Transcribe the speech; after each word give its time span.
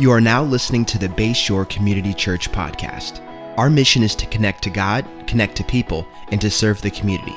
You 0.00 0.10
are 0.12 0.20
now 0.22 0.42
listening 0.42 0.86
to 0.86 0.98
the 0.98 1.10
Bayshore 1.10 1.68
Community 1.68 2.14
Church 2.14 2.50
podcast. 2.50 3.20
Our 3.58 3.68
mission 3.68 4.02
is 4.02 4.14
to 4.14 4.24
connect 4.24 4.62
to 4.62 4.70
God, 4.70 5.04
connect 5.26 5.56
to 5.56 5.64
people, 5.64 6.08
and 6.30 6.40
to 6.40 6.50
serve 6.50 6.80
the 6.80 6.90
community. 6.90 7.34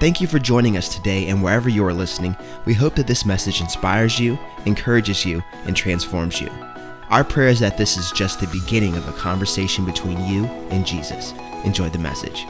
Thank 0.00 0.22
you 0.22 0.26
for 0.26 0.38
joining 0.38 0.78
us 0.78 0.88
today, 0.88 1.28
and 1.28 1.42
wherever 1.42 1.68
you 1.68 1.84
are 1.84 1.92
listening, 1.92 2.34
we 2.64 2.72
hope 2.72 2.94
that 2.94 3.06
this 3.06 3.26
message 3.26 3.60
inspires 3.60 4.18
you, 4.18 4.38
encourages 4.64 5.26
you, 5.26 5.42
and 5.66 5.76
transforms 5.76 6.40
you. 6.40 6.48
Our 7.10 7.22
prayer 7.22 7.50
is 7.50 7.60
that 7.60 7.76
this 7.76 7.98
is 7.98 8.10
just 8.12 8.40
the 8.40 8.46
beginning 8.46 8.96
of 8.96 9.06
a 9.06 9.12
conversation 9.12 9.84
between 9.84 10.18
you 10.24 10.46
and 10.70 10.86
Jesus. 10.86 11.34
Enjoy 11.64 11.90
the 11.90 11.98
message. 11.98 12.46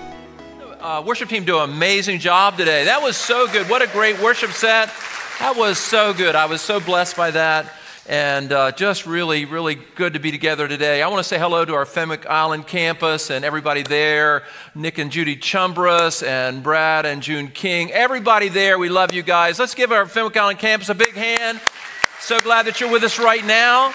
Uh, 0.79 1.03
worship 1.05 1.29
team 1.29 1.45
do 1.45 1.59
an 1.59 1.71
amazing 1.71 2.21
job 2.21 2.57
today. 2.57 2.85
That 2.85 3.03
was 3.03 3.17
so 3.17 3.49
good. 3.49 3.69
What 3.69 3.83
a 3.83 3.89
great 3.89 4.21
worship 4.21 4.53
set. 4.53 4.93
That 5.41 5.57
was 5.57 5.77
so 5.77 6.15
good. 6.15 6.37
I 6.37 6.47
was 6.47 6.63
so 6.63 6.79
blessed 6.79 7.17
by 7.17 7.33
that 7.33 7.67
and 8.09 8.53
uh, 8.53 8.73
just 8.73 9.07
really, 9.07 9.45
really 9.45 9.77
good 9.95 10.13
to 10.13 10.21
be 10.21 10.31
together 10.31 10.69
today. 10.69 11.03
I 11.03 11.09
want 11.09 11.19
to 11.19 11.25
say 11.25 11.39
hello 11.39 11.65
to 11.65 11.75
our 11.75 11.85
Fenwick 11.85 12.27
Island 12.27 12.67
campus 12.67 13.31
and 13.31 13.45
everybody 13.45 13.83
there 13.83 14.45
Nick 14.75 14.99
and 14.99 15.11
Judy 15.11 15.37
Chumbras 15.37 16.27
and 16.27 16.63
Brad 16.63 17.07
and 17.07 17.23
June 17.23 17.49
King. 17.49 17.91
Everybody 17.91 18.49
there, 18.49 18.79
we 18.79 18.89
love 18.89 19.13
you 19.13 19.23
guys. 19.23 19.59
Let's 19.59 19.75
give 19.75 19.91
our 19.91 20.07
Fenwick 20.07 20.37
Island 20.37 20.59
campus 20.59 20.89
a 20.89 20.95
big 20.95 21.15
hand. 21.15 21.61
So 22.21 22.41
glad 22.41 22.67
that 22.67 22.81
you're 22.81 22.91
with 22.91 23.03
us 23.03 23.19
right 23.19 23.45
now. 23.45 23.93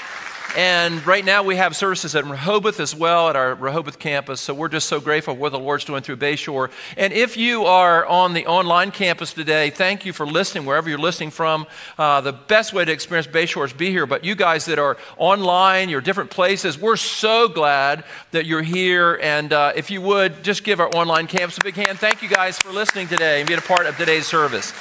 And 0.57 1.05
right 1.07 1.23
now 1.23 1.43
we 1.43 1.55
have 1.55 1.77
services 1.77 2.13
at 2.13 2.25
Rehoboth 2.25 2.81
as 2.81 2.93
well 2.93 3.29
at 3.29 3.37
our 3.37 3.55
Rehoboth 3.55 3.99
campus. 3.99 4.41
So 4.41 4.53
we're 4.53 4.67
just 4.67 4.89
so 4.89 4.99
grateful 4.99 5.33
for 5.33 5.39
what 5.39 5.53
the 5.53 5.59
Lord's 5.59 5.85
doing 5.85 6.01
through 6.01 6.17
Bayshore. 6.17 6.69
And 6.97 7.13
if 7.13 7.37
you 7.37 7.63
are 7.63 8.05
on 8.05 8.33
the 8.33 8.45
online 8.47 8.91
campus 8.91 9.31
today, 9.31 9.69
thank 9.69 10.05
you 10.05 10.11
for 10.11 10.25
listening 10.25 10.65
wherever 10.65 10.89
you're 10.89 10.99
listening 10.99 11.31
from. 11.31 11.67
Uh, 11.97 12.19
the 12.19 12.33
best 12.33 12.73
way 12.73 12.83
to 12.83 12.91
experience 12.91 13.27
Bayshore 13.27 13.63
is 13.65 13.71
be 13.71 13.91
here. 13.91 14.05
But 14.05 14.25
you 14.25 14.35
guys 14.35 14.65
that 14.65 14.77
are 14.77 14.97
online, 15.15 15.87
you're 15.87 16.01
different 16.01 16.31
places, 16.31 16.77
we're 16.77 16.97
so 16.97 17.47
glad 17.47 18.03
that 18.31 18.45
you're 18.45 18.61
here. 18.61 19.19
And 19.23 19.53
uh, 19.53 19.71
if 19.73 19.89
you 19.89 20.01
would, 20.01 20.43
just 20.43 20.65
give 20.65 20.81
our 20.81 20.93
online 20.93 21.27
campus 21.27 21.57
a 21.59 21.61
big 21.63 21.75
hand. 21.75 21.97
Thank 21.97 22.21
you 22.21 22.27
guys 22.27 22.59
for 22.59 22.73
listening 22.73 23.07
today 23.07 23.39
and 23.39 23.47
being 23.47 23.59
a 23.59 23.61
part 23.61 23.85
of 23.85 23.95
today's 23.95 24.27
service. 24.27 24.73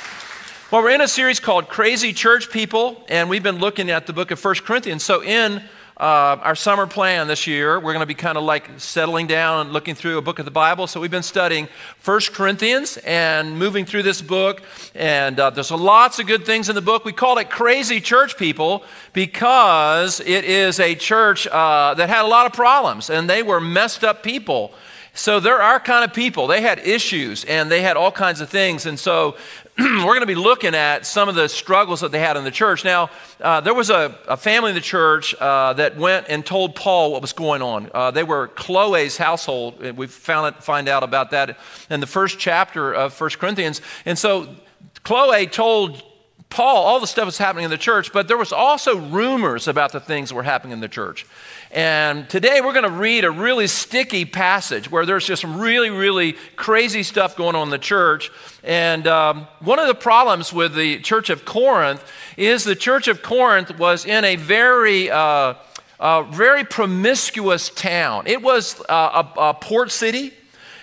Well, 0.70 0.84
we're 0.84 0.90
in 0.90 1.00
a 1.00 1.08
series 1.08 1.40
called 1.40 1.66
Crazy 1.66 2.12
Church 2.12 2.48
People, 2.48 3.04
and 3.08 3.28
we've 3.28 3.42
been 3.42 3.58
looking 3.58 3.90
at 3.90 4.06
the 4.06 4.12
book 4.12 4.30
of 4.30 4.38
First 4.38 4.62
Corinthians. 4.62 5.04
So, 5.04 5.20
in 5.20 5.56
uh, 5.96 5.98
our 5.98 6.54
summer 6.54 6.86
plan 6.86 7.26
this 7.26 7.48
year, 7.48 7.80
we're 7.80 7.92
going 7.92 8.02
to 8.02 8.06
be 8.06 8.14
kind 8.14 8.38
of 8.38 8.44
like 8.44 8.70
settling 8.76 9.26
down 9.26 9.62
and 9.66 9.72
looking 9.72 9.96
through 9.96 10.16
a 10.16 10.22
book 10.22 10.38
of 10.38 10.44
the 10.44 10.52
Bible. 10.52 10.86
So, 10.86 11.00
we've 11.00 11.10
been 11.10 11.24
studying 11.24 11.66
First 11.96 12.34
Corinthians 12.34 12.98
and 12.98 13.58
moving 13.58 13.84
through 13.84 14.04
this 14.04 14.22
book. 14.22 14.62
And 14.94 15.40
uh, 15.40 15.50
there's 15.50 15.72
lots 15.72 16.20
of 16.20 16.28
good 16.28 16.46
things 16.46 16.68
in 16.68 16.76
the 16.76 16.80
book. 16.80 17.04
We 17.04 17.12
call 17.12 17.38
it 17.38 17.50
Crazy 17.50 18.00
Church 18.00 18.38
People 18.38 18.84
because 19.12 20.20
it 20.20 20.44
is 20.44 20.78
a 20.78 20.94
church 20.94 21.48
uh, 21.48 21.94
that 21.94 22.08
had 22.08 22.24
a 22.24 22.28
lot 22.28 22.46
of 22.46 22.52
problems, 22.52 23.10
and 23.10 23.28
they 23.28 23.42
were 23.42 23.60
messed 23.60 24.04
up 24.04 24.22
people. 24.22 24.72
So 25.12 25.40
they're 25.40 25.60
our 25.60 25.80
kind 25.80 26.04
of 26.04 26.14
people. 26.14 26.46
They 26.46 26.60
had 26.60 26.78
issues 26.78 27.44
and 27.44 27.70
they 27.70 27.82
had 27.82 27.96
all 27.96 28.12
kinds 28.12 28.40
of 28.40 28.48
things. 28.48 28.86
And 28.86 28.98
so 28.98 29.36
we're 30.04 30.12
going 30.12 30.20
to 30.20 30.26
be 30.26 30.34
looking 30.34 30.74
at 30.74 31.06
some 31.06 31.30
of 31.30 31.34
the 31.34 31.48
struggles 31.48 32.00
that 32.00 32.12
they 32.12 32.18
had 32.18 32.36
in 32.36 32.44
the 32.44 32.50
church. 32.50 32.84
Now, 32.84 33.08
uh, 33.40 33.62
there 33.62 33.72
was 33.72 33.88
a, 33.88 34.14
a, 34.28 34.36
family 34.36 34.70
in 34.70 34.74
the 34.74 34.80
church 34.82 35.34
uh, 35.40 35.72
that 35.74 35.96
went 35.96 36.26
and 36.28 36.44
told 36.44 36.74
Paul 36.74 37.12
what 37.12 37.22
was 37.22 37.32
going 37.32 37.62
on. 37.62 37.90
Uh, 37.94 38.10
they 38.10 38.22
were 38.22 38.48
Chloe's 38.48 39.16
household. 39.16 39.80
We 39.96 40.06
found 40.06 40.54
it, 40.54 40.62
find 40.62 40.86
out 40.86 41.02
about 41.02 41.30
that 41.30 41.58
in 41.88 42.00
the 42.00 42.06
first 42.06 42.38
chapter 42.38 42.92
of 42.92 43.14
First 43.14 43.38
Corinthians. 43.38 43.80
And 44.04 44.18
so 44.18 44.54
Chloe 45.02 45.46
told 45.46 46.02
Paul 46.50 46.84
all 46.84 47.00
the 47.00 47.06
stuff 47.06 47.24
that's 47.24 47.38
happening 47.38 47.64
in 47.64 47.70
the 47.70 47.78
church, 47.78 48.12
but 48.12 48.28
there 48.28 48.36
was 48.36 48.52
also 48.52 48.98
rumors 48.98 49.66
about 49.66 49.92
the 49.92 50.00
things 50.00 50.28
that 50.28 50.34
were 50.34 50.42
happening 50.42 50.72
in 50.72 50.80
the 50.80 50.88
church. 50.88 51.24
And 51.72 52.28
today 52.28 52.60
we're 52.60 52.72
going 52.72 52.82
to 52.82 52.90
read 52.90 53.24
a 53.24 53.30
really 53.30 53.68
sticky 53.68 54.24
passage 54.24 54.90
where 54.90 55.06
there's 55.06 55.24
just 55.24 55.42
some 55.42 55.60
really, 55.60 55.88
really 55.88 56.32
crazy 56.56 57.04
stuff 57.04 57.36
going 57.36 57.54
on 57.54 57.68
in 57.68 57.70
the 57.70 57.78
church. 57.78 58.32
And 58.64 59.06
um, 59.06 59.46
one 59.60 59.78
of 59.78 59.86
the 59.86 59.94
problems 59.94 60.52
with 60.52 60.74
the 60.74 60.98
church 60.98 61.30
of 61.30 61.44
Corinth 61.44 62.04
is 62.36 62.64
the 62.64 62.74
church 62.74 63.06
of 63.06 63.22
Corinth 63.22 63.78
was 63.78 64.04
in 64.04 64.24
a 64.24 64.34
very, 64.34 65.10
uh, 65.12 65.54
uh, 66.00 66.22
very 66.24 66.64
promiscuous 66.64 67.68
town. 67.68 68.26
It 68.26 68.42
was 68.42 68.80
uh, 68.88 69.22
a, 69.36 69.40
a 69.40 69.54
port 69.54 69.92
city 69.92 70.32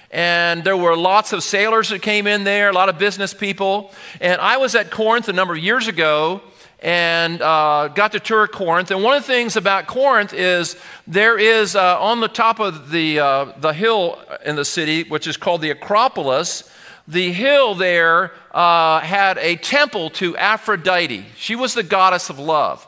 and 0.10 0.64
there 0.64 0.78
were 0.78 0.96
lots 0.96 1.34
of 1.34 1.44
sailors 1.44 1.90
that 1.90 2.02
came 2.02 2.28
in 2.28 2.46
there, 2.46 2.70
a 2.70 2.74
lot 2.74 2.88
of 2.88 2.98
business 2.98 3.34
people. 3.34 3.92
And 4.22 4.40
I 4.40 4.56
was 4.56 4.74
at 4.74 4.90
Corinth 4.90 5.28
a 5.28 5.34
number 5.34 5.54
of 5.54 5.60
years 5.60 5.90
ago, 5.90 6.42
and 6.80 7.42
uh, 7.42 7.88
got 7.90 8.12
to 8.12 8.20
tour 8.20 8.48
Corinth. 8.48 8.92
And 8.92 9.04
one 9.04 9.16
of 9.16 9.24
the 9.24 9.34
things 9.34 9.56
about 9.56 9.88
Corinth 9.88 10.34
is 10.34 10.76
there 11.08 11.38
is 11.38 11.76
uh, 11.76 12.00
on 12.00 12.20
the 12.20 12.28
top 12.28 12.60
of 12.60 12.92
the, 12.92 13.20
uh, 13.20 13.46
the 13.58 13.74
hill 13.74 14.22
in 14.46 14.56
the 14.56 14.66
city, 14.66 15.04
which 15.04 15.28
is 15.28 15.38
called 15.38 15.62
the 15.62 15.72
Acropolis, 15.72 16.70
the 17.08 17.32
hill 17.32 17.74
there 17.74 18.34
uh, 18.52 19.00
had 19.00 19.38
a 19.38 19.56
temple 19.56 20.10
to 20.12 20.36
Aphrodite. 20.36 21.26
She 21.36 21.56
was 21.56 21.74
the 21.74 21.84
goddess 21.84 22.30
of 22.30 22.38
love. 22.38 22.86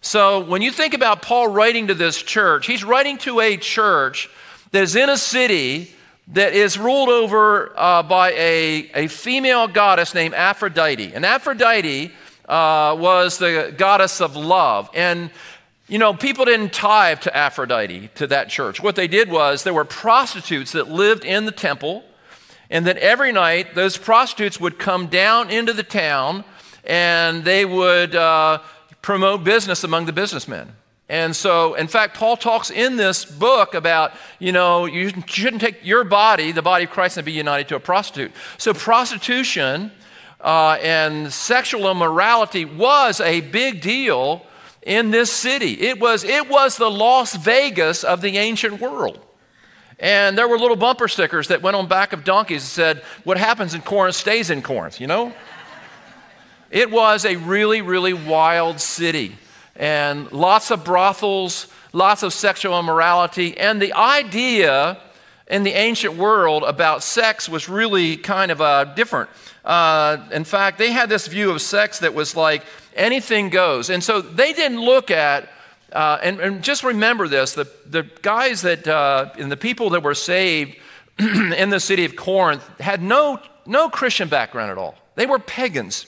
So 0.00 0.40
when 0.40 0.62
you 0.62 0.70
think 0.70 0.94
about 0.94 1.20
Paul 1.20 1.48
writing 1.48 1.88
to 1.88 1.94
this 1.94 2.20
church, 2.22 2.66
he's 2.66 2.82
writing 2.82 3.18
to 3.18 3.40
a 3.40 3.58
church 3.58 4.30
that 4.72 4.82
is 4.82 4.96
in 4.96 5.10
a 5.10 5.18
city 5.18 5.92
that 6.28 6.54
is 6.54 6.78
ruled 6.78 7.10
over 7.10 7.72
uh, 7.76 8.02
by 8.02 8.30
a, 8.32 8.90
a 8.94 9.06
female 9.08 9.68
goddess 9.68 10.14
named 10.14 10.32
Aphrodite. 10.32 11.12
And 11.12 11.26
Aphrodite 11.26 12.12
uh, 12.50 12.96
was 12.98 13.38
the 13.38 13.72
goddess 13.76 14.20
of 14.20 14.34
love. 14.34 14.90
And, 14.92 15.30
you 15.86 15.98
know, 15.98 16.12
people 16.12 16.44
didn't 16.44 16.72
tithe 16.72 17.20
to 17.20 17.36
Aphrodite, 17.36 18.10
to 18.16 18.26
that 18.26 18.48
church. 18.48 18.82
What 18.82 18.96
they 18.96 19.06
did 19.06 19.30
was 19.30 19.62
there 19.62 19.72
were 19.72 19.84
prostitutes 19.84 20.72
that 20.72 20.90
lived 20.90 21.24
in 21.24 21.46
the 21.46 21.52
temple, 21.52 22.04
and 22.68 22.86
that 22.86 22.96
every 22.98 23.30
night 23.30 23.76
those 23.76 23.96
prostitutes 23.96 24.60
would 24.60 24.80
come 24.80 25.06
down 25.06 25.50
into 25.50 25.72
the 25.72 25.84
town 25.84 26.44
and 26.84 27.44
they 27.44 27.64
would 27.64 28.16
uh, 28.16 28.58
promote 29.00 29.44
business 29.44 29.84
among 29.84 30.06
the 30.06 30.12
businessmen. 30.12 30.72
And 31.08 31.34
so, 31.34 31.74
in 31.74 31.88
fact, 31.88 32.16
Paul 32.16 32.36
talks 32.36 32.70
in 32.70 32.96
this 32.96 33.24
book 33.24 33.74
about, 33.74 34.12
you 34.38 34.52
know, 34.52 34.86
you 34.86 35.12
shouldn't 35.26 35.60
take 35.60 35.84
your 35.84 36.04
body, 36.04 36.52
the 36.52 36.62
body 36.62 36.84
of 36.84 36.90
Christ, 36.90 37.16
and 37.16 37.24
be 37.24 37.32
united 37.32 37.68
to 37.68 37.76
a 37.76 37.80
prostitute. 37.80 38.32
So, 38.58 38.72
prostitution 38.72 39.90
uh, 40.42 40.78
and 40.80 41.32
sexual 41.32 41.90
immorality 41.90 42.64
was 42.64 43.20
a 43.20 43.40
big 43.40 43.80
deal 43.80 44.46
in 44.82 45.10
this 45.10 45.30
city. 45.30 45.80
It 45.80 46.00
was, 46.00 46.24
it 46.24 46.48
was 46.48 46.76
the 46.76 46.90
Las 46.90 47.36
Vegas 47.36 48.04
of 48.04 48.20
the 48.20 48.38
ancient 48.38 48.80
world. 48.80 49.20
And 49.98 50.38
there 50.38 50.48
were 50.48 50.58
little 50.58 50.76
bumper 50.76 51.08
stickers 51.08 51.48
that 51.48 51.60
went 51.60 51.76
on 51.76 51.86
back 51.86 52.14
of 52.14 52.24
donkeys 52.24 52.62
that 52.62 52.70
said, 52.70 53.02
What 53.24 53.36
happens 53.36 53.74
in 53.74 53.82
Corinth 53.82 54.16
stays 54.16 54.48
in 54.48 54.62
Corinth, 54.62 55.00
you 55.00 55.06
know? 55.06 55.34
it 56.70 56.90
was 56.90 57.24
a 57.24 57.36
really, 57.36 57.82
really 57.82 58.14
wild 58.14 58.80
city. 58.80 59.36
And 59.76 60.30
lots 60.32 60.70
of 60.70 60.84
brothels, 60.84 61.66
lots 61.92 62.22
of 62.22 62.32
sexual 62.32 62.78
immorality. 62.78 63.58
And 63.58 63.80
the 63.80 63.92
idea 63.92 64.98
in 65.50 65.64
the 65.64 65.72
ancient 65.72 66.14
world 66.14 66.62
about 66.62 67.02
sex 67.02 67.48
was 67.48 67.68
really 67.68 68.16
kind 68.16 68.50
of 68.50 68.60
uh, 68.60 68.84
different. 68.84 69.28
Uh, 69.64 70.18
in 70.32 70.44
fact, 70.44 70.78
they 70.78 70.92
had 70.92 71.08
this 71.08 71.26
view 71.26 71.50
of 71.50 71.60
sex 71.60 71.98
that 71.98 72.14
was 72.14 72.36
like 72.36 72.64
anything 72.94 73.50
goes. 73.50 73.90
And 73.90 74.02
so 74.02 74.20
they 74.20 74.52
didn't 74.52 74.80
look 74.80 75.10
at, 75.10 75.50
uh, 75.92 76.18
and, 76.22 76.38
and, 76.40 76.62
just 76.62 76.84
remember 76.84 77.26
this 77.26 77.54
the, 77.54 77.68
the 77.84 78.04
guys 78.22 78.62
that, 78.62 78.86
uh, 78.86 79.30
and 79.36 79.50
the 79.50 79.56
people 79.56 79.90
that 79.90 80.04
were 80.04 80.14
saved 80.14 80.76
in 81.18 81.68
the 81.68 81.80
city 81.80 82.04
of 82.04 82.14
Corinth 82.14 82.66
had 82.78 83.02
no, 83.02 83.40
no 83.66 83.90
Christian 83.90 84.28
background 84.28 84.70
at 84.70 84.78
all. 84.78 84.94
They 85.16 85.26
were 85.26 85.40
pagans. 85.40 86.06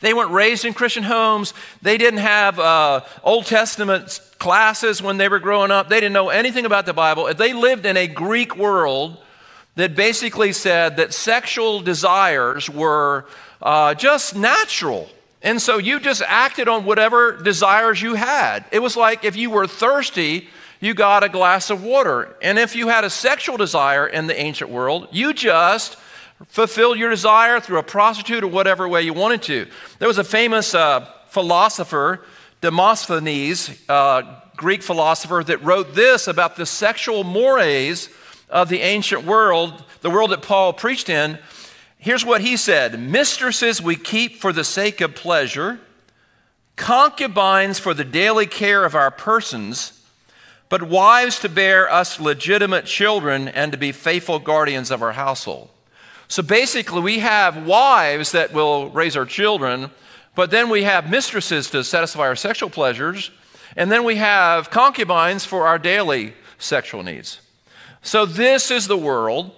They 0.00 0.14
weren't 0.14 0.30
raised 0.30 0.64
in 0.64 0.74
Christian 0.74 1.02
homes. 1.02 1.54
They 1.82 1.98
didn't 1.98 2.20
have 2.20 2.58
uh, 2.58 3.00
Old 3.22 3.46
Testament 3.46 4.20
classes 4.38 5.02
when 5.02 5.18
they 5.18 5.28
were 5.28 5.38
growing 5.38 5.70
up. 5.70 5.88
They 5.88 6.00
didn't 6.00 6.14
know 6.14 6.30
anything 6.30 6.64
about 6.64 6.86
the 6.86 6.94
Bible. 6.94 7.32
They 7.34 7.52
lived 7.52 7.86
in 7.86 7.96
a 7.96 8.06
Greek 8.06 8.56
world 8.56 9.18
that 9.76 9.94
basically 9.94 10.52
said 10.52 10.96
that 10.96 11.14
sexual 11.14 11.80
desires 11.80 12.68
were 12.68 13.26
uh, 13.62 13.94
just 13.94 14.34
natural. 14.34 15.08
And 15.42 15.60
so 15.60 15.78
you 15.78 16.00
just 16.00 16.22
acted 16.26 16.68
on 16.68 16.84
whatever 16.84 17.36
desires 17.36 18.00
you 18.00 18.14
had. 18.14 18.64
It 18.72 18.80
was 18.80 18.96
like 18.96 19.24
if 19.24 19.36
you 19.36 19.50
were 19.50 19.66
thirsty, 19.66 20.48
you 20.80 20.94
got 20.94 21.22
a 21.22 21.28
glass 21.28 21.70
of 21.70 21.82
water. 21.82 22.34
And 22.42 22.58
if 22.58 22.74
you 22.74 22.88
had 22.88 23.04
a 23.04 23.10
sexual 23.10 23.56
desire 23.56 24.06
in 24.06 24.26
the 24.26 24.38
ancient 24.38 24.70
world, 24.70 25.08
you 25.12 25.32
just 25.32 25.96
fulfilled 26.48 26.98
your 26.98 27.10
desire 27.10 27.60
through 27.60 27.78
a 27.78 27.82
prostitute 27.82 28.44
or 28.44 28.48
whatever 28.48 28.88
way 28.88 29.02
you 29.02 29.12
wanted 29.12 29.42
to. 29.42 29.66
There 29.98 30.08
was 30.08 30.18
a 30.18 30.24
famous 30.24 30.74
uh, 30.74 31.06
philosopher, 31.28 32.24
Demosthenes, 32.60 33.70
uh, 33.88 34.40
Greek 34.56 34.82
philosopher, 34.82 35.42
that 35.44 35.62
wrote 35.62 35.94
this 35.94 36.28
about 36.28 36.56
the 36.56 36.66
sexual 36.66 37.24
mores 37.24 38.08
of 38.48 38.68
the 38.68 38.80
ancient 38.80 39.24
world, 39.24 39.84
the 40.00 40.10
world 40.10 40.30
that 40.30 40.42
Paul 40.42 40.72
preached 40.72 41.08
in, 41.08 41.38
here's 41.98 42.24
what 42.24 42.40
he 42.40 42.56
said 42.56 42.98
Mistresses 42.98 43.80
we 43.80 43.96
keep 43.96 44.36
for 44.36 44.52
the 44.52 44.64
sake 44.64 45.00
of 45.00 45.14
pleasure, 45.14 45.78
concubines 46.76 47.78
for 47.78 47.94
the 47.94 48.04
daily 48.04 48.46
care 48.46 48.84
of 48.84 48.94
our 48.94 49.10
persons, 49.10 50.02
but 50.68 50.82
wives 50.82 51.40
to 51.40 51.48
bear 51.48 51.90
us 51.90 52.20
legitimate 52.20 52.86
children 52.86 53.48
and 53.48 53.72
to 53.72 53.78
be 53.78 53.92
faithful 53.92 54.38
guardians 54.38 54.90
of 54.90 55.02
our 55.02 55.12
household. 55.12 55.68
So 56.30 56.44
basically, 56.44 57.00
we 57.00 57.18
have 57.18 57.66
wives 57.66 58.30
that 58.32 58.52
will 58.52 58.88
raise 58.90 59.16
our 59.16 59.24
children, 59.24 59.90
but 60.36 60.52
then 60.52 60.68
we 60.68 60.84
have 60.84 61.10
mistresses 61.10 61.68
to 61.70 61.82
satisfy 61.82 62.20
our 62.20 62.36
sexual 62.36 62.70
pleasures, 62.70 63.32
and 63.76 63.90
then 63.90 64.04
we 64.04 64.14
have 64.14 64.70
concubines 64.70 65.44
for 65.44 65.66
our 65.66 65.76
daily 65.76 66.34
sexual 66.56 67.02
needs. 67.02 67.40
So, 68.02 68.26
this 68.26 68.70
is 68.70 68.86
the 68.86 68.96
world 68.96 69.50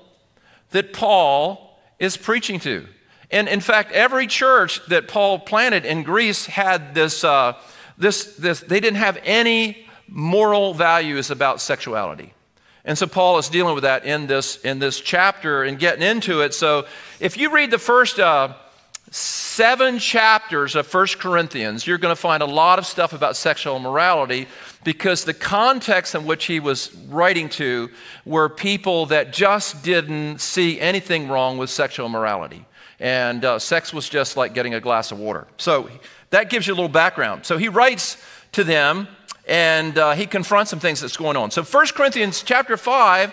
that 0.70 0.94
Paul 0.94 1.78
is 1.98 2.16
preaching 2.16 2.58
to. 2.60 2.86
And 3.30 3.48
in 3.48 3.60
fact, 3.60 3.92
every 3.92 4.26
church 4.26 4.80
that 4.86 5.08
Paul 5.08 5.40
planted 5.40 5.84
in 5.84 6.02
Greece 6.02 6.46
had 6.46 6.94
this, 6.94 7.22
uh, 7.22 7.52
this, 7.98 8.36
this, 8.36 8.60
they 8.60 8.80
didn't 8.80 8.96
have 8.96 9.18
any 9.24 9.86
moral 10.08 10.72
values 10.72 11.30
about 11.30 11.60
sexuality. 11.60 12.32
And 12.84 12.98
so 12.98 13.06
Paul 13.06 13.38
is 13.38 13.48
dealing 13.48 13.74
with 13.74 13.84
that 13.84 14.04
in 14.04 14.26
this, 14.26 14.56
in 14.56 14.78
this 14.78 15.00
chapter 15.00 15.62
and 15.62 15.78
getting 15.78 16.02
into 16.02 16.40
it. 16.40 16.52
So 16.52 16.86
if 17.20 17.36
you 17.36 17.52
read 17.54 17.70
the 17.70 17.78
first 17.78 18.18
uh, 18.18 18.54
seven 19.12 19.98
chapters 19.98 20.74
of 20.74 20.86
First 20.86 21.20
Corinthians, 21.20 21.86
you're 21.86 21.98
going 21.98 22.14
to 22.14 22.20
find 22.20 22.42
a 22.42 22.46
lot 22.46 22.78
of 22.78 22.86
stuff 22.86 23.12
about 23.12 23.36
sexual 23.36 23.76
immorality 23.76 24.48
because 24.82 25.24
the 25.24 25.34
context 25.34 26.14
in 26.14 26.24
which 26.24 26.46
he 26.46 26.58
was 26.58 26.92
writing 27.08 27.48
to 27.50 27.90
were 28.24 28.48
people 28.48 29.06
that 29.06 29.32
just 29.32 29.84
didn't 29.84 30.40
see 30.40 30.80
anything 30.80 31.28
wrong 31.28 31.58
with 31.58 31.70
sexual 31.70 32.06
immorality. 32.06 32.64
And 32.98 33.44
uh, 33.44 33.58
sex 33.58 33.92
was 33.92 34.08
just 34.08 34.36
like 34.36 34.54
getting 34.54 34.74
a 34.74 34.80
glass 34.80 35.12
of 35.12 35.18
water. 35.18 35.46
So 35.56 35.88
that 36.30 36.50
gives 36.50 36.66
you 36.66 36.72
a 36.72 36.76
little 36.76 36.88
background. 36.88 37.44
So 37.44 37.58
he 37.58 37.68
writes 37.68 38.16
to 38.52 38.64
them 38.64 39.08
and 39.46 39.98
uh, 39.98 40.12
he 40.12 40.26
confronts 40.26 40.70
some 40.70 40.80
things 40.80 41.00
that's 41.00 41.16
going 41.16 41.36
on. 41.36 41.50
So 41.50 41.62
1 41.62 41.86
Corinthians 41.94 42.42
chapter 42.42 42.76
5, 42.76 43.32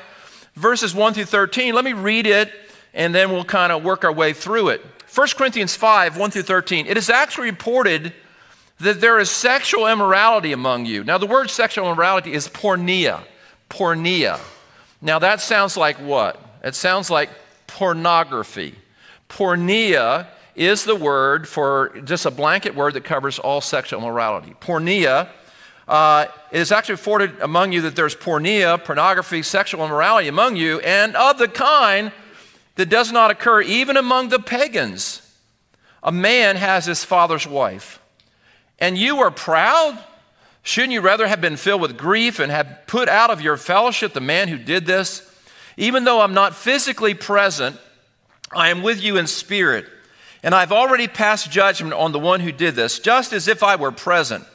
verses 0.55 0.93
1 0.93 1.13
through 1.13 1.25
13, 1.25 1.73
let 1.73 1.85
me 1.85 1.93
read 1.93 2.25
it 2.25 2.51
and 2.93 3.13
then 3.13 3.31
we'll 3.31 3.43
kind 3.43 3.71
of 3.71 3.83
work 3.83 4.03
our 4.03 4.11
way 4.11 4.33
through 4.33 4.69
it. 4.69 4.81
1 5.13 5.27
Corinthians 5.35 5.75
5, 5.75 6.17
1 6.17 6.31
through 6.31 6.43
13. 6.43 6.87
It 6.87 6.97
is 6.97 7.09
actually 7.09 7.49
reported 7.49 8.13
that 8.79 9.01
there 9.01 9.19
is 9.19 9.29
sexual 9.29 9.87
immorality 9.87 10.51
among 10.51 10.85
you. 10.85 11.03
Now, 11.03 11.17
the 11.17 11.27
word 11.27 11.49
sexual 11.49 11.91
immorality 11.91 12.33
is 12.33 12.47
porneia. 12.47 13.23
Porneia. 13.69 14.39
Now, 15.01 15.19
that 15.19 15.41
sounds 15.41 15.77
like 15.77 15.97
what? 15.97 16.41
It 16.63 16.75
sounds 16.75 17.09
like 17.09 17.29
pornography. 17.67 18.75
Porneia 19.29 20.27
is 20.55 20.83
the 20.83 20.95
word 20.95 21.47
for 21.47 21.89
just 22.03 22.25
a 22.25 22.31
blanket 22.31 22.75
word 22.75 22.93
that 22.93 23.03
covers 23.03 23.39
all 23.39 23.61
sexual 23.61 24.01
immorality. 24.01 24.55
Porneia 24.59 25.29
uh, 25.89 26.27
it 26.51 26.59
is 26.59 26.71
actually 26.71 26.95
reported 26.95 27.39
among 27.41 27.71
you 27.71 27.81
that 27.81 27.95
there's 27.95 28.15
porneia, 28.15 28.81
pornography, 28.83 29.41
sexual 29.41 29.83
immorality 29.83 30.27
among 30.27 30.55
you, 30.55 30.79
and 30.81 31.15
of 31.15 31.39
the 31.39 31.47
kind 31.47 32.11
that 32.75 32.89
does 32.89 33.11
not 33.11 33.31
occur 33.31 33.59
even 33.61 33.97
among 33.97 34.29
the 34.29 34.37
pagans. 34.37 35.23
A 36.03 36.11
man 36.11 36.57
has 36.57 36.85
his 36.85 37.03
father's 37.03 37.47
wife. 37.47 37.99
And 38.77 38.99
you 38.99 39.17
are 39.17 39.31
proud? 39.31 39.97
Shouldn't 40.61 40.93
you 40.93 41.01
rather 41.01 41.27
have 41.27 41.41
been 41.41 41.57
filled 41.57 41.81
with 41.81 41.97
grief 41.97 42.37
and 42.37 42.51
have 42.51 42.81
put 42.85 43.09
out 43.09 43.31
of 43.31 43.41
your 43.41 43.57
fellowship 43.57 44.13
the 44.13 44.21
man 44.21 44.47
who 44.47 44.59
did 44.59 44.85
this? 44.85 45.25
Even 45.75 46.03
though 46.03 46.21
I'm 46.21 46.35
not 46.35 46.55
physically 46.55 47.15
present, 47.15 47.77
I 48.53 48.69
am 48.69 48.83
with 48.83 49.01
you 49.01 49.17
in 49.17 49.25
spirit, 49.25 49.87
and 50.43 50.53
I've 50.53 50.71
already 50.71 51.07
passed 51.07 51.49
judgment 51.49 51.93
on 51.93 52.11
the 52.11 52.19
one 52.19 52.41
who 52.41 52.51
did 52.51 52.75
this, 52.75 52.99
just 52.99 53.33
as 53.33 53.47
if 53.47 53.63
I 53.63 53.75
were 53.75 53.91
present. 53.91 54.45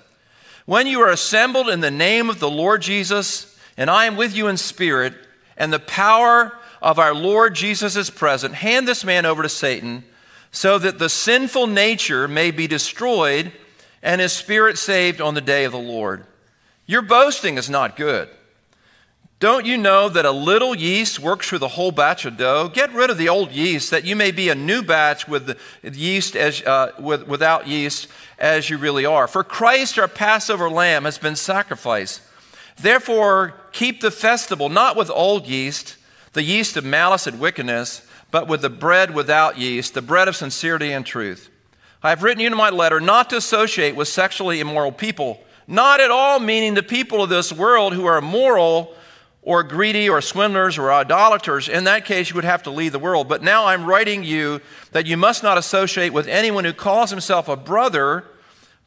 When 0.67 0.87
you 0.87 1.01
are 1.03 1.11
assembled 1.11 1.69
in 1.69 1.81
the 1.81 1.91
name 1.91 2.31
of 2.31 2.41
the 2.41 2.51
Lord 2.51 2.81
Jesus, 2.81 3.59
and 3.77 3.91
I 3.91 4.07
am 4.07 4.17
with 4.17 4.35
you 4.35 4.49
in 4.49 4.57
spirit, 4.57 5.15
and 5.57 5.73
the 5.73 5.79
power 5.79 6.57
of 6.81 6.99
our 6.99 7.15
Lord 7.15 7.55
Jesus 7.55 7.97
is 7.97 8.11
present, 8.11 8.55
hand 8.55 8.89
this 8.89 9.05
man 9.05 9.27
over 9.27 9.43
to 9.43 9.49
Satan, 9.49 10.05
so 10.51 10.79
that 10.79 10.99
the 10.99 11.09
sinful 11.09 11.67
nature 11.67 12.29
may 12.29 12.51
be 12.51 12.67
destroyed 12.67 13.53
and 14.03 14.21
his 14.21 14.33
spirit 14.33 14.79
saved 14.79 15.21
on 15.21 15.35
the 15.35 15.41
day 15.41 15.65
of 15.65 15.73
the 15.73 15.79
Lord. 15.79 16.25
Your 16.87 17.03
boasting 17.03 17.59
is 17.59 17.69
not 17.69 17.97
good. 17.97 18.29
Don't 19.45 19.67
you 19.67 19.77
know 19.77 20.09
that 20.09 20.25
a 20.25 20.31
little 20.31 20.75
yeast 20.75 21.21
works 21.21 21.47
through 21.47 21.59
the 21.59 21.69
whole 21.69 21.93
batch 21.93 22.25
of 22.25 22.39
dough? 22.39 22.71
Get 22.73 22.95
rid 22.95 23.11
of 23.11 23.19
the 23.19 23.29
old 23.29 23.53
yeast, 23.53 23.91
that 23.91 24.07
you 24.07 24.17
may 24.17 24.31
be 24.31 24.49
a 24.49 24.55
new 24.55 24.83
batch 24.83 25.29
with 25.29 25.59
yeast 25.83 26.35
as, 26.35 26.63
uh, 26.63 26.93
with, 26.99 27.29
without 27.29 27.69
yeast, 27.69 28.09
as 28.39 28.71
you 28.71 28.79
really 28.79 29.05
are. 29.05 29.29
For 29.29 29.45
Christ, 29.45 29.99
our 29.99 30.09
Passover 30.09 30.71
lamb, 30.71 31.05
has 31.05 31.19
been 31.19 31.37
sacrificed. 31.37 32.23
Therefore, 32.81 33.53
keep 33.73 34.01
the 34.01 34.11
festival 34.11 34.71
not 34.71 34.97
with 34.97 35.11
old 35.11 35.47
yeast, 35.47 35.99
the 36.33 36.43
yeast 36.43 36.79
of 36.79 36.87
malice 36.87 37.27
and 37.27 37.39
wickedness, 37.39 38.01
but 38.31 38.49
with 38.49 38.63
the 38.63 38.71
bread 38.71 39.15
without 39.15 39.59
yeast, 39.59 39.93
the 39.93 40.01
bread 40.01 40.27
of 40.27 40.37
sincerity 40.37 40.91
and 40.91 41.05
truth. 41.05 41.51
I 42.03 42.09
have 42.09 42.23
written 42.23 42.41
you 42.41 42.47
in 42.47 42.57
my 42.57 42.71
letter 42.71 42.99
not 42.99 43.29
to 43.29 43.37
associate 43.37 43.95
with 43.95 44.09
sexually 44.09 44.61
immoral 44.61 44.91
people, 44.91 45.45
not 45.69 46.01
at 46.01 46.11
all 46.11 46.41
meaning 46.41 46.73
the 46.73 46.83
people 46.83 47.23
of 47.23 47.29
this 47.29 47.53
world 47.53 47.93
who 47.93 48.07
are 48.07 48.17
immoral 48.17 48.95
or 49.45 49.63
greedy 49.63 50.09
or 50.09 50.23
swindlers 50.23 50.79
or 50.79 50.91
idolaters, 50.91 51.69
in 51.69 51.85
that 51.85 52.07
case, 52.07 52.31
you 52.31 52.35
would 52.35 52.45
have 52.45 52.63
to 52.63 52.71
leave 52.71 52.93
the 52.93 52.99
world. 52.99 53.29
But 53.29 53.43
now 53.43 53.67
I'm 53.67 53.85
writing 53.85 54.25
you 54.25 54.61
that 54.93 55.07
you 55.07 55.19
must 55.19 55.43
not 55.43 55.59
associate 55.59 56.15
with 56.15 56.27
anyone 56.27 56.65
who 56.65 56.73
calls 56.73 57.11
himself 57.11 57.47
a 57.49 57.57
brother, 57.57 58.25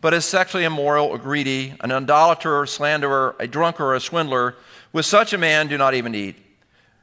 but 0.01 0.15
is 0.15 0.25
sexually 0.25 0.63
immoral 0.63 1.07
or 1.07 1.19
greedy, 1.19 1.75
an 1.81 1.92
idolater, 1.92 2.65
slanderer, 2.65 3.36
a 3.39 3.48
drunkard, 3.48 3.86
or 3.86 3.95
a 3.95 4.00
swindler. 4.00 4.56
With 4.92 5.06
such 5.06 5.31
a 5.31 5.38
man, 5.38 5.68
do 5.68 5.77
not 5.77 5.94
even 5.94 6.15
eat. 6.15 6.36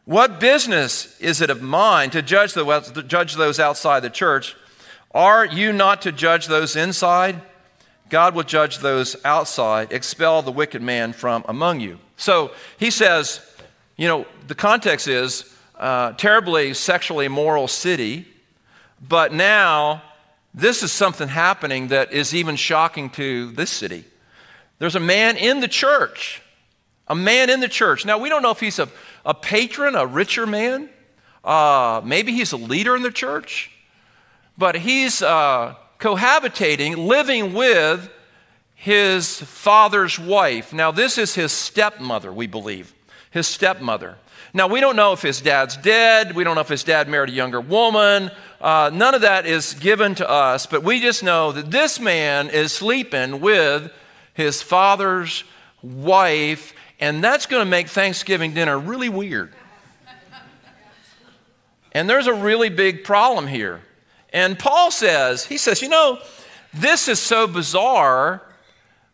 What 0.05 0.41
business 0.41 1.19
is 1.21 1.41
it 1.41 1.49
of 1.49 1.63
mine 1.63 2.11
to 2.11 2.23
judge, 2.23 2.55
the, 2.55 2.81
to 2.81 3.03
judge 3.05 3.37
those 3.37 3.61
outside 3.61 4.01
the 4.01 4.11
church? 4.11 4.57
Are 5.13 5.47
you 5.47 5.73
not 5.73 6.03
to 6.03 6.13
judge 6.13 6.49
those 6.49 6.75
inside? 6.75 7.41
God 8.15 8.37
will 8.37 8.45
judge 8.45 8.79
those 8.79 9.17
outside. 9.25 9.93
Expel 9.93 10.41
the 10.41 10.53
wicked 10.53 10.81
man 10.81 11.13
from 11.13 11.45
among 11.49 11.81
you. 11.81 11.99
So 12.17 12.53
he 12.79 12.93
says, 12.93 13.41
you 13.97 14.07
know, 14.07 14.25
the 14.47 14.55
context 14.55 15.09
is 15.09 15.53
uh, 15.75 16.13
terribly 16.13 16.75
sexually 16.75 17.27
immoral 17.27 17.67
city, 17.67 18.25
but 19.01 19.33
now 19.33 20.01
this 20.55 20.85
is 20.85 20.93
something 20.93 21.27
happening 21.27 21.89
that 21.89 22.13
is 22.13 22.37
even 22.37 22.55
shocking 22.55 23.11
to 23.11 23.51
this 23.51 23.71
city. 23.71 24.05
There's 24.79 24.95
a 24.95 25.01
man 25.01 25.37
in 25.37 25.59
the 25.59 25.67
church, 25.67 26.41
a 27.09 27.17
man 27.17 27.51
in 27.51 27.59
the 27.59 27.69
church. 27.69 28.07
Now, 28.07 28.19
we 28.19 28.29
don't 28.29 28.43
know 28.43 28.53
if 28.53 28.61
he's 28.61 28.79
a, 28.79 28.89
a 29.27 29.35
patron, 29.35 29.97
a 29.97 30.07
richer 30.07 30.47
man. 30.47 30.89
Uh, 31.43 32.01
maybe 32.05 32.31
he's 32.31 32.53
a 32.53 32.59
leader 32.59 32.95
in 32.95 33.03
the 33.03 33.11
church, 33.11 33.73
but 34.57 34.77
he's 34.77 35.21
uh, 35.21 35.75
cohabitating, 36.05 37.07
living 37.07 37.55
with 37.55 38.11
his 38.75 39.41
father's 39.41 40.19
wife. 40.19 40.71
Now, 40.75 40.91
this 40.91 41.17
is 41.17 41.35
his 41.35 41.51
stepmother, 41.51 42.31
we 42.31 42.47
believe. 42.47 42.93
His 43.31 43.47
stepmother. 43.47 44.17
Now, 44.53 44.69
we 44.69 44.81
don't 44.81 44.97
know 44.97 45.15
if 45.15 45.23
his 45.23 45.41
dad's 45.41 45.79
dead. 45.79 46.37
We 46.37 46.45
don't 46.45 46.57
know 46.57 46.61
if 46.61 46.69
his 46.69 46.85
dad 46.85 47.09
married 47.09 47.31
a 47.31 47.33
younger 47.33 47.61
woman. 47.61 48.31
Uh, 48.61 48.91
none 48.93 49.15
of 49.15 49.23
that 49.23 49.47
is 49.47 49.73
given 49.73 50.15
to 50.17 50.29
us, 50.29 50.67
but 50.67 50.83
we 50.83 51.01
just 51.01 51.23
know 51.23 51.53
that 51.53 51.71
this 51.71 51.99
man 51.99 52.51
is 52.51 52.71
sleeping 52.71 53.41
with 53.41 53.91
his 54.35 54.61
father's 54.61 55.43
wife, 55.83 56.75
and 57.01 57.25
that's 57.25 57.47
going 57.47 57.65
to 57.65 57.71
make 57.71 57.89
Thanksgiving 57.89 58.53
dinner 58.53 58.79
really 58.79 59.09
weird. 59.09 59.55
and 61.93 62.11
there's 62.11 62.27
a 62.27 62.35
really 62.35 62.69
big 62.69 63.05
problem 63.05 63.47
here. 63.47 63.81
And 64.35 64.59
Paul 64.59 64.91
says, 64.91 65.47
he 65.47 65.57
says, 65.57 65.81
you 65.81 65.89
know, 65.89 66.19
this 66.75 67.07
is 67.07 67.21
so 67.21 67.47
bizarre 67.47 68.43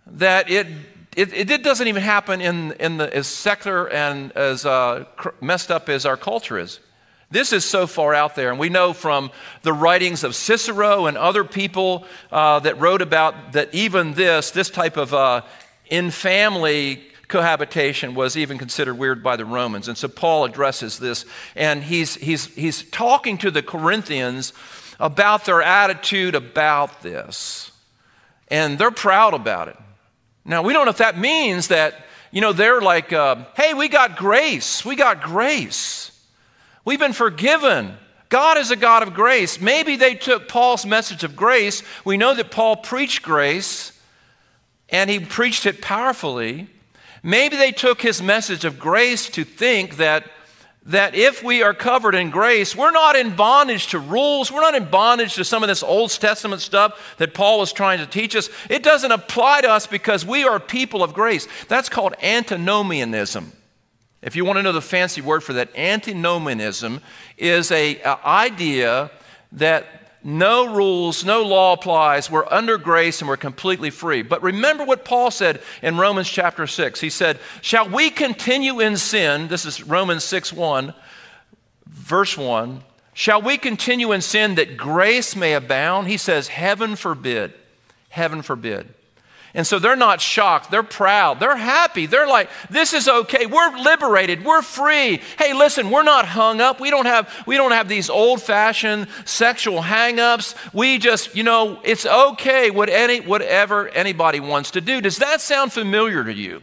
that 0.07 0.51
it, 0.51 0.67
it, 1.15 1.51
it 1.51 1.63
doesn't 1.63 1.87
even 1.87 2.03
happen 2.03 2.41
in, 2.41 2.73
in 2.81 2.97
the, 2.97 3.15
as 3.15 3.27
secular 3.27 3.87
and 3.91 4.33
as 4.33 4.65
uh, 4.65 5.05
messed 5.43 5.71
up 5.71 5.91
as 5.91 6.07
our 6.07 6.17
culture 6.17 6.59
is. 6.59 6.81
This 7.31 7.53
is 7.53 7.67
so 7.67 7.87
far 7.87 8.15
out 8.15 8.35
there, 8.35 8.51
and 8.51 8.59
we 8.59 8.71
know 8.71 8.95
from 8.95 9.31
the 9.63 9.75
writings 9.75 10.25
of 10.25 10.35
Cicero 10.35 11.07
and 11.07 11.19
other 11.19 11.45
people 11.45 12.07
uh, 12.33 12.61
that 12.61 12.81
wrote 12.81 13.03
about 13.03 13.53
that 13.53 13.73
even 13.75 14.15
this, 14.15 14.51
this 14.51 14.71
type 14.71 14.97
of 14.97 15.13
uh, 15.13 15.43
in 15.91 16.11
family 16.11 17.05
cohabitation 17.29 18.15
was 18.15 18.39
even 18.39 18.57
considered 18.57 18.95
weird 18.95 19.23
by 19.23 19.37
the 19.37 19.45
Romans. 19.45 19.87
And 19.87 19.99
so 19.99 20.09
Paul 20.09 20.45
addresses 20.47 20.99
this, 20.99 21.27
and 21.55 21.85
he's, 21.85 22.15
he's, 22.17 22.47
he's 22.47 22.83
talking 22.85 23.37
to 23.39 23.51
the 23.51 23.63
Corinthians 23.63 24.53
about 25.01 25.47
their 25.47 25.63
attitude 25.63 26.35
about 26.35 27.03
this. 27.03 27.73
And 28.49 28.79
they're 28.79 28.91
proud 28.91 29.35
about 29.35 29.69
it. 29.69 29.77
Now, 30.45 30.63
we 30.63 30.73
don't 30.73 30.85
know 30.85 30.91
if 30.91 30.99
that 30.99 31.19
means 31.19 31.69
that, 31.69 32.05
you 32.31 32.41
know, 32.41 32.53
they're 32.53 32.81
like, 32.81 33.13
uh, 33.13 33.45
hey, 33.57 33.75
we 33.75 33.89
got 33.89 34.17
grace. 34.17 34.85
We 34.85 34.97
got 34.97 35.23
grace. 35.23 36.13
We've 36.85 36.99
been 36.99 37.13
forgiven. 37.13 37.97
God 38.29 38.59
is 38.59 38.71
a 38.71 38.77
God 38.77 39.03
of 39.03 39.15
grace. 39.15 39.61
Maybe 39.61 39.97
they 39.97 40.15
took 40.15 40.49
Paul's 40.49 40.87
message 40.87 41.25
of 41.25 41.35
grace. 41.35 41.83
We 42.05 42.17
know 42.17 42.35
that 42.35 42.51
Paul 42.51 42.77
preached 42.77 43.23
grace, 43.23 43.99
and 44.89 45.11
he 45.11 45.19
preached 45.19 45.67
it 45.67 45.81
powerfully. 45.81 46.69
Maybe 47.23 47.57
they 47.57 47.73
took 47.73 48.01
his 48.01 48.23
message 48.23 48.65
of 48.65 48.79
grace 48.79 49.29
to 49.31 49.45
think 49.45 49.97
that, 49.97 50.31
that 50.87 51.15
if 51.15 51.43
we 51.43 51.63
are 51.63 51.75
covered 51.75 52.15
in 52.15 52.31
grace, 52.31 52.75
we're 52.75 52.91
not 52.91 53.15
in 53.15 53.37
bondage 53.37 53.89
to 53.89 53.99
rules. 53.99 54.51
We're 54.51 54.63
not 54.63 54.75
in 54.75 54.87
bondage 54.87 55.35
to 55.35 55.45
some 55.45 55.63
of 55.63 55.69
this 55.69 55.83
Old 55.83 56.11
Testament 56.11 56.63
stuff 56.63 57.17
that 57.19 57.35
Paul 57.35 57.59
was 57.59 57.73
trying 57.73 57.99
to 57.99 58.07
teach 58.07 58.35
us. 58.35 58.49
It 58.71 58.83
doesn't 58.83 59.13
apply 59.13 59.61
to 59.61 59.71
us 59.71 59.87
because 59.87 60.25
we 60.25 60.45
are 60.45 60.59
people 60.59 61.03
of 61.03 61.13
grace. 61.13 61.47
That's 61.69 61.89
called 61.89 62.15
antinomianism. 62.23 63.53
If 64.23 64.37
you 64.37 64.45
want 64.45 64.59
to 64.59 64.63
know 64.63 64.73
the 64.73 64.83
fancy 64.83 65.21
word 65.21 65.43
for 65.43 65.55
that, 65.55 65.75
antinomianism 65.77 67.01
is 67.37 67.71
a, 67.71 68.03
idea 68.25 69.11
that 69.53 70.10
no 70.23 70.75
rules, 70.75 71.25
no 71.25 71.43
law 71.43 71.73
applies. 71.73 72.31
We're 72.31 72.47
under 72.51 72.77
grace 72.77 73.21
and 73.21 73.29
we're 73.29 73.39
completely 73.39 73.91
free. 73.91 74.23
But 74.23 74.43
remember 74.43 74.85
what 74.85 75.05
Paul 75.05 75.31
said 75.31 75.63
in 75.83 75.97
Romans 75.97 76.29
chapter 76.29 76.67
6. 76.67 77.01
He 77.01 77.11
said, 77.11 77.39
Shall 77.63 77.89
we 77.89 78.11
continue 78.11 78.81
in 78.81 78.97
sin? 78.99 79.49
This 79.49 79.65
is 79.65 79.83
Romans 79.83 80.25
6 80.25 80.53
1, 80.53 80.93
verse 81.87 82.37
1. 82.37 82.83
Shall 83.15 83.43
we 83.43 83.59
continue 83.59 84.13
in 84.13 84.21
sin 84.21 84.57
that 84.57 84.77
grace 84.77 85.35
may 85.35 85.55
abound? 85.55 86.09
He 86.09 86.17
says, 86.17 86.49
Heaven 86.49 86.97
forbid. 86.97 87.55
Heaven 88.11 88.43
forbid. 88.43 88.95
And 89.53 89.67
so 89.67 89.79
they're 89.79 89.97
not 89.97 90.21
shocked. 90.21 90.71
They're 90.71 90.83
proud. 90.83 91.41
They're 91.41 91.57
happy. 91.57 92.07
They're 92.07 92.29
like, 92.29 92.51
this 92.71 92.93
is 92.93 93.09
okay. 93.09 93.47
We're 93.47 93.77
liberated. 93.79 94.45
We're 94.45 94.63
free. 94.63 95.21
Hey, 95.39 95.55
listen, 95.55 95.91
we're 95.91 96.05
not 96.05 96.25
hung 96.25 96.61
up. 96.61 96.81
We 96.81 96.91
don't 96.91 97.07
have, 97.07 97.33
we 97.47 97.57
don't 97.57 97.73
have 97.73 97.89
these 97.89 98.09
old 98.09 98.41
fashioned 98.41 99.09
sexual 99.25 99.83
hang 99.83 100.21
ups. 100.21 100.55
We 100.73 100.99
just, 100.99 101.35
you 101.35 101.43
know, 101.43 101.81
it's 101.83 102.07
okay 102.07 102.71
what 102.71 102.89
any, 102.89 103.21
whatever 103.21 103.89
anybody 103.89 104.39
wants 104.39 104.73
to 104.73 104.81
do. 104.81 105.01
Does 105.01 105.19
that 105.19 105.41
sound 105.41 105.73
familiar 105.73 106.23
to 106.23 106.33
you? 106.33 106.63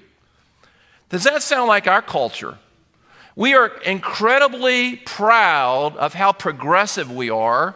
Does 1.10 1.24
that 1.24 1.44
sound 1.44 1.68
like 1.68 1.88
our 1.88 2.02
culture? 2.02 2.58
We 3.36 3.54
are 3.54 3.68
incredibly 3.68 4.96
proud 4.96 5.96
of 5.98 6.14
how 6.14 6.32
progressive 6.32 7.12
we 7.12 7.30
are 7.30 7.76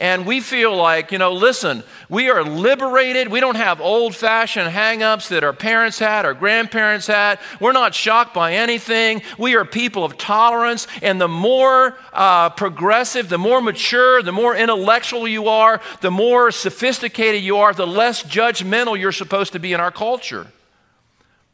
and 0.00 0.24
we 0.24 0.40
feel 0.40 0.74
like, 0.74 1.12
you 1.12 1.18
know, 1.18 1.34
listen, 1.34 1.84
we 2.08 2.30
are 2.30 2.42
liberated. 2.42 3.28
We 3.28 3.38
don't 3.38 3.56
have 3.56 3.82
old 3.82 4.16
fashioned 4.16 4.70
hang 4.70 5.02
ups 5.02 5.28
that 5.28 5.44
our 5.44 5.52
parents 5.52 5.98
had, 5.98 6.24
our 6.24 6.32
grandparents 6.32 7.06
had. 7.06 7.38
We're 7.60 7.72
not 7.72 7.94
shocked 7.94 8.32
by 8.32 8.54
anything. 8.54 9.20
We 9.38 9.56
are 9.56 9.66
people 9.66 10.02
of 10.02 10.16
tolerance. 10.16 10.86
And 11.02 11.20
the 11.20 11.28
more 11.28 11.98
uh, 12.14 12.48
progressive, 12.48 13.28
the 13.28 13.36
more 13.36 13.60
mature, 13.60 14.22
the 14.22 14.32
more 14.32 14.56
intellectual 14.56 15.28
you 15.28 15.48
are, 15.48 15.82
the 16.00 16.10
more 16.10 16.50
sophisticated 16.50 17.42
you 17.42 17.58
are, 17.58 17.74
the 17.74 17.86
less 17.86 18.22
judgmental 18.22 18.98
you're 18.98 19.12
supposed 19.12 19.52
to 19.52 19.58
be 19.58 19.74
in 19.74 19.80
our 19.80 19.92
culture. 19.92 20.46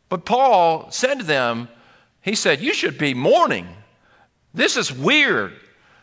But 0.09 0.25
Paul 0.25 0.93
said 0.93 1.19
to 1.19 1.25
them, 1.25 1.69
he 2.23 2.37
said, 2.37 2.61
You 2.61 2.75
should 2.75 2.97
be 2.97 3.13
mourning. 3.13 3.67
This 4.55 4.77
is 4.77 4.93
weird. 4.93 5.53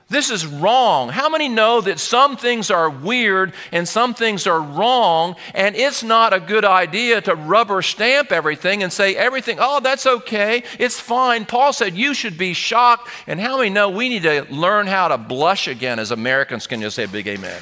This 0.09 0.29
is 0.29 0.45
wrong. 0.45 1.09
How 1.09 1.29
many 1.29 1.49
know 1.49 1.81
that 1.81 1.99
some 1.99 2.37
things 2.37 2.69
are 2.69 2.89
weird 2.89 3.53
and 3.71 3.87
some 3.87 4.13
things 4.13 4.45
are 4.45 4.61
wrong, 4.61 5.35
and 5.55 5.75
it's 5.75 6.03
not 6.03 6.33
a 6.33 6.39
good 6.39 6.65
idea 6.65 7.21
to 7.21 7.35
rubber 7.35 7.81
stamp 7.81 8.31
everything 8.31 8.83
and 8.83 8.93
say 8.93 9.15
everything, 9.15 9.57
oh, 9.59 9.79
that's 9.79 10.05
okay, 10.05 10.63
it's 10.77 10.99
fine. 10.99 11.45
Paul 11.45 11.73
said 11.73 11.95
you 11.95 12.13
should 12.13 12.37
be 12.37 12.53
shocked. 12.53 13.09
And 13.27 13.39
how 13.39 13.57
many 13.57 13.69
know 13.69 13.89
we 13.89 14.09
need 14.09 14.23
to 14.23 14.45
learn 14.51 14.87
how 14.87 15.07
to 15.07 15.17
blush 15.17 15.67
again 15.67 15.99
as 15.99 16.11
Americans? 16.11 16.67
Can 16.67 16.81
you 16.81 16.89
say 16.89 17.05
big 17.05 17.27
amen? 17.27 17.61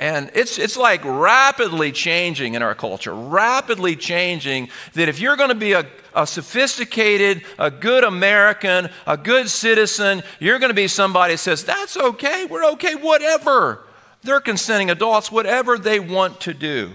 And 0.00 0.30
it's, 0.34 0.58
it's 0.58 0.78
like 0.78 1.04
rapidly 1.04 1.92
changing 1.92 2.54
in 2.54 2.62
our 2.62 2.74
culture, 2.74 3.14
rapidly 3.14 3.96
changing 3.96 4.70
that 4.94 5.10
if 5.10 5.20
you're 5.20 5.36
going 5.36 5.50
to 5.50 5.54
be 5.54 5.74
a, 5.74 5.86
a 6.14 6.26
sophisticated, 6.26 7.42
a 7.58 7.70
good 7.70 8.02
American, 8.02 8.88
a 9.06 9.18
good 9.18 9.50
citizen, 9.50 10.22
you're 10.38 10.58
going 10.58 10.70
to 10.70 10.74
be 10.74 10.88
somebody 10.88 11.34
that 11.34 11.38
says, 11.38 11.64
that's 11.64 11.98
okay, 11.98 12.46
we're 12.46 12.64
okay, 12.72 12.94
whatever. 12.94 13.84
They're 14.22 14.40
consenting 14.40 14.88
adults, 14.88 15.30
whatever 15.30 15.76
they 15.76 16.00
want 16.00 16.40
to 16.42 16.54
do. 16.54 16.92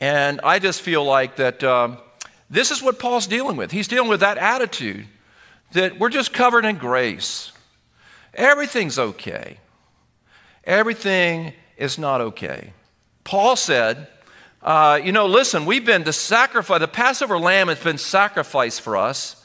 And 0.00 0.40
I 0.42 0.58
just 0.58 0.80
feel 0.80 1.04
like 1.04 1.36
that 1.36 1.62
uh, 1.62 1.96
this 2.48 2.70
is 2.70 2.82
what 2.82 2.98
Paul's 2.98 3.26
dealing 3.26 3.58
with. 3.58 3.72
He's 3.72 3.88
dealing 3.88 4.08
with 4.08 4.20
that 4.20 4.38
attitude 4.38 5.06
that 5.72 5.98
we're 5.98 6.08
just 6.08 6.32
covered 6.32 6.64
in 6.64 6.78
grace. 6.78 7.52
Everything's 8.32 8.98
okay 8.98 9.58
everything 10.64 11.52
is 11.76 11.98
not 11.98 12.20
okay. 12.20 12.72
Paul 13.24 13.56
said, 13.56 14.08
uh, 14.62 15.00
you 15.02 15.12
know, 15.12 15.26
listen, 15.26 15.66
we've 15.66 15.84
been 15.84 16.04
to 16.04 16.12
sacrifice, 16.12 16.80
the 16.80 16.88
Passover 16.88 17.38
lamb 17.38 17.68
has 17.68 17.82
been 17.82 17.98
sacrificed 17.98 18.80
for 18.80 18.96
us. 18.96 19.41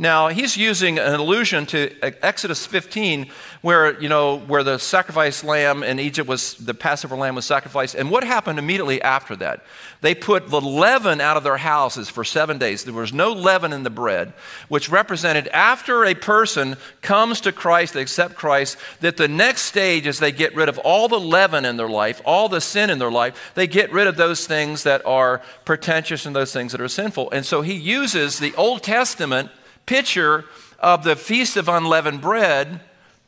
Now, 0.00 0.28
he's 0.28 0.56
using 0.56 0.98
an 0.98 1.20
allusion 1.20 1.66
to 1.66 1.92
Exodus 2.24 2.64
15, 2.64 3.26
where, 3.60 4.00
you 4.00 4.08
know, 4.08 4.38
where 4.38 4.62
the 4.64 4.78
sacrifice 4.78 5.44
lamb 5.44 5.82
in 5.82 6.00
Egypt 6.00 6.26
was, 6.26 6.54
the 6.54 6.72
Passover 6.72 7.16
lamb 7.16 7.34
was 7.34 7.44
sacrificed. 7.44 7.94
And 7.94 8.10
what 8.10 8.24
happened 8.24 8.58
immediately 8.58 9.02
after 9.02 9.36
that? 9.36 9.62
They 10.00 10.14
put 10.14 10.48
the 10.48 10.58
leaven 10.58 11.20
out 11.20 11.36
of 11.36 11.44
their 11.44 11.58
houses 11.58 12.08
for 12.08 12.24
seven 12.24 12.56
days. 12.56 12.84
There 12.84 12.94
was 12.94 13.12
no 13.12 13.32
leaven 13.32 13.74
in 13.74 13.82
the 13.82 13.90
bread, 13.90 14.32
which 14.68 14.88
represented 14.88 15.48
after 15.48 16.06
a 16.06 16.14
person 16.14 16.78
comes 17.02 17.42
to 17.42 17.52
Christ, 17.52 17.92
they 17.92 18.00
accept 18.00 18.36
Christ, 18.36 18.78
that 19.00 19.18
the 19.18 19.28
next 19.28 19.64
stage 19.64 20.06
is 20.06 20.18
they 20.18 20.32
get 20.32 20.56
rid 20.56 20.70
of 20.70 20.78
all 20.78 21.08
the 21.08 21.20
leaven 21.20 21.66
in 21.66 21.76
their 21.76 21.90
life, 21.90 22.22
all 22.24 22.48
the 22.48 22.62
sin 22.62 22.88
in 22.88 22.98
their 22.98 23.12
life. 23.12 23.52
They 23.54 23.66
get 23.66 23.92
rid 23.92 24.06
of 24.06 24.16
those 24.16 24.46
things 24.46 24.82
that 24.84 25.04
are 25.04 25.42
pretentious 25.66 26.24
and 26.24 26.34
those 26.34 26.54
things 26.54 26.72
that 26.72 26.80
are 26.80 26.88
sinful. 26.88 27.30
And 27.32 27.44
so 27.44 27.60
he 27.60 27.74
uses 27.74 28.38
the 28.38 28.54
Old 28.54 28.82
Testament 28.82 29.50
picture 29.90 30.44
of 30.78 31.02
the 31.02 31.16
Feast 31.16 31.56
of 31.56 31.68
Unleavened 31.68 32.20
Bread 32.20 32.80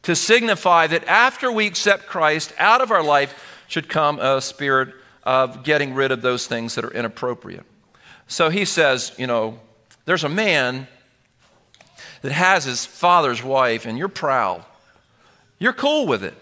to 0.03 0.15
signify 0.15 0.87
that 0.87 1.05
after 1.09 1.51
we 1.51 1.67
accept 1.67 2.07
Christ, 2.07 2.55
out 2.57 2.81
of 2.81 2.93
our 2.93 3.03
life 3.03 3.35
should 3.67 3.89
come 3.89 4.21
a 4.21 4.41
spirit 4.41 4.95
of 5.25 5.65
getting 5.65 5.93
rid 5.93 6.13
of 6.13 6.23
those 6.23 6.47
things 6.47 6.77
that 6.77 6.85
are 6.85 6.93
inappropriate. 6.93 7.65
So 8.29 8.49
he 8.49 8.65
says, 8.65 9.13
you 9.19 9.27
know, 9.27 9.59
there's 10.05 10.23
a 10.23 10.29
man 10.29 10.87
that 12.21 12.31
has 12.31 12.65
his 12.65 12.87
father's 12.87 13.43
wife, 13.43 13.85
and 13.85 13.99
you're 13.99 14.07
proud. 14.07 14.65
You're 15.59 15.73
cool 15.73 16.07
with 16.07 16.23
it. 16.23 16.35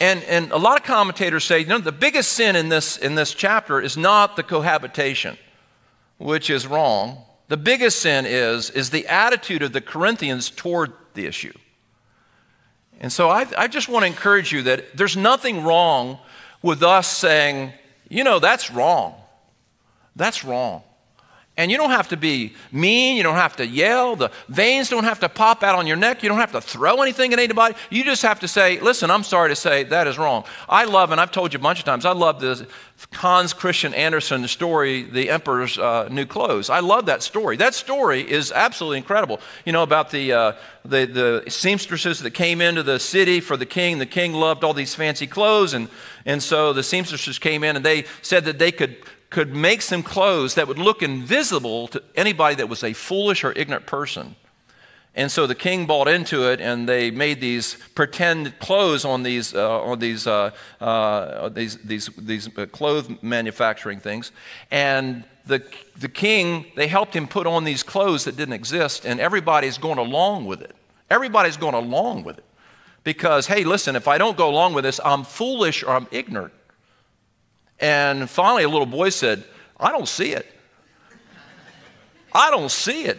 And, 0.00 0.22
and 0.22 0.52
a 0.52 0.56
lot 0.56 0.78
of 0.78 0.86
commentators 0.86 1.42
say, 1.42 1.58
you 1.58 1.66
know, 1.66 1.78
the 1.78 1.90
biggest 1.90 2.32
sin 2.32 2.54
in 2.54 2.68
this, 2.68 2.96
in 2.96 3.16
this 3.16 3.34
chapter 3.34 3.80
is 3.80 3.96
not 3.96 4.36
the 4.36 4.44
cohabitation, 4.44 5.36
which 6.16 6.48
is 6.48 6.64
wrong. 6.64 7.24
The 7.48 7.56
biggest 7.56 8.00
sin 8.00 8.26
is, 8.26 8.70
is 8.70 8.90
the 8.90 9.06
attitude 9.06 9.62
of 9.62 9.72
the 9.72 9.80
Corinthians 9.80 10.50
toward 10.50 10.92
the 11.14 11.26
issue. 11.26 11.54
And 13.00 13.12
so 13.12 13.30
I, 13.30 13.46
I 13.56 13.68
just 13.68 13.88
want 13.88 14.02
to 14.02 14.06
encourage 14.06 14.52
you 14.52 14.62
that 14.62 14.96
there's 14.96 15.16
nothing 15.16 15.64
wrong 15.64 16.18
with 16.62 16.82
us 16.82 17.08
saying, 17.08 17.72
you 18.08 18.24
know, 18.24 18.38
that's 18.38 18.70
wrong. 18.70 19.14
That's 20.16 20.44
wrong. 20.44 20.82
And 21.58 21.72
you 21.72 21.76
don't 21.76 21.90
have 21.90 22.08
to 22.10 22.16
be 22.16 22.54
mean. 22.70 23.16
You 23.16 23.24
don't 23.24 23.34
have 23.34 23.56
to 23.56 23.66
yell. 23.66 24.14
The 24.14 24.30
veins 24.48 24.88
don't 24.88 25.02
have 25.02 25.18
to 25.20 25.28
pop 25.28 25.64
out 25.64 25.74
on 25.74 25.88
your 25.88 25.96
neck. 25.96 26.22
You 26.22 26.28
don't 26.28 26.38
have 26.38 26.52
to 26.52 26.60
throw 26.60 27.02
anything 27.02 27.32
at 27.32 27.40
anybody. 27.40 27.74
You 27.90 28.04
just 28.04 28.22
have 28.22 28.38
to 28.40 28.48
say, 28.48 28.78
listen, 28.78 29.10
I'm 29.10 29.24
sorry 29.24 29.48
to 29.48 29.56
say 29.56 29.82
that 29.82 30.06
is 30.06 30.18
wrong. 30.18 30.44
I 30.68 30.84
love, 30.84 31.10
and 31.10 31.20
I've 31.20 31.32
told 31.32 31.52
you 31.52 31.58
a 31.58 31.62
bunch 31.62 31.80
of 31.80 31.84
times, 31.84 32.04
I 32.04 32.12
love 32.12 32.38
the 32.40 32.64
Hans 33.12 33.52
Christian 33.52 33.92
Andersen 33.92 34.46
story, 34.46 35.02
The 35.02 35.30
Emperor's 35.30 35.76
uh, 35.78 36.08
New 36.08 36.26
Clothes. 36.26 36.70
I 36.70 36.78
love 36.78 37.06
that 37.06 37.24
story. 37.24 37.56
That 37.56 37.74
story 37.74 38.20
is 38.20 38.52
absolutely 38.52 38.98
incredible. 38.98 39.40
You 39.64 39.72
know, 39.72 39.82
about 39.82 40.10
the, 40.10 40.32
uh, 40.32 40.52
the, 40.84 41.06
the 41.06 41.50
seamstresses 41.50 42.20
that 42.20 42.30
came 42.30 42.60
into 42.60 42.84
the 42.84 43.00
city 43.00 43.40
for 43.40 43.56
the 43.56 43.66
king. 43.66 43.98
The 43.98 44.06
king 44.06 44.32
loved 44.32 44.62
all 44.62 44.74
these 44.74 44.94
fancy 44.94 45.26
clothes, 45.26 45.74
and, 45.74 45.88
and 46.24 46.40
so 46.40 46.72
the 46.72 46.84
seamstresses 46.84 47.40
came 47.40 47.64
in 47.64 47.74
and 47.74 47.84
they 47.84 48.04
said 48.22 48.44
that 48.44 48.60
they 48.60 48.70
could 48.70 48.96
could 49.30 49.54
make 49.54 49.82
some 49.82 50.02
clothes 50.02 50.54
that 50.54 50.66
would 50.68 50.78
look 50.78 51.02
invisible 51.02 51.88
to 51.88 52.02
anybody 52.14 52.54
that 52.56 52.68
was 52.68 52.82
a 52.82 52.92
foolish 52.92 53.44
or 53.44 53.52
ignorant 53.52 53.86
person. 53.86 54.36
And 55.14 55.32
so 55.32 55.46
the 55.46 55.54
king 55.54 55.86
bought 55.86 56.06
into 56.06 56.48
it, 56.48 56.60
and 56.60 56.88
they 56.88 57.10
made 57.10 57.40
these 57.40 57.76
pretend 57.94 58.58
clothes 58.60 59.04
on 59.04 59.24
these 59.24 59.52
uh, 59.52 59.82
on 59.82 59.98
these 59.98 60.26
uh, 60.26 60.52
uh, 60.80 61.48
these 61.48 61.76
these 61.78 62.08
these 62.16 62.48
uh, 62.56 62.66
clothes 62.66 63.08
manufacturing 63.20 63.98
things. 63.98 64.30
And 64.70 65.24
the 65.44 65.62
the 65.96 66.08
king 66.08 66.66
they 66.76 66.86
helped 66.86 67.14
him 67.14 67.26
put 67.26 67.48
on 67.48 67.64
these 67.64 67.82
clothes 67.82 68.24
that 68.24 68.36
didn't 68.36 68.54
exist, 68.54 69.04
and 69.04 69.18
everybody's 69.18 69.76
going 69.76 69.98
along 69.98 70.46
with 70.46 70.60
it. 70.60 70.76
Everybody's 71.10 71.56
going 71.56 71.74
along 71.74 72.22
with 72.22 72.38
it 72.38 72.44
because 73.02 73.48
hey, 73.48 73.64
listen, 73.64 73.96
if 73.96 74.06
I 74.06 74.18
don't 74.18 74.36
go 74.36 74.48
along 74.48 74.74
with 74.74 74.84
this, 74.84 75.00
I'm 75.04 75.24
foolish 75.24 75.82
or 75.82 75.96
I'm 75.96 76.06
ignorant. 76.12 76.52
And 77.80 78.28
finally, 78.28 78.64
a 78.64 78.68
little 78.68 78.86
boy 78.86 79.10
said, 79.10 79.44
I 79.78 79.92
don't 79.92 80.08
see 80.08 80.32
it. 80.32 80.46
I 82.32 82.50
don't 82.50 82.70
see 82.70 83.04
it. 83.04 83.18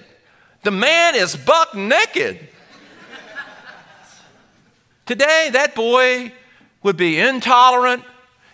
The 0.63 0.71
man 0.71 1.15
is 1.15 1.35
buck 1.35 1.73
naked. 1.73 2.39
Today, 5.05 5.49
that 5.53 5.73
boy 5.73 6.31
would 6.83 6.97
be 6.97 7.19
intolerant. 7.19 8.03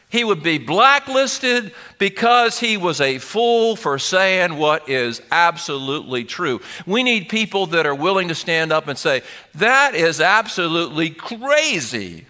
He 0.07 0.23
would 0.23 0.43
be 0.43 0.59
blacklisted 0.59 1.73
because 1.97 2.59
he 2.59 2.77
was 2.77 3.01
a 3.01 3.17
fool 3.17 3.75
for 3.75 3.99
saying 3.99 4.55
what 4.55 4.87
is 4.87 5.21
absolutely 5.31 6.23
true. 6.23 6.61
We 6.85 7.03
need 7.03 7.27
people 7.27 7.65
that 7.67 7.85
are 7.85 7.95
willing 7.95 8.29
to 8.29 8.35
stand 8.35 8.71
up 8.71 8.87
and 8.87 8.97
say, 8.97 9.23
That 9.55 9.95
is 9.95 10.21
absolutely 10.21 11.09
crazy. 11.09 12.25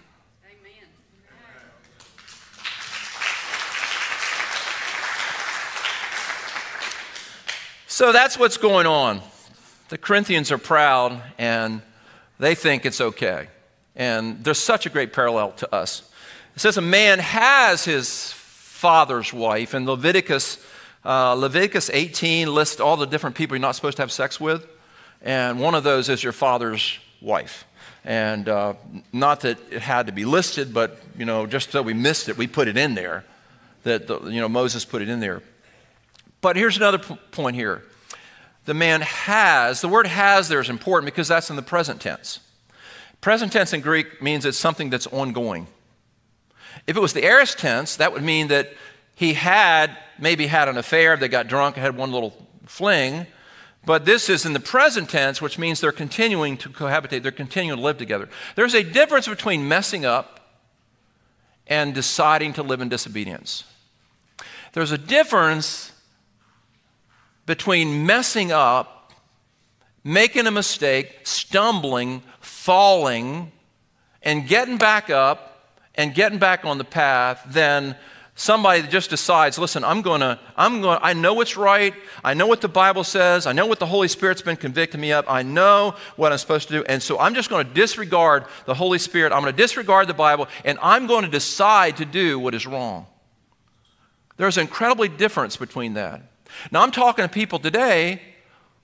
So 7.96 8.12
that's 8.12 8.38
what's 8.38 8.58
going 8.58 8.84
on. 8.84 9.22
The 9.88 9.96
Corinthians 9.96 10.52
are 10.52 10.58
proud 10.58 11.18
and 11.38 11.80
they 12.38 12.54
think 12.54 12.84
it's 12.84 13.00
okay. 13.00 13.48
And 13.94 14.44
there's 14.44 14.58
such 14.58 14.84
a 14.84 14.90
great 14.90 15.14
parallel 15.14 15.52
to 15.52 15.74
us. 15.74 16.02
It 16.54 16.60
says 16.60 16.76
a 16.76 16.82
man 16.82 17.20
has 17.20 17.86
his 17.86 18.32
father's 18.32 19.32
wife, 19.32 19.72
and 19.72 19.86
Leviticus, 19.86 20.62
uh, 21.06 21.32
Leviticus 21.32 21.88
18 21.88 22.54
lists 22.54 22.80
all 22.80 22.98
the 22.98 23.06
different 23.06 23.34
people 23.34 23.56
you're 23.56 23.62
not 23.62 23.76
supposed 23.76 23.96
to 23.96 24.02
have 24.02 24.12
sex 24.12 24.38
with, 24.38 24.66
and 25.22 25.58
one 25.58 25.74
of 25.74 25.82
those 25.82 26.10
is 26.10 26.22
your 26.22 26.34
father's 26.34 26.98
wife. 27.22 27.64
And 28.04 28.46
uh, 28.46 28.74
not 29.10 29.40
that 29.40 29.56
it 29.70 29.80
had 29.80 30.08
to 30.08 30.12
be 30.12 30.26
listed, 30.26 30.74
but 30.74 31.00
you 31.16 31.24
know, 31.24 31.46
just 31.46 31.70
so 31.70 31.80
we 31.80 31.94
missed 31.94 32.28
it, 32.28 32.36
we 32.36 32.46
put 32.46 32.68
it 32.68 32.76
in 32.76 32.94
there. 32.94 33.24
That 33.84 34.06
the, 34.06 34.20
you 34.28 34.42
know 34.42 34.50
Moses 34.50 34.84
put 34.84 35.00
it 35.00 35.08
in 35.08 35.20
there. 35.20 35.40
But 36.46 36.54
here's 36.54 36.76
another 36.76 36.98
p- 36.98 37.18
point 37.32 37.56
here. 37.56 37.82
The 38.66 38.72
man 38.72 39.00
has, 39.00 39.80
the 39.80 39.88
word 39.88 40.06
has 40.06 40.48
there 40.48 40.60
is 40.60 40.70
important 40.70 41.06
because 41.06 41.26
that's 41.26 41.50
in 41.50 41.56
the 41.56 41.60
present 41.60 42.00
tense. 42.00 42.38
Present 43.20 43.52
tense 43.52 43.72
in 43.72 43.80
Greek 43.80 44.22
means 44.22 44.44
it's 44.44 44.56
something 44.56 44.88
that's 44.88 45.08
ongoing. 45.08 45.66
If 46.86 46.96
it 46.96 47.00
was 47.00 47.14
the 47.14 47.24
aorist 47.24 47.58
tense, 47.58 47.96
that 47.96 48.12
would 48.12 48.22
mean 48.22 48.46
that 48.46 48.72
he 49.16 49.32
had 49.32 49.98
maybe 50.20 50.46
had 50.46 50.68
an 50.68 50.78
affair, 50.78 51.16
they 51.16 51.26
got 51.26 51.48
drunk, 51.48 51.74
had 51.74 51.96
one 51.96 52.12
little 52.12 52.46
fling. 52.66 53.26
But 53.84 54.04
this 54.04 54.28
is 54.28 54.46
in 54.46 54.52
the 54.52 54.60
present 54.60 55.10
tense, 55.10 55.42
which 55.42 55.58
means 55.58 55.80
they're 55.80 55.90
continuing 55.90 56.56
to 56.58 56.68
cohabitate, 56.68 57.24
they're 57.24 57.32
continuing 57.32 57.76
to 57.76 57.82
live 57.82 57.98
together. 57.98 58.28
There's 58.54 58.74
a 58.74 58.84
difference 58.84 59.26
between 59.26 59.66
messing 59.66 60.04
up 60.04 60.60
and 61.66 61.92
deciding 61.92 62.52
to 62.52 62.62
live 62.62 62.80
in 62.80 62.88
disobedience. 62.88 63.64
There's 64.74 64.92
a 64.92 64.98
difference 64.98 65.90
between 67.46 68.04
messing 68.04 68.52
up, 68.52 69.12
making 70.04 70.46
a 70.46 70.50
mistake, 70.50 71.20
stumbling, 71.22 72.22
falling, 72.40 73.52
and 74.22 74.46
getting 74.46 74.76
back 74.76 75.08
up 75.08 75.78
and 75.94 76.14
getting 76.14 76.38
back 76.38 76.64
on 76.64 76.78
the 76.78 76.84
path 76.84 77.42
than 77.48 77.96
somebody 78.34 78.82
that 78.82 78.90
just 78.90 79.08
decides, 79.10 79.58
listen, 79.58 79.82
I'm 79.82 80.02
going 80.02 80.20
to, 80.20 80.38
I'm 80.56 80.82
going, 80.82 80.98
I 81.00 81.14
know 81.14 81.34
what's 81.34 81.56
right. 81.56 81.94
I 82.22 82.34
know 82.34 82.46
what 82.46 82.60
the 82.60 82.68
Bible 82.68 83.02
says. 83.02 83.46
I 83.46 83.52
know 83.52 83.66
what 83.66 83.78
the 83.78 83.86
Holy 83.86 84.08
Spirit's 84.08 84.42
been 84.42 84.56
convicting 84.56 85.00
me 85.00 85.12
of. 85.12 85.24
I 85.26 85.42
know 85.42 85.94
what 86.16 86.32
I'm 86.32 86.38
supposed 86.38 86.68
to 86.68 86.74
do. 86.74 86.84
And 86.84 87.02
so 87.02 87.18
I'm 87.18 87.34
just 87.34 87.48
going 87.48 87.66
to 87.66 87.72
disregard 87.72 88.44
the 88.66 88.74
Holy 88.74 88.98
Spirit. 88.98 89.32
I'm 89.32 89.40
going 89.42 89.54
to 89.54 89.62
disregard 89.62 90.06
the 90.06 90.14
Bible 90.14 90.48
and 90.64 90.78
I'm 90.82 91.06
going 91.06 91.24
to 91.24 91.30
decide 91.30 91.96
to 91.96 92.04
do 92.04 92.38
what 92.38 92.54
is 92.54 92.66
wrong. 92.66 93.06
There's 94.36 94.58
an 94.58 94.62
incredibly 94.62 95.08
difference 95.08 95.56
between 95.56 95.94
that. 95.94 96.20
Now, 96.70 96.82
I'm 96.82 96.90
talking 96.90 97.24
to 97.24 97.28
people 97.28 97.58
today 97.58 98.20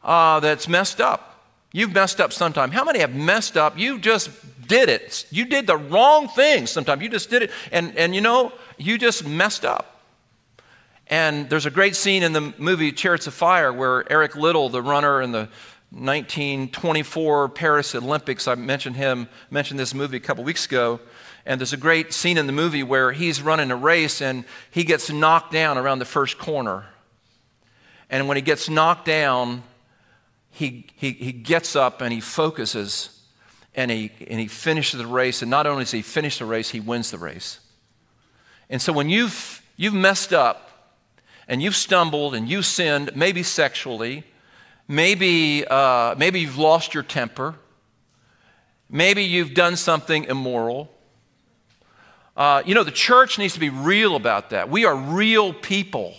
uh, 0.02 0.40
that's 0.40 0.68
messed 0.68 1.00
up. 1.00 1.32
You've 1.72 1.94
messed 1.94 2.20
up 2.20 2.32
sometime. 2.32 2.70
How 2.70 2.84
many 2.84 2.98
have 2.98 3.14
messed 3.14 3.56
up? 3.56 3.78
You 3.78 3.98
just 3.98 4.30
did 4.68 4.88
it. 4.88 5.26
You 5.30 5.46
did 5.46 5.66
the 5.66 5.76
wrong 5.76 6.28
thing 6.28 6.66
sometime. 6.66 7.00
You 7.00 7.08
just 7.08 7.30
did 7.30 7.42
it. 7.42 7.50
And, 7.70 7.96
and 7.96 8.14
you 8.14 8.20
know, 8.20 8.52
you 8.76 8.98
just 8.98 9.26
messed 9.26 9.64
up. 9.64 10.00
And 11.08 11.48
there's 11.50 11.66
a 11.66 11.70
great 11.70 11.96
scene 11.96 12.22
in 12.22 12.32
the 12.32 12.54
movie 12.58 12.92
Chariots 12.92 13.26
of 13.26 13.34
Fire 13.34 13.72
where 13.72 14.10
Eric 14.10 14.36
Liddell, 14.36 14.68
the 14.68 14.82
runner 14.82 15.20
in 15.20 15.32
the 15.32 15.48
1924 15.90 17.50
Paris 17.50 17.94
Olympics, 17.94 18.48
I 18.48 18.54
mentioned 18.54 18.96
him, 18.96 19.28
mentioned 19.50 19.78
this 19.78 19.92
movie 19.94 20.16
a 20.16 20.20
couple 20.20 20.44
weeks 20.44 20.64
ago. 20.64 21.00
And 21.44 21.60
there's 21.60 21.72
a 21.72 21.78
great 21.78 22.12
scene 22.12 22.38
in 22.38 22.46
the 22.46 22.52
movie 22.52 22.82
where 22.82 23.12
he's 23.12 23.42
running 23.42 23.70
a 23.70 23.76
race 23.76 24.22
and 24.22 24.44
he 24.70 24.84
gets 24.84 25.10
knocked 25.10 25.52
down 25.52 25.76
around 25.76 25.98
the 25.98 26.04
first 26.04 26.38
corner. 26.38 26.86
And 28.12 28.28
when 28.28 28.36
he 28.36 28.42
gets 28.42 28.68
knocked 28.68 29.06
down, 29.06 29.62
he, 30.50 30.86
he, 30.96 31.12
he 31.12 31.32
gets 31.32 31.74
up 31.74 32.02
and 32.02 32.12
he 32.12 32.20
focuses 32.20 33.22
and 33.74 33.90
he, 33.90 34.12
and 34.28 34.38
he 34.38 34.48
finishes 34.48 35.00
the 35.00 35.06
race. 35.06 35.40
And 35.40 35.50
not 35.50 35.66
only 35.66 35.84
does 35.84 35.92
he 35.92 36.02
finish 36.02 36.38
the 36.38 36.44
race, 36.44 36.68
he 36.68 36.78
wins 36.78 37.10
the 37.10 37.16
race. 37.16 37.58
And 38.68 38.82
so 38.82 38.92
when 38.92 39.08
you've, 39.08 39.62
you've 39.78 39.94
messed 39.94 40.34
up 40.34 40.94
and 41.48 41.62
you've 41.62 41.74
stumbled 41.74 42.34
and 42.34 42.46
you've 42.46 42.66
sinned, 42.66 43.16
maybe 43.16 43.42
sexually, 43.42 44.24
maybe, 44.86 45.64
uh, 45.66 46.14
maybe 46.18 46.40
you've 46.40 46.58
lost 46.58 46.92
your 46.92 47.02
temper, 47.02 47.54
maybe 48.90 49.24
you've 49.24 49.54
done 49.54 49.74
something 49.74 50.24
immoral. 50.24 50.92
Uh, 52.36 52.62
you 52.66 52.74
know, 52.74 52.84
the 52.84 52.90
church 52.90 53.38
needs 53.38 53.54
to 53.54 53.60
be 53.60 53.70
real 53.70 54.16
about 54.16 54.50
that. 54.50 54.68
We 54.68 54.84
are 54.84 54.94
real 54.94 55.54
people. 55.54 56.14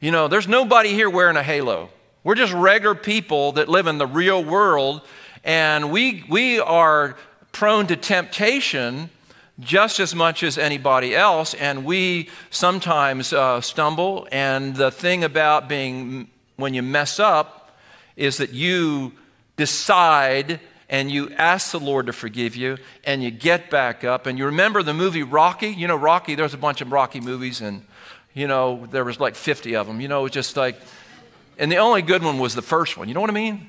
You 0.00 0.12
know, 0.12 0.28
there's 0.28 0.46
nobody 0.46 0.90
here 0.90 1.10
wearing 1.10 1.36
a 1.36 1.42
halo. 1.42 1.88
We're 2.22 2.36
just 2.36 2.52
regular 2.52 2.94
people 2.94 3.52
that 3.52 3.68
live 3.68 3.88
in 3.88 3.98
the 3.98 4.06
real 4.06 4.44
world, 4.44 5.02
and 5.42 5.90
we, 5.90 6.24
we 6.28 6.60
are 6.60 7.16
prone 7.50 7.88
to 7.88 7.96
temptation 7.96 9.10
just 9.58 9.98
as 9.98 10.14
much 10.14 10.44
as 10.44 10.56
anybody 10.56 11.16
else, 11.16 11.54
and 11.54 11.84
we 11.84 12.28
sometimes 12.50 13.32
uh, 13.32 13.60
stumble. 13.60 14.28
And 14.30 14.76
the 14.76 14.92
thing 14.92 15.24
about 15.24 15.68
being, 15.68 16.28
when 16.54 16.74
you 16.74 16.82
mess 16.82 17.18
up, 17.18 17.76
is 18.14 18.36
that 18.36 18.52
you 18.52 19.14
decide 19.56 20.60
and 20.88 21.10
you 21.10 21.30
ask 21.32 21.72
the 21.72 21.80
Lord 21.80 22.06
to 22.06 22.12
forgive 22.12 22.54
you, 22.54 22.78
and 23.02 23.20
you 23.20 23.32
get 23.32 23.68
back 23.68 24.04
up. 24.04 24.26
And 24.26 24.38
you 24.38 24.46
remember 24.46 24.84
the 24.84 24.94
movie 24.94 25.24
Rocky? 25.24 25.68
You 25.68 25.88
know, 25.88 25.96
Rocky, 25.96 26.36
there's 26.36 26.54
a 26.54 26.58
bunch 26.58 26.80
of 26.80 26.92
Rocky 26.92 27.20
movies, 27.20 27.60
and 27.60 27.84
you 28.34 28.46
know, 28.46 28.86
there 28.90 29.04
was 29.04 29.18
like 29.20 29.34
50 29.34 29.76
of 29.76 29.86
them. 29.86 30.00
You 30.00 30.08
know, 30.08 30.20
it 30.20 30.22
was 30.24 30.32
just 30.32 30.56
like, 30.56 30.76
and 31.58 31.70
the 31.72 31.76
only 31.76 32.02
good 32.02 32.22
one 32.22 32.38
was 32.38 32.54
the 32.54 32.62
first 32.62 32.96
one. 32.96 33.08
You 33.08 33.14
know 33.14 33.20
what 33.20 33.30
I 33.30 33.34
mean? 33.34 33.68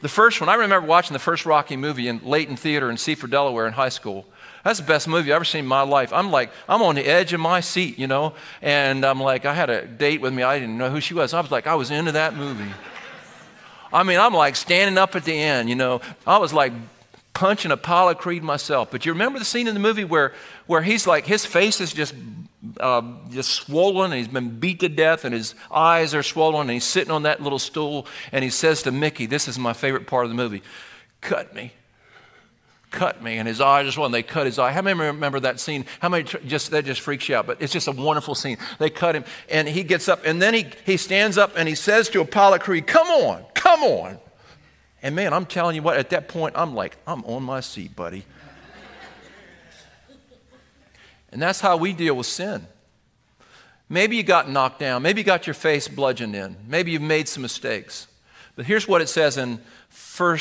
The 0.00 0.08
first 0.08 0.40
one, 0.40 0.50
I 0.50 0.54
remember 0.54 0.86
watching 0.86 1.14
the 1.14 1.18
first 1.18 1.46
Rocky 1.46 1.76
movie 1.76 2.08
in 2.08 2.20
Layton 2.22 2.56
Theater 2.56 2.90
in 2.90 2.98
Seaford, 2.98 3.30
Delaware 3.30 3.66
in 3.66 3.72
high 3.72 3.88
school. 3.88 4.26
That's 4.62 4.78
the 4.78 4.84
best 4.84 5.08
movie 5.08 5.32
I've 5.32 5.36
ever 5.36 5.44
seen 5.44 5.60
in 5.60 5.66
my 5.66 5.80
life. 5.80 6.12
I'm 6.12 6.30
like, 6.30 6.50
I'm 6.68 6.82
on 6.82 6.94
the 6.94 7.06
edge 7.06 7.32
of 7.32 7.40
my 7.40 7.60
seat, 7.60 7.98
you 7.98 8.06
know, 8.06 8.34
and 8.60 9.04
I'm 9.04 9.20
like, 9.20 9.46
I 9.46 9.54
had 9.54 9.70
a 9.70 9.86
date 9.86 10.20
with 10.20 10.34
me. 10.34 10.42
I 10.42 10.58
didn't 10.58 10.76
know 10.76 10.90
who 10.90 11.00
she 11.00 11.14
was. 11.14 11.32
I 11.32 11.40
was 11.40 11.50
like, 11.50 11.66
I 11.66 11.74
was 11.74 11.90
into 11.90 12.12
that 12.12 12.36
movie. 12.36 12.70
I 13.92 14.02
mean, 14.02 14.18
I'm 14.18 14.34
like 14.34 14.56
standing 14.56 14.98
up 14.98 15.16
at 15.16 15.24
the 15.24 15.32
end, 15.32 15.70
you 15.70 15.76
know. 15.76 16.02
I 16.26 16.36
was 16.38 16.52
like 16.52 16.72
punching 17.34 17.72
Apollo 17.72 18.14
Creed 18.14 18.42
myself. 18.42 18.90
But 18.90 19.04
you 19.04 19.12
remember 19.12 19.38
the 19.38 19.44
scene 19.44 19.66
in 19.66 19.74
the 19.74 19.80
movie 19.80 20.04
where, 20.04 20.32
where 20.66 20.82
he's 20.82 21.06
like, 21.06 21.26
his 21.26 21.44
face 21.44 21.80
is 21.80 21.92
just 21.92 22.14
uh, 22.80 23.02
just 23.30 23.50
swollen 23.50 24.12
and 24.12 24.18
he's 24.18 24.28
been 24.28 24.58
beat 24.58 24.80
to 24.80 24.88
death 24.88 25.24
and 25.24 25.34
his 25.34 25.54
eyes 25.70 26.14
are 26.14 26.22
swollen 26.22 26.62
and 26.62 26.70
he's 26.70 26.84
sitting 26.84 27.10
on 27.10 27.24
that 27.24 27.42
little 27.42 27.58
stool 27.58 28.06
and 28.32 28.42
he 28.42 28.50
says 28.50 28.82
to 28.84 28.92
Mickey, 28.92 29.26
This 29.26 29.48
is 29.48 29.58
my 29.58 29.72
favorite 29.72 30.06
part 30.06 30.24
of 30.24 30.30
the 30.30 30.36
movie, 30.36 30.62
cut 31.20 31.54
me. 31.54 31.72
Cut 32.90 33.20
me. 33.20 33.38
And 33.38 33.48
his 33.48 33.60
eye 33.60 33.82
just 33.82 33.98
when 33.98 34.12
they 34.12 34.22
cut 34.22 34.46
his 34.46 34.56
eye. 34.56 34.70
How 34.70 34.80
many 34.80 34.98
remember 34.98 35.40
that 35.40 35.58
scene? 35.58 35.84
How 35.98 36.08
many 36.08 36.22
just 36.22 36.70
that 36.70 36.84
just 36.84 37.00
freaks 37.00 37.28
you 37.28 37.34
out? 37.34 37.44
But 37.44 37.60
it's 37.60 37.72
just 37.72 37.88
a 37.88 37.92
wonderful 37.92 38.36
scene. 38.36 38.56
They 38.78 38.88
cut 38.88 39.16
him 39.16 39.24
and 39.50 39.66
he 39.66 39.82
gets 39.82 40.08
up 40.08 40.24
and 40.24 40.40
then 40.40 40.54
he, 40.54 40.66
he 40.86 40.96
stands 40.96 41.36
up 41.36 41.54
and 41.56 41.68
he 41.68 41.74
says 41.74 42.08
to 42.10 42.20
Apollo 42.20 42.60
Creed, 42.60 42.86
Come 42.86 43.08
on, 43.08 43.44
come 43.54 43.82
on. 43.82 44.18
And 45.04 45.14
man, 45.14 45.34
I'm 45.34 45.44
telling 45.44 45.76
you 45.76 45.82
what, 45.82 45.98
at 45.98 46.08
that 46.10 46.28
point, 46.28 46.54
I'm 46.56 46.74
like, 46.74 46.96
I'm 47.06 47.22
on 47.26 47.42
my 47.42 47.60
seat, 47.60 47.94
buddy. 47.94 48.24
And 51.30 51.42
that's 51.42 51.60
how 51.60 51.76
we 51.76 51.92
deal 51.92 52.14
with 52.14 52.26
sin. 52.26 52.66
Maybe 53.90 54.16
you 54.16 54.22
got 54.22 54.48
knocked 54.48 54.78
down. 54.78 55.02
Maybe 55.02 55.20
you 55.20 55.24
got 55.24 55.46
your 55.46 55.52
face 55.52 55.88
bludgeoned 55.88 56.34
in. 56.34 56.56
Maybe 56.66 56.92
you've 56.92 57.02
made 57.02 57.28
some 57.28 57.42
mistakes. 57.42 58.06
But 58.56 58.64
here's 58.64 58.88
what 58.88 59.02
it 59.02 59.08
says 59.10 59.36
in 59.36 59.60
1 60.16 60.38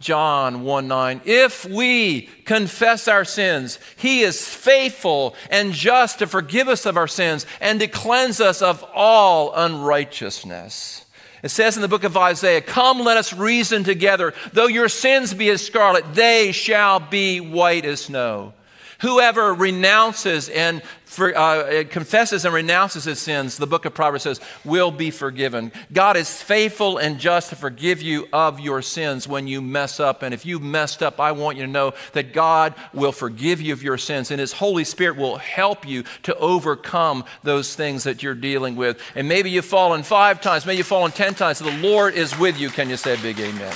John 0.00 0.64
1 0.64 0.88
9. 0.88 1.20
If 1.24 1.64
we 1.64 2.22
confess 2.44 3.06
our 3.06 3.24
sins, 3.24 3.78
he 3.94 4.22
is 4.22 4.48
faithful 4.48 5.36
and 5.48 5.72
just 5.72 6.18
to 6.18 6.26
forgive 6.26 6.66
us 6.66 6.86
of 6.86 6.96
our 6.96 7.06
sins 7.06 7.46
and 7.60 7.78
to 7.78 7.86
cleanse 7.86 8.40
us 8.40 8.62
of 8.62 8.84
all 8.94 9.54
unrighteousness. 9.54 11.04
It 11.42 11.50
says 11.50 11.76
in 11.76 11.82
the 11.82 11.88
book 11.88 12.04
of 12.04 12.16
Isaiah, 12.16 12.60
Come, 12.60 13.00
let 13.00 13.16
us 13.16 13.32
reason 13.32 13.82
together. 13.82 14.32
Though 14.52 14.68
your 14.68 14.88
sins 14.88 15.34
be 15.34 15.50
as 15.50 15.64
scarlet, 15.64 16.14
they 16.14 16.52
shall 16.52 17.00
be 17.00 17.40
white 17.40 17.84
as 17.84 18.02
snow. 18.02 18.54
Whoever 19.02 19.52
renounces 19.52 20.48
and 20.48 20.82
for, 21.04 21.36
uh, 21.36 21.84
confesses 21.90 22.46
and 22.46 22.54
renounces 22.54 23.04
his 23.04 23.20
sins, 23.20 23.58
the 23.58 23.66
book 23.66 23.84
of 23.84 23.92
Proverbs 23.92 24.22
says, 24.22 24.40
will 24.64 24.90
be 24.90 25.10
forgiven. 25.10 25.70
God 25.92 26.16
is 26.16 26.40
faithful 26.40 26.96
and 26.96 27.18
just 27.18 27.50
to 27.50 27.56
forgive 27.56 28.00
you 28.00 28.28
of 28.32 28.60
your 28.60 28.80
sins 28.80 29.28
when 29.28 29.46
you 29.46 29.60
mess 29.60 30.00
up. 30.00 30.22
And 30.22 30.32
if 30.32 30.46
you've 30.46 30.62
messed 30.62 31.02
up, 31.02 31.20
I 31.20 31.32
want 31.32 31.58
you 31.58 31.66
to 31.66 31.70
know 31.70 31.92
that 32.12 32.32
God 32.32 32.74
will 32.94 33.12
forgive 33.12 33.60
you 33.60 33.74
of 33.74 33.82
your 33.82 33.98
sins, 33.98 34.30
and 34.30 34.40
His 34.40 34.54
Holy 34.54 34.84
Spirit 34.84 35.18
will 35.18 35.36
help 35.36 35.86
you 35.86 36.04
to 36.22 36.34
overcome 36.36 37.24
those 37.42 37.74
things 37.74 38.04
that 38.04 38.22
you're 38.22 38.34
dealing 38.34 38.74
with. 38.74 38.98
And 39.14 39.28
maybe 39.28 39.50
you've 39.50 39.66
fallen 39.66 40.02
five 40.02 40.40
times, 40.40 40.64
maybe 40.64 40.78
you've 40.78 40.86
fallen 40.86 41.12
ten 41.12 41.34
times. 41.34 41.58
The 41.58 41.76
Lord 41.78 42.14
is 42.14 42.38
with 42.38 42.58
you. 42.58 42.70
Can 42.70 42.88
you 42.88 42.96
say 42.96 43.14
a 43.14 43.18
big 43.18 43.38
amen? 43.38 43.74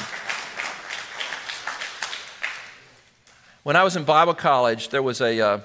When 3.66 3.74
I 3.74 3.82
was 3.82 3.96
in 3.96 4.04
Bible 4.04 4.34
college, 4.34 4.90
there 4.90 5.02
was 5.02 5.20
a. 5.20 5.40
Uh, 5.40 5.60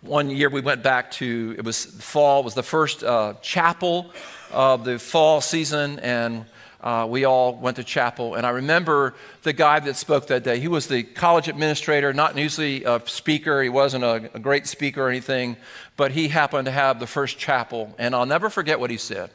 one 0.00 0.30
year 0.30 0.48
we 0.48 0.62
went 0.62 0.82
back 0.82 1.10
to, 1.10 1.54
it 1.58 1.66
was 1.66 1.84
fall, 1.84 2.40
it 2.40 2.44
was 2.46 2.54
the 2.54 2.62
first 2.62 3.04
uh, 3.04 3.34
chapel 3.42 4.10
of 4.50 4.82
the 4.82 4.98
fall 4.98 5.42
season, 5.42 5.98
and 5.98 6.46
uh, 6.80 7.06
we 7.10 7.26
all 7.26 7.54
went 7.54 7.76
to 7.76 7.84
chapel. 7.84 8.36
And 8.36 8.46
I 8.46 8.50
remember 8.50 9.12
the 9.42 9.52
guy 9.52 9.80
that 9.80 9.96
spoke 9.96 10.28
that 10.28 10.44
day. 10.44 10.60
He 10.60 10.66
was 10.66 10.86
the 10.86 11.02
college 11.02 11.46
administrator, 11.46 12.14
not 12.14 12.38
usually 12.38 12.84
a 12.84 13.02
speaker. 13.04 13.62
He 13.62 13.68
wasn't 13.68 14.04
a, 14.04 14.30
a 14.32 14.38
great 14.38 14.66
speaker 14.66 15.02
or 15.02 15.10
anything, 15.10 15.58
but 15.98 16.12
he 16.12 16.28
happened 16.28 16.64
to 16.64 16.72
have 16.72 17.00
the 17.00 17.06
first 17.06 17.36
chapel. 17.36 17.94
And 17.98 18.14
I'll 18.14 18.24
never 18.24 18.48
forget 18.48 18.80
what 18.80 18.88
he 18.88 18.96
said. 18.96 19.28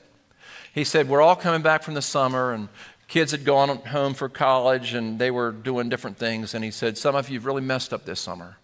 He 0.74 0.84
said, 0.84 1.08
We're 1.08 1.22
all 1.22 1.36
coming 1.36 1.62
back 1.62 1.84
from 1.84 1.94
the 1.94 2.02
summer, 2.02 2.52
and 2.52 2.68
kids 3.08 3.32
had 3.32 3.46
gone 3.46 3.70
home 3.70 4.14
for 4.14 4.30
college, 4.30 4.94
and 4.94 5.20
they 5.20 5.32
were 5.32 5.52
doing 5.52 5.90
different 5.90 6.18
things. 6.18 6.54
And 6.54 6.64
he 6.64 6.72
said, 6.72 6.98
Some 6.98 7.16
of 7.16 7.30
you 7.30 7.40
really 7.40 7.62
messed 7.62 7.94
up 7.94 8.06
this 8.06 8.20
summer. 8.20 8.58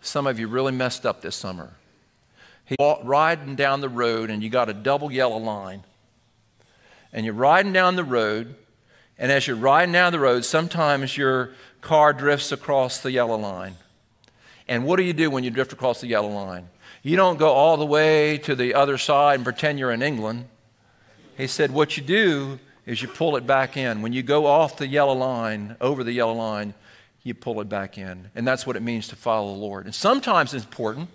Some 0.00 0.26
of 0.26 0.38
you 0.38 0.48
really 0.48 0.72
messed 0.72 1.06
up 1.06 1.22
this 1.22 1.34
summer. 1.34 1.72
He 2.66 2.76
walked 2.78 3.04
riding 3.04 3.56
down 3.56 3.80
the 3.80 3.88
road 3.88 4.30
and 4.30 4.42
you 4.42 4.48
got 4.48 4.68
a 4.68 4.74
double 4.74 5.10
yellow 5.12 5.36
line. 5.36 5.82
And 7.12 7.24
you're 7.24 7.34
riding 7.34 7.72
down 7.72 7.96
the 7.96 8.04
road, 8.04 8.56
and 9.18 9.30
as 9.30 9.46
you're 9.46 9.56
riding 9.56 9.92
down 9.92 10.12
the 10.12 10.18
road, 10.18 10.44
sometimes 10.44 11.16
your 11.16 11.52
car 11.80 12.12
drifts 12.12 12.50
across 12.50 12.98
the 12.98 13.12
yellow 13.12 13.36
line. 13.36 13.76
And 14.66 14.84
what 14.84 14.96
do 14.96 15.04
you 15.04 15.12
do 15.12 15.30
when 15.30 15.44
you 15.44 15.50
drift 15.50 15.72
across 15.72 16.00
the 16.00 16.08
yellow 16.08 16.30
line? 16.30 16.68
You 17.02 17.16
don't 17.16 17.38
go 17.38 17.50
all 17.50 17.76
the 17.76 17.86
way 17.86 18.38
to 18.38 18.56
the 18.56 18.74
other 18.74 18.98
side 18.98 19.36
and 19.36 19.44
pretend 19.44 19.78
you're 19.78 19.92
in 19.92 20.02
England. 20.02 20.46
He 21.36 21.46
said, 21.46 21.70
What 21.70 21.96
you 21.96 22.02
do 22.02 22.58
is 22.86 23.00
you 23.00 23.08
pull 23.08 23.36
it 23.36 23.46
back 23.46 23.76
in. 23.76 24.02
When 24.02 24.12
you 24.12 24.22
go 24.22 24.46
off 24.46 24.76
the 24.76 24.86
yellow 24.86 25.14
line, 25.14 25.76
over 25.80 26.04
the 26.04 26.12
yellow 26.12 26.34
line, 26.34 26.74
you 27.22 27.34
pull 27.34 27.60
it 27.60 27.68
back 27.68 27.96
in. 27.96 28.30
And 28.34 28.46
that's 28.46 28.66
what 28.66 28.76
it 28.76 28.82
means 28.82 29.08
to 29.08 29.16
follow 29.16 29.52
the 29.52 29.58
Lord. 29.58 29.86
And 29.86 29.94
sometimes 29.94 30.52
it's 30.52 30.64
important 30.64 31.08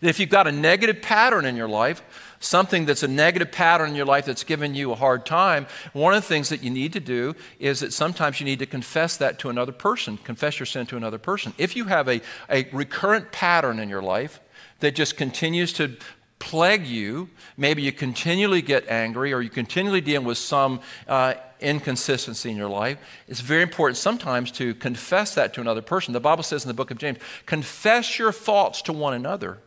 that 0.00 0.08
if 0.08 0.18
you've 0.18 0.30
got 0.30 0.46
a 0.46 0.52
negative 0.52 1.02
pattern 1.02 1.44
in 1.44 1.56
your 1.56 1.68
life, 1.68 2.02
something 2.40 2.86
that's 2.86 3.02
a 3.02 3.08
negative 3.08 3.52
pattern 3.52 3.90
in 3.90 3.94
your 3.94 4.06
life 4.06 4.24
that's 4.24 4.44
given 4.44 4.74
you 4.74 4.92
a 4.92 4.94
hard 4.94 5.26
time, 5.26 5.66
one 5.92 6.14
of 6.14 6.22
the 6.22 6.28
things 6.28 6.48
that 6.48 6.62
you 6.62 6.70
need 6.70 6.92
to 6.94 7.00
do 7.00 7.34
is 7.58 7.80
that 7.80 7.92
sometimes 7.92 8.40
you 8.40 8.46
need 8.46 8.58
to 8.58 8.66
confess 8.66 9.16
that 9.18 9.38
to 9.40 9.50
another 9.50 9.72
person, 9.72 10.16
confess 10.18 10.58
your 10.58 10.66
sin 10.66 10.86
to 10.86 10.96
another 10.96 11.18
person. 11.18 11.52
If 11.58 11.76
you 11.76 11.84
have 11.84 12.08
a, 12.08 12.20
a 12.48 12.68
recurrent 12.72 13.32
pattern 13.32 13.78
in 13.78 13.88
your 13.88 14.02
life 14.02 14.40
that 14.80 14.94
just 14.94 15.16
continues 15.16 15.72
to 15.74 15.96
plague 16.44 16.86
you, 16.86 17.30
maybe 17.56 17.80
you 17.80 17.90
continually 17.90 18.60
get 18.60 18.86
angry 18.86 19.32
or 19.32 19.40
you 19.40 19.48
continually 19.48 20.02
deal 20.02 20.22
with 20.22 20.36
some 20.36 20.78
uh, 21.08 21.32
inconsistency 21.58 22.50
in 22.50 22.56
your 22.56 22.68
life, 22.68 22.98
it's 23.26 23.40
very 23.40 23.62
important 23.62 23.96
sometimes 23.96 24.50
to 24.50 24.74
confess 24.74 25.34
that 25.34 25.54
to 25.54 25.62
another 25.62 25.80
person. 25.80 26.12
The 26.12 26.20
Bible 26.20 26.42
says 26.42 26.62
in 26.62 26.68
the 26.68 26.74
book 26.74 26.90
of 26.90 26.98
James, 26.98 27.18
confess 27.46 28.18
your 28.18 28.30
faults 28.30 28.82
to 28.82 28.92
one 28.92 29.14
another 29.14 29.58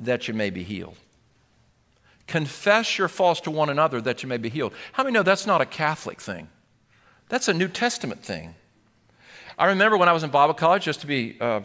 that 0.00 0.26
you 0.26 0.34
may 0.34 0.50
be 0.50 0.64
healed. 0.64 0.96
Confess 2.26 2.98
your 2.98 3.06
faults 3.06 3.40
to 3.42 3.52
one 3.52 3.70
another 3.70 4.00
that 4.00 4.24
you 4.24 4.28
may 4.28 4.38
be 4.38 4.48
healed. 4.48 4.72
How 4.94 5.04
many 5.04 5.14
know 5.14 5.22
that's 5.22 5.46
not 5.46 5.60
a 5.60 5.66
Catholic 5.66 6.20
thing? 6.20 6.48
That's 7.28 7.46
a 7.46 7.54
New 7.54 7.68
Testament 7.68 8.24
thing. 8.24 8.56
I 9.56 9.66
remember 9.66 9.96
when 9.96 10.08
I 10.08 10.12
was 10.12 10.24
in 10.24 10.30
Bible 10.30 10.54
college, 10.54 10.82
just 10.82 11.02
to 11.02 11.06
be 11.06 11.36
uh, 11.40 11.60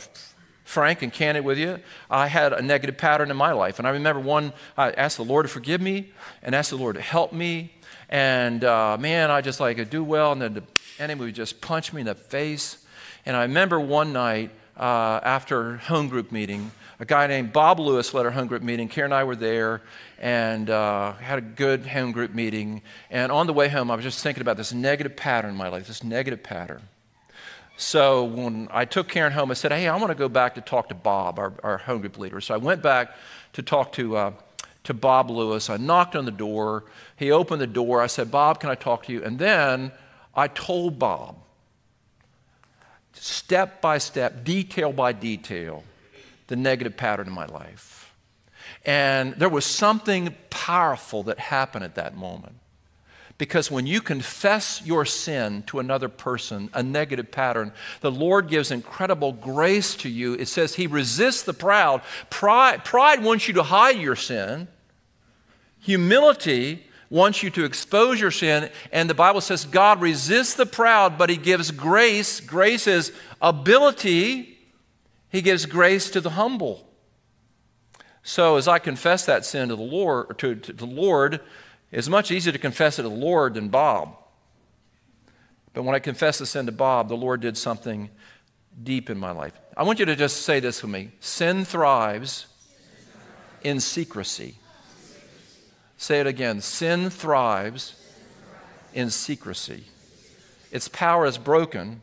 frank 0.69 1.01
and 1.01 1.11
candid 1.11 1.43
with 1.43 1.57
you, 1.57 1.79
I 2.11 2.27
had 2.27 2.53
a 2.53 2.61
negative 2.61 2.95
pattern 2.95 3.31
in 3.31 3.37
my 3.37 3.53
life. 3.53 3.79
And 3.79 3.87
I 3.87 3.91
remember 3.91 4.21
one, 4.21 4.53
I 4.77 4.91
asked 4.91 5.17
the 5.17 5.23
Lord 5.23 5.45
to 5.45 5.49
forgive 5.51 5.81
me 5.81 6.11
and 6.43 6.53
asked 6.53 6.69
the 6.69 6.75
Lord 6.75 6.95
to 6.95 7.01
help 7.01 7.33
me. 7.33 7.73
And 8.07 8.63
uh, 8.63 8.95
man, 8.99 9.31
I 9.31 9.41
just 9.41 9.59
like, 9.59 9.79
I 9.79 9.83
do 9.83 10.03
well. 10.03 10.31
And 10.31 10.39
then 10.39 10.53
the 10.53 10.63
enemy 10.99 11.25
would 11.25 11.33
just 11.33 11.59
punch 11.59 11.91
me 11.91 12.01
in 12.01 12.05
the 12.05 12.13
face. 12.13 12.85
And 13.25 13.35
I 13.35 13.41
remember 13.41 13.79
one 13.79 14.13
night 14.13 14.51
uh, 14.77 15.19
after 15.23 15.77
home 15.77 16.07
group 16.07 16.31
meeting, 16.31 16.71
a 16.99 17.05
guy 17.05 17.25
named 17.25 17.51
Bob 17.51 17.79
Lewis 17.79 18.13
led 18.13 18.27
our 18.27 18.31
home 18.31 18.47
group 18.47 18.61
meeting. 18.61 18.89
Karen 18.89 19.11
and 19.11 19.19
I 19.19 19.23
were 19.23 19.35
there 19.35 19.81
and 20.19 20.69
uh, 20.69 21.13
had 21.13 21.39
a 21.39 21.41
good 21.41 21.87
home 21.87 22.11
group 22.11 22.35
meeting. 22.35 22.83
And 23.09 23.31
on 23.31 23.47
the 23.47 23.53
way 23.53 23.69
home, 23.69 23.89
I 23.89 23.95
was 23.95 24.05
just 24.05 24.21
thinking 24.21 24.41
about 24.41 24.55
this 24.55 24.71
negative 24.71 25.15
pattern 25.15 25.49
in 25.49 25.57
my 25.57 25.69
life, 25.69 25.87
this 25.87 26.03
negative 26.03 26.43
pattern. 26.43 26.83
So 27.79 28.25
when 28.25 28.67
I 28.71 28.83
took 28.83 29.07
Karen 29.07 29.31
home, 29.31 29.51
I 29.51 29.53
said, 29.53 29.71
Hey, 29.71 29.87
I 29.87 29.95
want 29.95 30.09
to 30.09 30.15
go 30.15 30.27
back 30.27 30.55
to 30.55 30.61
talk 30.61 30.89
to 30.89 30.93
Bob, 30.93 31.39
our, 31.39 31.53
our 31.63 31.77
home 31.77 32.01
group 32.01 32.17
leader. 32.17 32.41
So 32.41 32.53
I 32.53 32.57
went 32.57 32.81
back 32.81 33.15
to 33.53 33.63
talk 33.63 33.93
to, 33.93 34.17
uh, 34.17 34.31
to 34.83 34.93
Bob 34.93 35.31
Lewis. 35.31 35.69
I 35.69 35.77
knocked 35.77 36.17
on 36.17 36.25
the 36.25 36.31
door. 36.31 36.83
He 37.15 37.31
opened 37.31 37.61
the 37.61 37.67
door. 37.67 38.01
I 38.01 38.07
said, 38.07 38.29
Bob, 38.31 38.59
can 38.59 38.69
I 38.69 38.75
talk 38.75 39.05
to 39.05 39.13
you? 39.13 39.23
And 39.23 39.39
then 39.39 39.93
I 40.35 40.49
told 40.49 40.99
Bob, 40.99 41.37
step 43.13 43.79
by 43.79 43.97
step, 43.97 44.43
detail 44.43 44.91
by 44.91 45.13
detail, 45.13 45.85
the 46.47 46.57
negative 46.57 46.97
pattern 46.97 47.27
in 47.27 47.33
my 47.33 47.45
life. 47.45 48.13
And 48.85 49.35
there 49.35 49.47
was 49.47 49.63
something 49.63 50.35
powerful 50.49 51.23
that 51.23 51.39
happened 51.39 51.85
at 51.85 51.95
that 51.95 52.17
moment. 52.17 52.55
Because 53.39 53.71
when 53.71 53.87
you 53.87 54.01
confess 54.01 54.81
your 54.85 55.05
sin 55.05 55.63
to 55.67 55.79
another 55.79 56.09
person, 56.09 56.69
a 56.73 56.83
negative 56.83 57.31
pattern, 57.31 57.71
the 58.01 58.11
Lord 58.11 58.49
gives 58.49 58.69
incredible 58.69 59.31
grace 59.31 59.95
to 59.95 60.09
you. 60.09 60.33
It 60.33 60.49
says 60.49 60.75
He 60.75 60.87
resists 60.87 61.43
the 61.43 61.53
proud. 61.53 62.01
Pride, 62.29 62.83
pride 62.83 63.23
wants 63.23 63.47
you 63.47 63.53
to 63.55 63.63
hide 63.63 63.97
your 63.97 64.17
sin, 64.17 64.67
humility 65.79 66.85
wants 67.09 67.41
you 67.41 67.49
to 67.49 67.63
expose 67.63 68.19
your 68.19 68.29
sin. 68.29 68.69
And 68.91 69.09
the 69.09 69.15
Bible 69.15 69.41
says 69.41 69.63
God 69.63 70.01
resists 70.01 70.55
the 70.55 70.65
proud, 70.65 71.17
but 71.17 71.29
He 71.29 71.37
gives 71.37 71.71
grace. 71.71 72.41
Grace 72.41 72.87
is 72.87 73.13
ability, 73.41 74.59
He 75.29 75.41
gives 75.41 75.65
grace 75.65 76.11
to 76.11 76.19
the 76.19 76.31
humble. 76.31 76.85
So 78.21 78.57
as 78.57 78.67
I 78.67 78.79
confess 78.79 79.25
that 79.25 79.45
sin 79.45 79.69
to 79.69 79.77
the 79.77 79.81
Lord, 79.81 80.37
to, 80.39 80.55
to 80.55 80.73
the 80.73 80.85
Lord, 80.85 81.39
it's 81.91 82.07
much 82.07 82.31
easier 82.31 82.53
to 82.53 82.59
confess 82.59 82.99
it 82.99 83.03
to 83.03 83.09
the 83.09 83.15
Lord 83.15 83.55
than 83.55 83.69
Bob. 83.69 84.15
But 85.73 85.83
when 85.83 85.95
I 85.95 85.99
confessed 85.99 86.39
the 86.39 86.45
sin 86.45 86.65
to 86.65 86.71
Bob, 86.71 87.09
the 87.09 87.17
Lord 87.17 87.41
did 87.41 87.57
something 87.57 88.09
deep 88.83 89.09
in 89.09 89.17
my 89.17 89.31
life. 89.31 89.53
I 89.75 89.83
want 89.83 89.99
you 89.99 90.05
to 90.05 90.15
just 90.15 90.41
say 90.43 90.59
this 90.59 90.81
with 90.81 90.91
me 90.91 91.11
Sin 91.19 91.65
thrives 91.65 92.47
in 93.63 93.79
secrecy. 93.79 94.55
Say 95.97 96.19
it 96.19 96.27
again. 96.27 96.61
Sin 96.61 97.09
thrives 97.09 97.95
in 98.93 99.09
secrecy. 99.09 99.83
Its 100.71 100.87
power 100.87 101.25
is 101.25 101.37
broken 101.37 102.01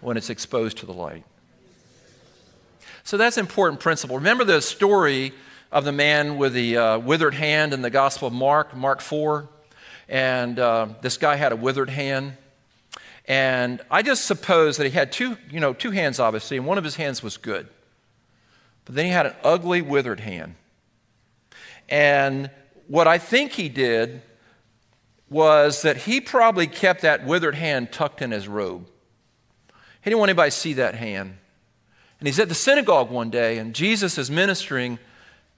when 0.00 0.16
it's 0.16 0.30
exposed 0.30 0.78
to 0.78 0.86
the 0.86 0.92
light. 0.92 1.24
So 3.04 3.16
that's 3.16 3.36
an 3.36 3.42
important 3.42 3.80
principle. 3.80 4.16
Remember 4.16 4.44
the 4.44 4.62
story 4.62 5.32
of 5.74 5.84
the 5.84 5.92
man 5.92 6.38
with 6.38 6.52
the 6.52 6.76
uh, 6.76 6.98
withered 7.00 7.34
hand 7.34 7.74
in 7.74 7.82
the 7.82 7.90
Gospel 7.90 8.28
of 8.28 8.32
Mark, 8.32 8.76
Mark 8.76 9.00
4. 9.00 9.48
And 10.08 10.56
uh, 10.56 10.86
this 11.02 11.16
guy 11.16 11.34
had 11.34 11.50
a 11.50 11.56
withered 11.56 11.90
hand. 11.90 12.36
And 13.26 13.82
I 13.90 14.02
just 14.02 14.24
suppose 14.24 14.76
that 14.76 14.84
he 14.84 14.90
had 14.90 15.10
two, 15.10 15.36
you 15.50 15.58
know, 15.58 15.72
two 15.72 15.90
hands, 15.90 16.20
obviously, 16.20 16.58
and 16.58 16.64
one 16.64 16.78
of 16.78 16.84
his 16.84 16.94
hands 16.94 17.24
was 17.24 17.36
good. 17.36 17.66
But 18.84 18.94
then 18.94 19.06
he 19.06 19.10
had 19.10 19.26
an 19.26 19.34
ugly, 19.42 19.82
withered 19.82 20.20
hand. 20.20 20.54
And 21.88 22.50
what 22.86 23.08
I 23.08 23.18
think 23.18 23.50
he 23.50 23.68
did 23.68 24.22
was 25.28 25.82
that 25.82 25.96
he 25.96 26.20
probably 26.20 26.68
kept 26.68 27.02
that 27.02 27.26
withered 27.26 27.56
hand 27.56 27.90
tucked 27.90 28.22
in 28.22 28.30
his 28.30 28.46
robe. 28.46 28.86
He 30.02 30.10
didn't 30.10 30.20
want 30.20 30.28
anybody 30.28 30.52
to 30.52 30.56
see 30.56 30.74
that 30.74 30.94
hand. 30.94 31.36
And 32.20 32.28
he's 32.28 32.38
at 32.38 32.48
the 32.48 32.54
synagogue 32.54 33.10
one 33.10 33.30
day, 33.30 33.58
and 33.58 33.74
Jesus 33.74 34.18
is 34.18 34.30
ministering 34.30 35.00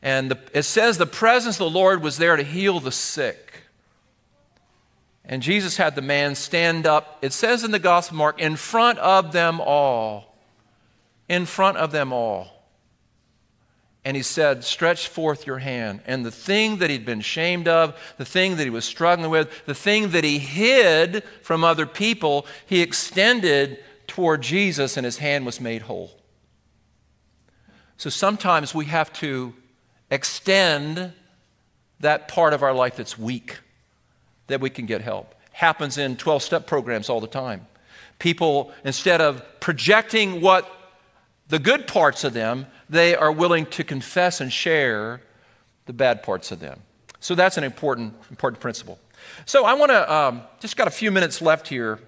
and 0.02 0.30
the, 0.30 0.38
it 0.52 0.62
says 0.62 0.98
the 0.98 1.06
presence 1.06 1.56
of 1.56 1.72
the 1.72 1.78
Lord 1.78 2.02
was 2.02 2.18
there 2.18 2.36
to 2.36 2.42
heal 2.42 2.80
the 2.80 2.92
sick. 2.92 3.46
And 5.24 5.42
Jesus 5.42 5.76
had 5.76 5.96
the 5.96 6.02
man 6.02 6.34
stand 6.36 6.86
up, 6.86 7.18
it 7.20 7.32
says 7.32 7.64
in 7.64 7.72
the 7.72 7.80
Gospel 7.80 8.14
of 8.14 8.18
Mark, 8.18 8.40
in 8.40 8.56
front 8.56 8.98
of 9.00 9.32
them 9.32 9.60
all. 9.60 10.36
In 11.28 11.46
front 11.46 11.78
of 11.78 11.90
them 11.90 12.12
all. 12.12 12.56
And 14.04 14.16
he 14.16 14.22
said, 14.22 14.62
Stretch 14.62 15.08
forth 15.08 15.48
your 15.48 15.58
hand. 15.58 16.00
And 16.06 16.24
the 16.24 16.30
thing 16.30 16.76
that 16.76 16.90
he'd 16.90 17.04
been 17.04 17.20
shamed 17.20 17.66
of, 17.66 17.98
the 18.18 18.24
thing 18.24 18.56
that 18.56 18.62
he 18.62 18.70
was 18.70 18.84
struggling 18.84 19.30
with, 19.32 19.66
the 19.66 19.74
thing 19.74 20.10
that 20.10 20.22
he 20.22 20.38
hid 20.38 21.24
from 21.42 21.64
other 21.64 21.86
people, 21.86 22.46
he 22.66 22.82
extended 22.82 23.82
toward 24.06 24.42
Jesus 24.42 24.96
and 24.96 25.04
his 25.04 25.18
hand 25.18 25.44
was 25.44 25.60
made 25.60 25.82
whole. 25.82 26.12
So 27.96 28.08
sometimes 28.08 28.72
we 28.72 28.84
have 28.84 29.12
to 29.14 29.54
extend 30.10 31.12
that 32.00 32.28
part 32.28 32.52
of 32.52 32.62
our 32.62 32.72
life 32.72 32.96
that's 32.96 33.18
weak 33.18 33.58
that 34.46 34.60
we 34.60 34.70
can 34.70 34.86
get 34.86 35.00
help. 35.00 35.34
Happens 35.52 35.98
in 35.98 36.16
12 36.16 36.42
step 36.42 36.66
programs 36.66 37.08
all 37.08 37.20
the 37.20 37.26
time. 37.26 37.66
People, 38.18 38.72
instead 38.84 39.20
of 39.20 39.42
projecting 39.60 40.40
what 40.40 40.70
the 41.48 41.58
good 41.58 41.86
parts 41.86 42.24
of 42.24 42.32
them, 42.32 42.66
they 42.88 43.14
are 43.14 43.32
willing 43.32 43.66
to 43.66 43.84
confess 43.84 44.40
and 44.40 44.52
share 44.52 45.20
the 45.86 45.92
bad 45.92 46.22
parts 46.22 46.52
of 46.52 46.60
them. 46.60 46.80
So 47.20 47.34
that's 47.34 47.56
an 47.56 47.64
important, 47.64 48.14
important 48.30 48.60
principle. 48.60 48.98
So 49.44 49.64
I 49.64 49.74
want 49.74 49.90
to, 49.90 50.12
um, 50.12 50.42
just 50.60 50.76
got 50.76 50.86
a 50.86 50.92
few 50.92 51.10
minutes 51.10 51.42
left 51.42 51.68
here. 51.68 51.98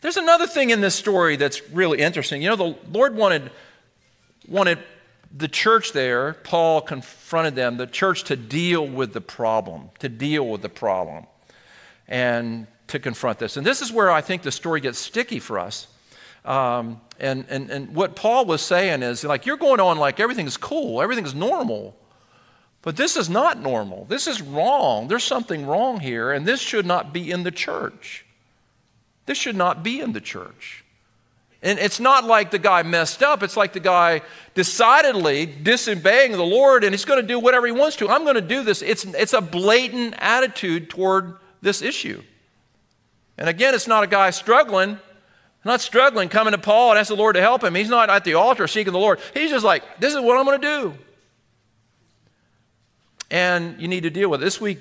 There's 0.00 0.16
another 0.16 0.46
thing 0.46 0.70
in 0.70 0.80
this 0.80 0.94
story 0.94 1.36
that's 1.36 1.66
really 1.70 2.00
interesting. 2.00 2.42
You 2.42 2.50
know, 2.50 2.56
the 2.56 2.76
Lord 2.90 3.14
wanted, 3.14 3.50
wanted 4.48 4.78
the 5.34 5.48
church 5.48 5.92
there, 5.92 6.34
Paul 6.34 6.80
confronted 6.82 7.54
them, 7.54 7.76
the 7.76 7.86
church 7.86 8.24
to 8.24 8.36
deal 8.36 8.86
with 8.86 9.12
the 9.12 9.20
problem, 9.20 9.90
to 10.00 10.08
deal 10.08 10.46
with 10.46 10.62
the 10.62 10.68
problem, 10.68 11.26
and 12.06 12.66
to 12.88 12.98
confront 12.98 13.38
this. 13.38 13.56
And 13.56 13.66
this 13.66 13.80
is 13.80 13.90
where 13.90 14.10
I 14.10 14.20
think 14.20 14.42
the 14.42 14.52
story 14.52 14.80
gets 14.80 14.98
sticky 14.98 15.38
for 15.38 15.58
us. 15.58 15.86
Um, 16.44 17.00
and, 17.18 17.46
and, 17.48 17.70
and 17.70 17.94
what 17.94 18.16
Paul 18.16 18.44
was 18.44 18.60
saying 18.60 19.02
is 19.02 19.24
like, 19.24 19.46
you're 19.46 19.56
going 19.56 19.80
on 19.80 19.96
like 19.96 20.20
everything's 20.20 20.56
cool, 20.56 21.00
everything's 21.00 21.34
normal. 21.34 21.96
But 22.82 22.96
this 22.96 23.16
is 23.16 23.30
not 23.30 23.60
normal. 23.60 24.06
This 24.06 24.26
is 24.26 24.42
wrong. 24.42 25.06
There's 25.06 25.22
something 25.22 25.66
wrong 25.66 26.00
here, 26.00 26.32
and 26.32 26.44
this 26.44 26.60
should 26.60 26.84
not 26.84 27.12
be 27.12 27.30
in 27.30 27.44
the 27.44 27.52
church. 27.52 28.26
This 29.26 29.38
should 29.38 29.54
not 29.54 29.84
be 29.84 30.00
in 30.00 30.12
the 30.12 30.20
church. 30.20 30.81
And 31.62 31.78
it's 31.78 32.00
not 32.00 32.24
like 32.24 32.50
the 32.50 32.58
guy 32.58 32.82
messed 32.82 33.22
up. 33.22 33.42
It's 33.42 33.56
like 33.56 33.72
the 33.72 33.80
guy 33.80 34.22
decidedly 34.54 35.46
disobeying 35.46 36.32
the 36.32 36.44
Lord 36.44 36.82
and 36.82 36.92
he's 36.92 37.04
going 37.04 37.20
to 37.20 37.26
do 37.26 37.38
whatever 37.38 37.66
he 37.66 37.72
wants 37.72 37.96
to. 37.96 38.08
I'm 38.08 38.24
going 38.24 38.34
to 38.34 38.40
do 38.40 38.64
this. 38.64 38.82
It's, 38.82 39.04
it's 39.04 39.32
a 39.32 39.40
blatant 39.40 40.14
attitude 40.18 40.90
toward 40.90 41.36
this 41.60 41.80
issue. 41.80 42.20
And 43.38 43.48
again, 43.48 43.74
it's 43.74 43.86
not 43.86 44.02
a 44.02 44.08
guy 44.08 44.30
struggling, 44.30 44.98
not 45.64 45.80
struggling, 45.80 46.28
coming 46.28 46.52
to 46.52 46.58
Paul 46.58 46.90
and 46.90 46.98
ask 46.98 47.08
the 47.08 47.16
Lord 47.16 47.36
to 47.36 47.40
help 47.40 47.62
him. 47.62 47.76
He's 47.76 47.88
not 47.88 48.10
at 48.10 48.24
the 48.24 48.34
altar 48.34 48.66
seeking 48.66 48.92
the 48.92 48.98
Lord. 48.98 49.20
He's 49.32 49.50
just 49.50 49.64
like, 49.64 49.84
this 50.00 50.12
is 50.12 50.20
what 50.20 50.36
I'm 50.36 50.44
going 50.44 50.60
to 50.60 50.66
do. 50.66 50.94
And 53.30 53.80
you 53.80 53.86
need 53.86 54.02
to 54.02 54.10
deal 54.10 54.28
with 54.28 54.42
it. 54.42 54.44
This 54.44 54.60
week, 54.60 54.78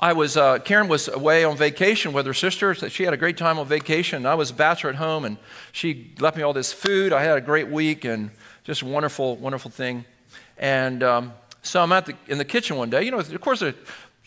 I 0.00 0.12
was, 0.12 0.36
uh, 0.36 0.58
Karen 0.58 0.88
was 0.88 1.08
away 1.08 1.44
on 1.44 1.56
vacation 1.56 2.12
with 2.12 2.26
her 2.26 2.34
sister. 2.34 2.74
She 2.74 3.04
had 3.04 3.14
a 3.14 3.16
great 3.16 3.36
time 3.36 3.58
on 3.58 3.66
vacation. 3.66 4.26
I 4.26 4.34
was 4.34 4.50
a 4.50 4.54
bachelor 4.54 4.90
at 4.90 4.96
home, 4.96 5.24
and 5.24 5.38
she 5.72 6.12
left 6.18 6.36
me 6.36 6.42
all 6.42 6.52
this 6.52 6.72
food. 6.72 7.12
I 7.12 7.22
had 7.22 7.38
a 7.38 7.40
great 7.40 7.68
week, 7.68 8.04
and 8.04 8.30
just 8.64 8.82
a 8.82 8.86
wonderful, 8.86 9.36
wonderful 9.36 9.70
thing. 9.70 10.04
And 10.58 11.02
um, 11.02 11.32
so 11.62 11.80
I'm 11.80 11.92
at 11.92 12.06
the, 12.06 12.14
in 12.26 12.38
the 12.38 12.44
kitchen 12.44 12.76
one 12.76 12.90
day. 12.90 13.04
You 13.04 13.12
know, 13.12 13.18
of 13.18 13.40
course, 13.40 13.60
the, 13.60 13.74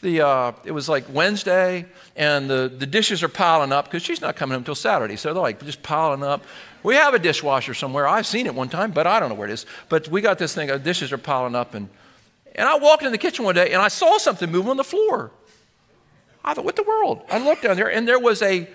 the 0.01 0.21
uh, 0.25 0.51
it 0.63 0.71
was 0.71 0.87
like 0.87 1.05
Wednesday, 1.11 1.85
and 2.15 2.49
the, 2.49 2.71
the 2.75 2.85
dishes 2.85 3.21
are 3.21 3.29
piling 3.29 3.73
up 3.73 3.85
because 3.85 4.03
she's 4.03 4.21
not 4.21 4.37
coming 4.37 4.53
home 4.53 4.61
until 4.61 4.75
Saturday. 4.75 5.17
So 5.17 5.33
they're 5.33 5.43
like 5.43 5.63
just 5.65 5.83
piling 5.83 6.23
up. 6.23 6.45
We 6.81 6.95
have 6.95 7.13
a 7.13 7.19
dishwasher 7.19 7.73
somewhere. 7.73 8.07
I've 8.07 8.25
seen 8.25 8.45
it 8.45 8.55
one 8.55 8.69
time, 8.69 8.91
but 8.91 9.05
I 9.05 9.19
don't 9.19 9.27
know 9.29 9.35
where 9.35 9.49
it 9.49 9.53
is. 9.53 9.65
But 9.89 10.07
we 10.07 10.21
got 10.21 10.37
this 10.37 10.55
thing, 10.55 10.69
the 10.69 10.79
dishes 10.79 11.11
are 11.11 11.17
piling 11.17 11.55
up. 11.55 11.73
And, 11.73 11.89
and 12.55 12.69
I 12.69 12.77
walked 12.77 13.03
in 13.03 13.11
the 13.11 13.17
kitchen 13.17 13.43
one 13.43 13.55
day, 13.55 13.73
and 13.73 13.81
I 13.81 13.89
saw 13.89 14.17
something 14.17 14.49
move 14.49 14.69
on 14.69 14.77
the 14.77 14.83
floor. 14.83 15.31
I 16.47 16.53
thought, 16.53 16.65
what 16.65 16.75
the 16.75 16.83
world? 16.83 17.23
I 17.29 17.39
looked 17.39 17.63
down 17.63 17.75
there, 17.75 17.91
and 17.91 18.07
there 18.07 18.19
was 18.19 18.41
a 18.41 18.67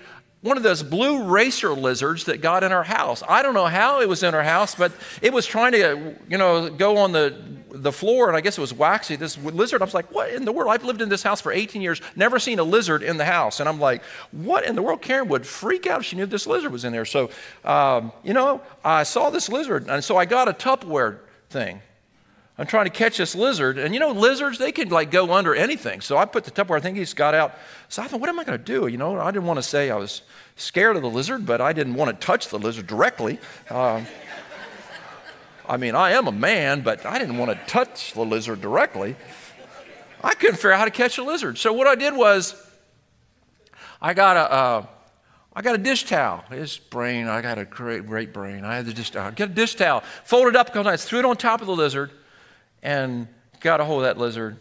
one 0.42 0.56
of 0.56 0.64
those 0.64 0.82
blue 0.82 1.22
racer 1.22 1.70
lizards 1.70 2.24
that 2.24 2.40
got 2.40 2.64
in 2.64 2.72
our 2.72 2.82
house. 2.82 3.22
I 3.28 3.42
don't 3.42 3.54
know 3.54 3.66
how 3.66 4.00
it 4.00 4.08
was 4.08 4.24
in 4.24 4.35
our 4.35 4.42
house, 4.42 4.74
but 4.74 4.90
it 5.22 5.32
was 5.32 5.46
trying 5.46 5.70
to, 5.72 6.16
you 6.28 6.37
know, 6.37 6.68
go 6.68 6.96
on 6.98 7.12
the 7.12 7.35
the 7.70 7.92
floor, 7.92 8.28
and 8.28 8.37
I 8.37 8.42
guess 8.42 8.58
it 8.58 8.61
was 8.61 8.74
waxy. 8.74 9.16
This 9.16 9.38
lizard. 9.38 9.80
I 9.80 9.85
was 9.87 9.94
like, 9.94 10.12
what 10.12 10.30
in 10.30 10.44
the 10.44 10.52
world? 10.52 10.70
I've 10.70 10.85
lived 10.85 11.00
in 11.00 11.08
this 11.08 11.22
house 11.22 11.40
for 11.40 11.52
18 11.52 11.80
years, 11.80 12.02
never 12.14 12.38
seen 12.38 12.58
a 12.58 12.64
lizard 12.64 13.02
in 13.02 13.16
the 13.16 13.24
house, 13.24 13.61
and 13.61 13.68
I'm 13.68 13.80
like, 13.80 14.02
what 14.32 14.66
in 14.66 14.74
the 14.74 14.82
world? 14.82 15.00
Karen 15.00 15.28
would 15.28 15.46
freak 15.46 15.87
out 15.87 16.00
if 16.00 16.06
she 16.06 16.16
knew 16.16 16.26
this 16.26 16.46
lizard 16.46 16.72
was 16.72 16.85
in 16.85 16.92
there. 16.92 17.06
So, 17.06 17.30
um, 17.64 18.12
you 18.22 18.35
know, 18.35 18.61
I 18.85 19.04
saw 19.04 19.30
this 19.30 19.48
lizard, 19.48 19.88
and 19.88 20.04
so 20.04 20.18
I 20.18 20.26
got 20.26 20.48
a 20.48 20.52
Tupperware 20.52 21.20
thing. 21.48 21.80
I'm 22.62 22.68
trying 22.68 22.85
to 22.85 22.90
catch 22.90 23.16
this 23.16 23.35
lizard. 23.35 23.77
And 23.77 23.92
you 23.92 23.98
know, 23.98 24.12
lizards, 24.12 24.57
they 24.57 24.70
can 24.70 24.88
like 24.88 25.11
go 25.11 25.33
under 25.33 25.53
anything. 25.53 26.01
So 26.01 26.16
I 26.16 26.27
put 26.27 26.44
the 26.44 26.53
Tupperware, 26.53 26.77
I 26.77 26.81
think 26.81 26.96
he's 26.96 27.12
got 27.12 27.35
out. 27.35 27.57
So 27.88 28.01
I 28.01 28.07
thought, 28.07 28.20
what 28.20 28.29
am 28.29 28.38
I 28.38 28.44
going 28.44 28.57
to 28.57 28.64
do? 28.64 28.87
You 28.87 28.98
know, 28.98 29.18
I 29.18 29.33
didn't 29.33 29.46
want 29.46 29.59
to 29.59 29.64
say 29.64 29.90
I 29.90 29.96
was 29.96 30.22
scared 30.55 30.94
of 30.94 31.03
the 31.03 31.11
lizard, 31.11 31.44
but 31.44 31.61
I 31.61 31.72
didn't 31.72 31.94
want 31.94 32.20
to 32.20 32.25
touch 32.25 32.51
the 32.51 32.61
lizard 32.61 32.87
directly. 32.87 33.40
Um, 33.68 34.07
I 35.68 35.77
mean, 35.77 35.96
I 35.96 36.12
am 36.12 36.29
a 36.29 36.33
man, 36.33 36.83
but 36.83 37.05
I 37.05 37.18
didn't 37.18 37.37
want 37.37 37.51
to 37.51 37.59
touch 37.66 38.12
the 38.12 38.25
lizard 38.25 38.61
directly. 38.61 39.16
I 40.22 40.35
couldn't 40.35 40.55
figure 40.55 40.70
out 40.70 40.79
how 40.79 40.85
to 40.85 40.92
catch 40.92 41.18
a 41.18 41.25
lizard. 41.25 41.59
So 41.59 41.72
what 41.72 41.88
I 41.88 41.96
did 41.96 42.14
was, 42.14 42.55
I 44.01 44.14
got 44.14 44.37
a, 44.37 44.53
uh, 44.53 44.87
I 45.53 45.62
got 45.62 45.75
a 45.75 45.79
dish 45.79 46.05
towel. 46.05 46.44
His 46.48 46.79
brain, 46.79 47.27
I 47.27 47.42
got 47.42 47.59
a 47.59 47.64
great, 47.64 48.07
great 48.07 48.33
brain. 48.33 48.64
I 48.64 48.77
had 48.77 48.87
the 48.87 48.94
dish 48.94 49.11
towel. 49.11 49.33
Get 49.33 49.51
a 49.51 49.53
dish 49.53 49.75
towel, 49.75 50.05
folded 50.22 50.51
it 50.51 50.57
up 50.57 50.68
a 50.68 50.70
couple 50.70 50.85
times, 50.85 51.05
threw 51.05 51.18
it 51.18 51.25
on 51.25 51.37
top 51.37 51.61
of 51.61 51.66
the 51.66 51.75
lizard, 51.75 52.12
and 52.83 53.29
got 53.61 53.81
a 53.81 53.85
hold 53.85 54.03
of 54.03 54.05
that 54.05 54.18
lizard 54.18 54.57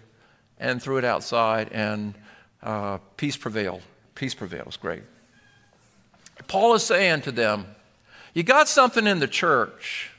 and 0.60 0.82
threw 0.82 0.98
it 0.98 1.04
outside, 1.04 1.70
and 1.72 2.14
uh, 2.62 3.00
peace 3.18 3.36
prevailed. 3.36 3.82
Peace 4.14 4.36
prevailed. 4.36 4.68
Was 4.68 4.78
great. 4.78 5.04
Paul 6.48 6.76
is 6.76 6.84
saying 6.84 7.22
to 7.22 7.32
them, 7.32 7.66
You 8.34 8.44
got 8.44 8.68
something 8.68 9.08
in 9.08 9.20
the 9.20 9.28
church 9.28 10.12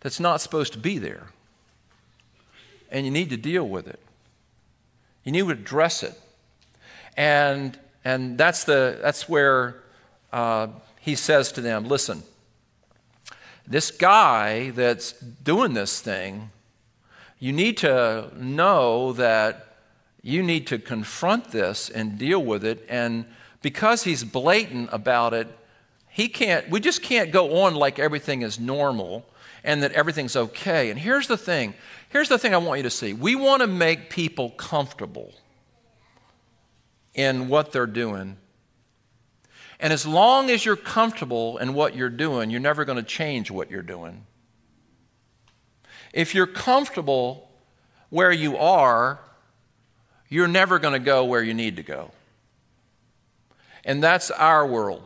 that's 0.00 0.20
not 0.20 0.40
supposed 0.40 0.72
to 0.74 0.78
be 0.78 0.98
there, 0.98 1.28
and 2.90 3.04
you 3.04 3.10
need 3.10 3.30
to 3.30 3.36
deal 3.36 3.68
with 3.68 3.88
it. 3.88 4.00
You 5.24 5.32
need 5.32 5.40
to 5.40 5.50
address 5.50 6.02
it. 6.02 6.18
And, 7.16 7.78
and 8.04 8.38
that's, 8.38 8.64
the, 8.64 8.98
that's 9.02 9.28
where 9.28 9.82
uh, 10.32 10.68
he 11.00 11.16
says 11.16 11.50
to 11.52 11.60
them, 11.60 11.84
Listen, 11.86 12.22
this 13.66 13.90
guy 13.90 14.70
that's 14.70 15.12
doing 15.12 15.74
this 15.74 16.00
thing 16.00 16.50
you 17.40 17.52
need 17.52 17.78
to 17.78 18.30
know 18.36 19.14
that 19.14 19.78
you 20.22 20.42
need 20.42 20.66
to 20.68 20.78
confront 20.78 21.50
this 21.50 21.88
and 21.88 22.18
deal 22.18 22.44
with 22.44 22.64
it. 22.64 22.84
And 22.88 23.24
because 23.62 24.04
he's 24.04 24.22
blatant 24.22 24.90
about 24.92 25.32
it, 25.32 25.48
he 26.10 26.28
can't, 26.28 26.68
we 26.68 26.80
just 26.80 27.02
can't 27.02 27.32
go 27.32 27.62
on 27.62 27.74
like 27.74 27.98
everything 27.98 28.42
is 28.42 28.60
normal 28.60 29.26
and 29.64 29.82
that 29.82 29.92
everything's 29.92 30.36
okay. 30.36 30.90
And 30.90 30.98
here's 30.98 31.26
the 31.26 31.36
thing 31.36 31.74
here's 32.10 32.28
the 32.28 32.38
thing 32.38 32.54
I 32.54 32.58
want 32.58 32.78
you 32.78 32.82
to 32.84 32.90
see 32.90 33.12
we 33.12 33.34
want 33.34 33.62
to 33.62 33.66
make 33.66 34.10
people 34.10 34.50
comfortable 34.50 35.32
in 37.14 37.48
what 37.48 37.72
they're 37.72 37.86
doing. 37.86 38.36
And 39.78 39.94
as 39.94 40.06
long 40.06 40.50
as 40.50 40.64
you're 40.64 40.76
comfortable 40.76 41.56
in 41.56 41.72
what 41.72 41.96
you're 41.96 42.10
doing, 42.10 42.50
you're 42.50 42.60
never 42.60 42.84
going 42.84 42.98
to 42.98 43.02
change 43.02 43.50
what 43.50 43.70
you're 43.70 43.80
doing. 43.80 44.26
If 46.12 46.34
you're 46.34 46.46
comfortable 46.46 47.48
where 48.08 48.32
you 48.32 48.56
are, 48.56 49.20
you're 50.28 50.48
never 50.48 50.78
going 50.78 50.94
to 50.94 51.04
go 51.04 51.24
where 51.24 51.42
you 51.42 51.54
need 51.54 51.76
to 51.76 51.82
go. 51.82 52.10
And 53.84 54.02
that's 54.02 54.30
our 54.30 54.66
world. 54.66 55.02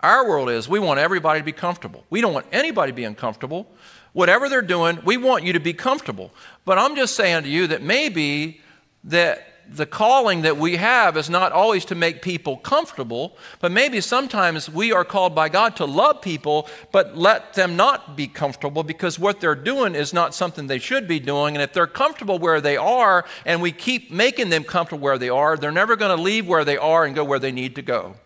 Our 0.00 0.28
world 0.28 0.50
is 0.50 0.68
we 0.68 0.78
want 0.78 1.00
everybody 1.00 1.40
to 1.40 1.44
be 1.44 1.52
comfortable. 1.52 2.04
We 2.08 2.20
don't 2.20 2.32
want 2.32 2.46
anybody 2.52 2.92
to 2.92 2.96
be 2.96 3.04
uncomfortable. 3.04 3.66
Whatever 4.12 4.48
they're 4.48 4.62
doing, 4.62 5.00
we 5.04 5.16
want 5.16 5.44
you 5.44 5.52
to 5.54 5.60
be 5.60 5.72
comfortable. 5.72 6.30
But 6.64 6.78
I'm 6.78 6.94
just 6.94 7.16
saying 7.16 7.42
to 7.42 7.48
you 7.48 7.66
that 7.68 7.82
maybe 7.82 8.60
that 9.04 9.47
the 9.70 9.86
calling 9.86 10.42
that 10.42 10.56
we 10.56 10.76
have 10.76 11.16
is 11.16 11.28
not 11.28 11.52
always 11.52 11.84
to 11.86 11.94
make 11.94 12.22
people 12.22 12.56
comfortable, 12.56 13.36
but 13.60 13.70
maybe 13.70 14.00
sometimes 14.00 14.68
we 14.68 14.92
are 14.92 15.04
called 15.04 15.34
by 15.34 15.48
God 15.48 15.76
to 15.76 15.84
love 15.84 16.22
people, 16.22 16.68
but 16.90 17.16
let 17.16 17.54
them 17.54 17.76
not 17.76 18.16
be 18.16 18.26
comfortable 18.26 18.82
because 18.82 19.18
what 19.18 19.40
they're 19.40 19.54
doing 19.54 19.94
is 19.94 20.14
not 20.14 20.34
something 20.34 20.66
they 20.66 20.78
should 20.78 21.06
be 21.06 21.20
doing. 21.20 21.54
And 21.54 21.62
if 21.62 21.72
they're 21.72 21.86
comfortable 21.86 22.38
where 22.38 22.60
they 22.60 22.76
are 22.76 23.26
and 23.44 23.60
we 23.60 23.72
keep 23.72 24.10
making 24.10 24.48
them 24.48 24.64
comfortable 24.64 25.02
where 25.02 25.18
they 25.18 25.28
are, 25.28 25.56
they're 25.56 25.70
never 25.70 25.96
going 25.96 26.16
to 26.16 26.22
leave 26.22 26.46
where 26.46 26.64
they 26.64 26.78
are 26.78 27.04
and 27.04 27.14
go 27.14 27.24
where 27.24 27.38
they 27.38 27.52
need 27.52 27.74
to 27.74 27.82
go. 27.82 28.16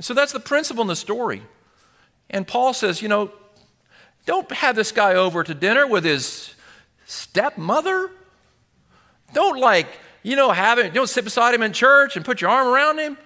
So 0.00 0.14
that's 0.14 0.32
the 0.32 0.40
principle 0.40 0.82
in 0.82 0.88
the 0.88 0.96
story. 0.96 1.42
And 2.28 2.46
Paul 2.46 2.72
says, 2.72 3.02
you 3.02 3.08
know, 3.08 3.30
don't 4.26 4.50
have 4.50 4.76
this 4.76 4.92
guy 4.92 5.14
over 5.14 5.44
to 5.44 5.54
dinner 5.54 5.86
with 5.86 6.04
his 6.04 6.54
stepmother 7.06 8.10
don't 9.32 9.58
like, 9.58 9.86
you 10.22 10.36
know, 10.36 10.50
have 10.50 10.78
him, 10.78 10.92
don't 10.92 11.08
sit 11.08 11.24
beside 11.24 11.54
him 11.54 11.62
in 11.62 11.72
church 11.72 12.16
and 12.16 12.24
put 12.24 12.40
your 12.40 12.50
arm 12.50 12.68
around 12.68 12.98
him. 12.98 13.16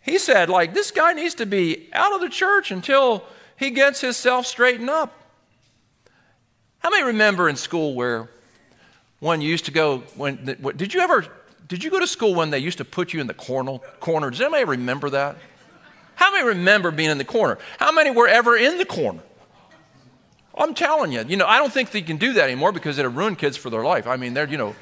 He 0.00 0.18
said, 0.18 0.48
like, 0.48 0.72
this 0.72 0.90
guy 0.90 1.12
needs 1.12 1.34
to 1.36 1.46
be 1.46 1.88
out 1.92 2.14
of 2.14 2.20
the 2.20 2.28
church 2.28 2.70
until 2.70 3.24
he 3.56 3.70
gets 3.70 4.00
himself 4.00 4.46
straightened 4.46 4.88
up. 4.88 5.12
How 6.78 6.90
many 6.90 7.02
remember 7.02 7.48
in 7.48 7.56
school 7.56 7.94
where 7.94 8.28
one 9.18 9.40
used 9.40 9.64
to 9.64 9.72
go, 9.72 9.98
when, 10.14 10.56
did 10.76 10.94
you 10.94 11.00
ever, 11.00 11.26
did 11.66 11.82
you 11.82 11.90
go 11.90 11.98
to 11.98 12.06
school 12.06 12.34
when 12.34 12.50
they 12.50 12.60
used 12.60 12.78
to 12.78 12.84
put 12.84 13.12
you 13.12 13.20
in 13.20 13.26
the 13.26 13.34
corner? 13.34 13.78
corner? 13.98 14.30
Does 14.30 14.40
anybody 14.40 14.64
remember 14.64 15.10
that? 15.10 15.36
How 16.14 16.30
many 16.30 16.46
remember 16.46 16.90
being 16.90 17.10
in 17.10 17.18
the 17.18 17.24
corner? 17.24 17.58
How 17.78 17.90
many 17.92 18.10
were 18.10 18.28
ever 18.28 18.56
in 18.56 18.78
the 18.78 18.86
corner? 18.86 19.22
I'm 20.56 20.72
telling 20.72 21.12
you, 21.12 21.24
you 21.28 21.36
know, 21.36 21.46
I 21.46 21.58
don't 21.58 21.72
think 21.72 21.90
they 21.90 22.00
can 22.00 22.16
do 22.16 22.34
that 22.34 22.44
anymore 22.44 22.72
because 22.72 22.96
it'll 22.98 23.10
ruin 23.10 23.36
kids 23.36 23.56
for 23.56 23.68
their 23.68 23.84
life. 23.84 24.06
I 24.06 24.16
mean, 24.16 24.32
they're, 24.32 24.48
you 24.48 24.56
know, 24.56 24.74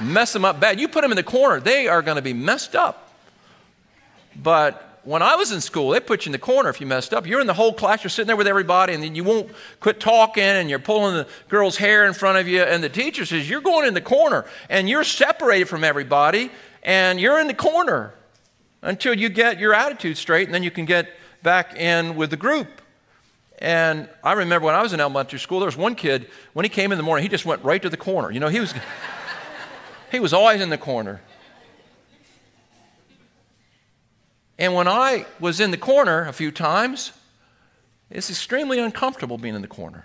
mess 0.00 0.32
them 0.32 0.44
up 0.44 0.60
bad. 0.60 0.80
You 0.80 0.88
put 0.88 1.02
them 1.02 1.12
in 1.12 1.16
the 1.16 1.22
corner, 1.22 1.60
they 1.60 1.88
are 1.88 2.02
going 2.02 2.16
to 2.16 2.22
be 2.22 2.32
messed 2.32 2.74
up. 2.74 3.12
But 4.36 4.90
when 5.02 5.22
I 5.22 5.34
was 5.34 5.50
in 5.50 5.60
school, 5.60 5.90
they 5.90 6.00
put 6.00 6.26
you 6.26 6.30
in 6.30 6.32
the 6.32 6.38
corner 6.38 6.68
if 6.68 6.80
you 6.80 6.86
messed 6.86 7.14
up. 7.14 7.26
You're 7.26 7.40
in 7.40 7.46
the 7.46 7.54
whole 7.54 7.72
class, 7.72 8.04
you're 8.04 8.10
sitting 8.10 8.26
there 8.26 8.36
with 8.36 8.46
everybody, 8.46 8.92
and 8.92 9.02
then 9.02 9.14
you 9.14 9.24
won't 9.24 9.50
quit 9.80 9.98
talking, 9.98 10.42
and 10.42 10.68
you're 10.68 10.78
pulling 10.78 11.14
the 11.14 11.26
girl's 11.48 11.76
hair 11.76 12.04
in 12.06 12.12
front 12.12 12.38
of 12.38 12.46
you, 12.46 12.62
and 12.62 12.84
the 12.84 12.88
teacher 12.88 13.24
says, 13.24 13.48
You're 13.48 13.62
going 13.62 13.88
in 13.88 13.94
the 13.94 14.00
corner, 14.00 14.44
and 14.68 14.88
you're 14.88 15.04
separated 15.04 15.66
from 15.66 15.84
everybody, 15.84 16.50
and 16.82 17.18
you're 17.18 17.40
in 17.40 17.46
the 17.46 17.54
corner 17.54 18.14
until 18.82 19.14
you 19.14 19.28
get 19.28 19.58
your 19.58 19.74
attitude 19.74 20.16
straight, 20.16 20.46
and 20.46 20.54
then 20.54 20.62
you 20.62 20.70
can 20.70 20.84
get 20.84 21.08
back 21.42 21.76
in 21.76 22.16
with 22.16 22.30
the 22.30 22.36
group. 22.36 22.68
And 23.58 24.08
I 24.24 24.32
remember 24.32 24.66
when 24.66 24.74
I 24.74 24.82
was 24.82 24.92
in 24.92 25.00
elementary 25.00 25.38
school, 25.38 25.60
there 25.60 25.66
was 25.66 25.76
one 25.76 25.94
kid, 25.94 26.28
when 26.54 26.64
he 26.64 26.70
came 26.70 26.92
in 26.92 26.98
the 26.98 27.04
morning, 27.04 27.22
he 27.22 27.28
just 27.28 27.44
went 27.44 27.62
right 27.62 27.80
to 27.82 27.90
the 27.90 27.96
corner. 27.96 28.30
You 28.30 28.40
know, 28.40 28.48
he 28.48 28.60
was, 28.60 28.74
he 30.10 30.20
was 30.20 30.32
always 30.32 30.60
in 30.60 30.70
the 30.70 30.78
corner. 30.78 31.20
And 34.58 34.74
when 34.74 34.88
I 34.88 35.26
was 35.38 35.60
in 35.60 35.70
the 35.70 35.78
corner 35.78 36.26
a 36.26 36.32
few 36.32 36.50
times, 36.50 37.12
it's 38.10 38.28
extremely 38.28 38.78
uncomfortable 38.78 39.38
being 39.38 39.54
in 39.54 39.62
the 39.62 39.68
corner. 39.68 40.04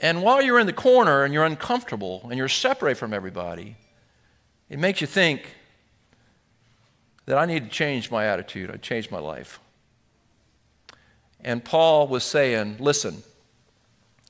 And 0.00 0.22
while 0.22 0.40
you're 0.40 0.58
in 0.58 0.66
the 0.66 0.72
corner 0.72 1.24
and 1.24 1.34
you're 1.34 1.44
uncomfortable 1.44 2.22
and 2.24 2.38
you're 2.38 2.48
separated 2.48 2.98
from 2.98 3.12
everybody, 3.12 3.76
it 4.68 4.78
makes 4.78 5.00
you 5.00 5.06
think 5.06 5.54
that 7.26 7.36
I 7.36 7.44
need 7.44 7.64
to 7.64 7.70
change 7.70 8.10
my 8.10 8.26
attitude, 8.26 8.70
I 8.70 8.76
change 8.78 9.10
my 9.10 9.18
life. 9.18 9.60
And 11.42 11.64
Paul 11.64 12.08
was 12.08 12.24
saying, 12.24 12.76
listen, 12.80 13.22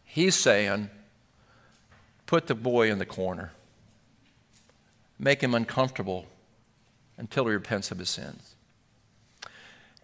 he's 0.05 0.35
saying, 0.35 0.91
put 2.27 2.49
the 2.49 2.55
boy 2.55 2.91
in 2.91 2.99
the 2.99 3.07
corner, 3.07 3.53
make 5.21 5.43
him 5.43 5.55
uncomfortable 5.55 6.27
until 7.19 7.45
he 7.45 7.53
repents 7.53 7.91
of 7.91 7.99
his 7.99 8.09
sins. 8.09 8.55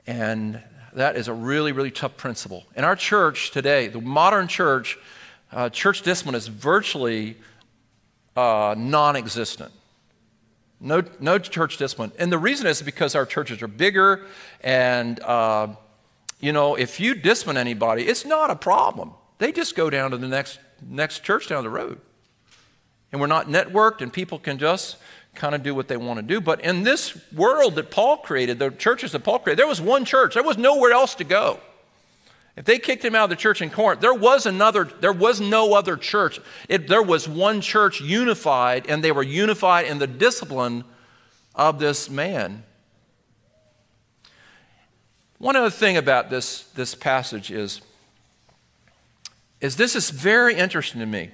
And 0.07 0.63
that 0.93 1.17
is 1.17 1.27
a 1.27 1.33
really, 1.33 1.73
really 1.73 1.91
tough 1.91 2.17
principle. 2.17 2.65
In 2.77 2.85
our 2.85 2.95
church 2.95 3.51
today, 3.51 3.89
the 3.89 4.01
modern 4.01 4.47
church, 4.47 4.99
uh, 5.51 5.71
church 5.71 6.03
discipline 6.03 6.35
is 6.35 6.47
virtually 6.47 7.37
uh, 8.37 8.75
non 8.77 9.17
existent. 9.17 9.73
No, 10.79 11.03
no 11.19 11.39
church 11.39 11.79
discipline. 11.79 12.13
And 12.19 12.31
the 12.31 12.39
reason 12.39 12.67
is 12.67 12.83
because 12.83 13.15
our 13.15 13.25
churches 13.25 13.63
are 13.63 13.69
bigger 13.69 14.27
and 14.61 15.19
uh, 15.21 15.69
you 16.39 16.53
know, 16.53 16.75
if 16.75 17.01
you 17.01 17.15
discipline 17.15 17.57
anybody, 17.57 18.03
it's 18.03 18.27
not 18.27 18.51
a 18.51 18.57
problem. 18.57 19.13
They 19.39 19.53
just 19.53 19.75
go 19.75 19.89
down 19.89 20.11
to 20.11 20.19
the 20.19 20.29
next, 20.29 20.59
next 20.87 21.25
church 21.25 21.49
down 21.49 21.65
the 21.65 21.71
road. 21.71 21.99
And 23.13 23.21
we're 23.21 23.27
not 23.27 23.47
networked, 23.47 24.01
and 24.01 24.13
people 24.13 24.39
can 24.39 24.59
just 24.59 24.97
kind 25.35 25.55
of 25.55 25.63
do 25.63 25.75
what 25.75 25.89
they 25.89 25.97
want 25.97 26.19
to 26.19 26.23
do. 26.23 26.41
But 26.41 26.63
in 26.63 26.83
this 26.83 27.17
world 27.33 27.77
that 27.77 27.91
Paul 27.91 28.17
created, 28.19 28.59
the 28.59 28.71
churches 28.71 29.13
that 29.13 29.23
Paul 29.23 29.39
created, 29.39 29.59
there 29.59 29.69
was 29.69 29.81
one 29.81 30.05
church. 30.05 30.35
There 30.35 30.43
was 30.43 30.59
nowhere 30.59 30.93
else 30.93 31.15
to 31.17 31.25
go. 31.25 31.61
If 32.57 32.65
they 32.65 32.79
kicked 32.79 33.05
him 33.05 33.15
out 33.15 33.25
of 33.25 33.31
the 33.31 33.37
church 33.37 33.61
in 33.61 33.69
Corinth, 33.69 34.01
there 34.01 34.15
was 34.15 34.47
another, 34.47 34.85
there 34.85 35.13
was 35.13 35.41
no 35.41 35.75
other 35.75 35.97
church. 35.97 36.41
It, 36.71 36.89
there 36.89 37.03
was 37.03 37.29
one 37.29 37.61
church 37.61 38.01
unified, 38.01 38.87
and 38.89 39.05
they 39.05 39.13
were 39.13 39.23
unified 39.23 39.85
in 39.85 39.99
the 39.99 40.07
discipline 40.07 40.85
of 41.55 41.79
this 41.79 42.09
man. 42.09 42.65
One 45.39 45.55
other 45.55 45.71
thing 45.71 45.99
about 45.99 46.31
this, 46.31 46.63
this 46.75 46.95
passage 46.95 47.51
is, 47.51 47.83
is 49.61 49.77
this 49.77 49.95
is 49.95 50.09
very 50.09 50.55
interesting 50.55 51.01
to 51.01 51.07
me. 51.07 51.31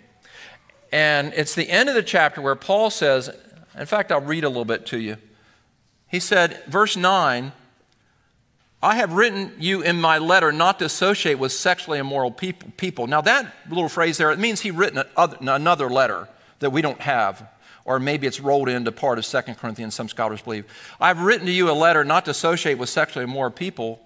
And 0.93 1.33
it's 1.35 1.55
the 1.55 1.69
end 1.71 1.89
of 1.89 1.95
the 1.95 2.03
chapter 2.03 2.41
where 2.41 2.55
Paul 2.55 2.91
says, 2.91 3.31
in 3.79 3.87
fact, 3.87 4.13
I'll 4.13 4.21
read 4.21 4.45
a 4.45 4.49
little 4.49 4.65
bit 4.65 4.87
to 4.87 4.99
you. 4.99 5.17
He 6.09 6.21
said, 6.21 6.63
verse 6.69 6.97
9, 6.97 7.53
I 8.83 8.97
have 8.97 9.13
written 9.15 9.53
you 9.59 9.81
in 9.81 10.01
my 10.01 10.19
letter 10.19 10.53
not 10.53 10.79
to 10.81 10.85
associate 10.85 11.39
with 11.39 11.53
sexually 11.53 11.99
immoral 11.99 12.31
people. 12.31 13.07
Now, 13.07 13.23
that 13.23 13.53
little 13.69 13.89
phrase 13.89 14.19
there, 14.19 14.31
it 14.31 14.39
means 14.39 14.61
he 14.61 14.71
written 14.71 15.03
another 15.17 15.89
letter 15.89 16.29
that 16.59 16.71
we 16.71 16.83
don't 16.83 17.01
have 17.01 17.49
or 17.85 17.99
maybe 17.99 18.27
it's 18.27 18.41
rolled 18.41 18.69
into 18.69 18.93
part 18.93 19.19
of 19.19 19.27
2 19.27 19.55
Corinthians, 19.55 19.95
some 19.95 20.09
scholars 20.09 20.43
believe. 20.43 20.65
I've 21.01 21.21
written 21.21 21.47
to 21.47 21.53
you 21.53 21.71
a 21.71 21.73
letter 21.73 22.05
not 22.05 22.25
to 22.27 22.31
associate 22.31 22.79
with 22.79 22.89
sexually 22.89 23.25
immoral 23.25 23.51
people, 23.51 24.01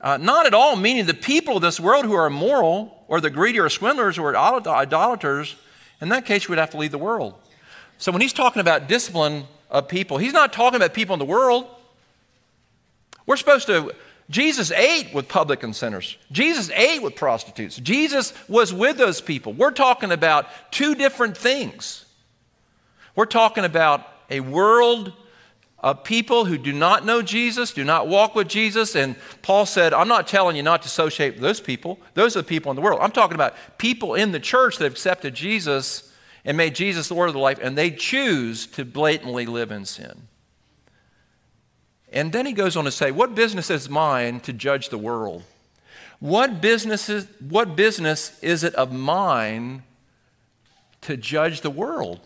uh, 0.00 0.16
not 0.16 0.46
at 0.46 0.54
all 0.54 0.76
meaning 0.76 1.06
the 1.06 1.14
people 1.14 1.56
of 1.56 1.62
this 1.62 1.80
world 1.80 2.04
who 2.04 2.14
are 2.14 2.26
immoral, 2.26 3.04
or 3.08 3.20
the 3.20 3.30
greedy, 3.30 3.58
or 3.58 3.68
swindlers, 3.68 4.18
or 4.18 4.36
idolaters. 4.36 5.56
In 6.00 6.08
that 6.10 6.24
case, 6.24 6.44
you 6.44 6.48
would 6.50 6.58
have 6.58 6.70
to 6.70 6.76
leave 6.76 6.90
the 6.90 6.98
world. 6.98 7.34
So 7.98 8.12
when 8.12 8.20
he's 8.22 8.32
talking 8.32 8.60
about 8.60 8.88
discipline 8.88 9.44
of 9.70 9.88
people, 9.88 10.18
he's 10.18 10.32
not 10.32 10.52
talking 10.52 10.76
about 10.76 10.94
people 10.94 11.12
in 11.12 11.18
the 11.18 11.24
world. 11.24 11.66
We're 13.26 13.36
supposed 13.36 13.66
to 13.66 13.94
Jesus 14.30 14.70
ate 14.70 15.12
with 15.12 15.28
publican 15.28 15.74
sinners. 15.74 16.16
Jesus 16.30 16.70
ate 16.70 17.02
with 17.02 17.16
prostitutes. 17.16 17.76
Jesus 17.76 18.32
was 18.48 18.72
with 18.72 18.96
those 18.96 19.20
people. 19.20 19.52
We're 19.52 19.72
talking 19.72 20.12
about 20.12 20.46
two 20.70 20.94
different 20.94 21.36
things. 21.36 22.04
We're 23.16 23.26
talking 23.26 23.64
about 23.64 24.06
a 24.30 24.38
world 24.38 25.12
of 25.82 26.04
people 26.04 26.44
who 26.44 26.58
do 26.58 26.72
not 26.72 27.06
know 27.06 27.22
Jesus, 27.22 27.72
do 27.72 27.84
not 27.84 28.06
walk 28.06 28.34
with 28.34 28.48
Jesus. 28.48 28.94
And 28.94 29.16
Paul 29.42 29.64
said, 29.64 29.94
I'm 29.94 30.08
not 30.08 30.28
telling 30.28 30.56
you 30.56 30.62
not 30.62 30.82
to 30.82 30.86
associate 30.86 31.34
with 31.34 31.42
those 31.42 31.60
people. 31.60 31.98
Those 32.14 32.36
are 32.36 32.42
the 32.42 32.48
people 32.48 32.70
in 32.70 32.76
the 32.76 32.82
world. 32.82 33.00
I'm 33.02 33.12
talking 33.12 33.34
about 33.34 33.54
people 33.78 34.14
in 34.14 34.32
the 34.32 34.40
church 34.40 34.76
that 34.78 34.84
have 34.84 34.92
accepted 34.92 35.34
Jesus 35.34 36.12
and 36.44 36.56
made 36.56 36.74
Jesus 36.74 37.08
the 37.08 37.14
Lord 37.14 37.28
of 37.28 37.34
their 37.34 37.42
life, 37.42 37.58
and 37.62 37.76
they 37.76 37.90
choose 37.90 38.66
to 38.68 38.84
blatantly 38.84 39.46
live 39.46 39.70
in 39.70 39.84
sin. 39.84 40.28
And 42.12 42.32
then 42.32 42.44
he 42.44 42.52
goes 42.52 42.76
on 42.76 42.84
to 42.84 42.90
say, 42.90 43.10
What 43.10 43.34
business 43.34 43.70
is 43.70 43.88
mine 43.88 44.40
to 44.40 44.52
judge 44.52 44.88
the 44.88 44.98
world? 44.98 45.44
What 46.18 46.60
business 46.60 47.08
is, 47.08 47.26
what 47.40 47.76
business 47.76 48.38
is 48.42 48.64
it 48.64 48.74
of 48.74 48.92
mine 48.92 49.82
to 51.02 51.16
judge 51.16 51.62
the 51.62 51.70
world? 51.70 52.20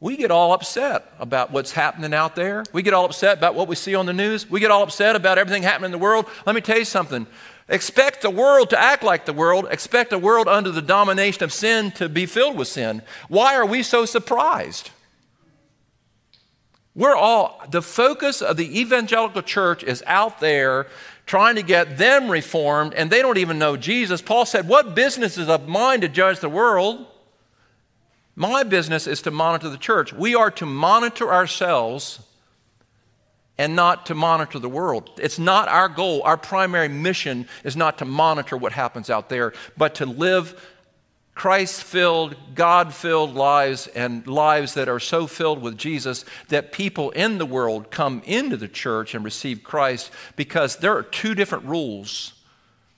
We 0.00 0.16
get 0.16 0.30
all 0.30 0.52
upset 0.52 1.12
about 1.18 1.50
what's 1.50 1.72
happening 1.72 2.14
out 2.14 2.36
there. 2.36 2.64
We 2.72 2.82
get 2.82 2.94
all 2.94 3.04
upset 3.04 3.38
about 3.38 3.56
what 3.56 3.66
we 3.66 3.74
see 3.74 3.96
on 3.96 4.06
the 4.06 4.12
news. 4.12 4.48
We 4.48 4.60
get 4.60 4.70
all 4.70 4.84
upset 4.84 5.16
about 5.16 5.38
everything 5.38 5.64
happening 5.64 5.86
in 5.86 5.92
the 5.92 5.98
world. 5.98 6.26
Let 6.46 6.54
me 6.54 6.60
tell 6.60 6.78
you 6.78 6.84
something. 6.84 7.26
Expect 7.68 8.22
the 8.22 8.30
world 8.30 8.70
to 8.70 8.80
act 8.80 9.02
like 9.02 9.26
the 9.26 9.32
world. 9.32 9.66
Expect 9.70 10.12
a 10.12 10.18
world 10.18 10.46
under 10.46 10.70
the 10.70 10.80
domination 10.80 11.42
of 11.42 11.52
sin 11.52 11.90
to 11.92 12.08
be 12.08 12.26
filled 12.26 12.56
with 12.56 12.68
sin. 12.68 13.02
Why 13.28 13.56
are 13.56 13.66
we 13.66 13.82
so 13.82 14.04
surprised? 14.06 14.90
We're 16.94 17.16
all, 17.16 17.60
the 17.70 17.82
focus 17.82 18.40
of 18.40 18.56
the 18.56 18.80
evangelical 18.80 19.42
church 19.42 19.82
is 19.82 20.02
out 20.06 20.40
there 20.40 20.86
trying 21.26 21.56
to 21.56 21.62
get 21.62 21.98
them 21.98 22.30
reformed, 22.30 22.94
and 22.94 23.10
they 23.10 23.20
don't 23.20 23.38
even 23.38 23.58
know 23.58 23.76
Jesus. 23.76 24.22
Paul 24.22 24.46
said, 24.46 24.66
What 24.66 24.94
business 24.94 25.36
is 25.36 25.48
of 25.48 25.68
mine 25.68 26.00
to 26.00 26.08
judge 26.08 26.40
the 26.40 26.48
world? 26.48 27.06
My 28.38 28.62
business 28.62 29.08
is 29.08 29.22
to 29.22 29.32
monitor 29.32 29.68
the 29.68 29.76
church. 29.76 30.12
We 30.12 30.36
are 30.36 30.52
to 30.52 30.64
monitor 30.64 31.32
ourselves 31.32 32.20
and 33.58 33.74
not 33.74 34.06
to 34.06 34.14
monitor 34.14 34.60
the 34.60 34.68
world. 34.68 35.10
It's 35.20 35.40
not 35.40 35.66
our 35.66 35.88
goal. 35.88 36.22
Our 36.22 36.36
primary 36.36 36.86
mission 36.86 37.48
is 37.64 37.74
not 37.74 37.98
to 37.98 38.04
monitor 38.04 38.56
what 38.56 38.70
happens 38.70 39.10
out 39.10 39.28
there, 39.28 39.54
but 39.76 39.96
to 39.96 40.06
live 40.06 40.64
Christ 41.34 41.82
filled, 41.82 42.36
God 42.54 42.94
filled 42.94 43.34
lives 43.34 43.88
and 43.88 44.24
lives 44.28 44.74
that 44.74 44.88
are 44.88 45.00
so 45.00 45.26
filled 45.26 45.60
with 45.60 45.76
Jesus 45.76 46.24
that 46.46 46.70
people 46.70 47.10
in 47.10 47.38
the 47.38 47.46
world 47.46 47.90
come 47.90 48.22
into 48.24 48.56
the 48.56 48.68
church 48.68 49.16
and 49.16 49.24
receive 49.24 49.64
Christ 49.64 50.12
because 50.36 50.76
there 50.76 50.96
are 50.96 51.02
two 51.02 51.34
different 51.34 51.64
rules 51.64 52.34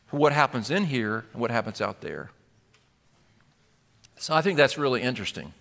for 0.08 0.18
what 0.18 0.34
happens 0.34 0.70
in 0.70 0.84
here 0.84 1.24
and 1.32 1.40
what 1.40 1.50
happens 1.50 1.80
out 1.80 2.02
there. 2.02 2.30
So 4.20 4.34
I 4.34 4.42
think 4.42 4.58
that's 4.58 4.76
really 4.76 5.00
interesting 5.00 5.54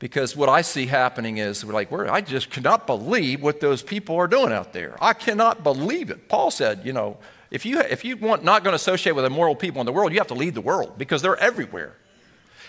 because 0.00 0.34
what 0.34 0.48
I 0.48 0.62
see 0.62 0.86
happening 0.86 1.38
is 1.38 1.64
we're 1.64 1.72
like, 1.72 1.92
we're, 1.92 2.10
I 2.10 2.22
just 2.22 2.50
cannot 2.50 2.88
believe 2.88 3.40
what 3.40 3.60
those 3.60 3.84
people 3.84 4.16
are 4.16 4.26
doing 4.26 4.52
out 4.52 4.72
there. 4.72 4.96
I 5.00 5.12
cannot 5.12 5.62
believe 5.62 6.10
it. 6.10 6.28
Paul 6.28 6.50
said, 6.50 6.80
you 6.84 6.92
know, 6.92 7.18
if 7.52 7.64
you, 7.64 7.78
if 7.78 8.04
you 8.04 8.16
want 8.16 8.42
not 8.42 8.64
going 8.64 8.72
to 8.72 8.76
associate 8.76 9.12
with 9.12 9.24
immoral 9.24 9.54
people 9.54 9.80
in 9.80 9.86
the 9.86 9.92
world, 9.92 10.12
you 10.12 10.18
have 10.18 10.26
to 10.26 10.34
lead 10.34 10.54
the 10.54 10.60
world 10.60 10.98
because 10.98 11.22
they're 11.22 11.36
everywhere. 11.36 11.94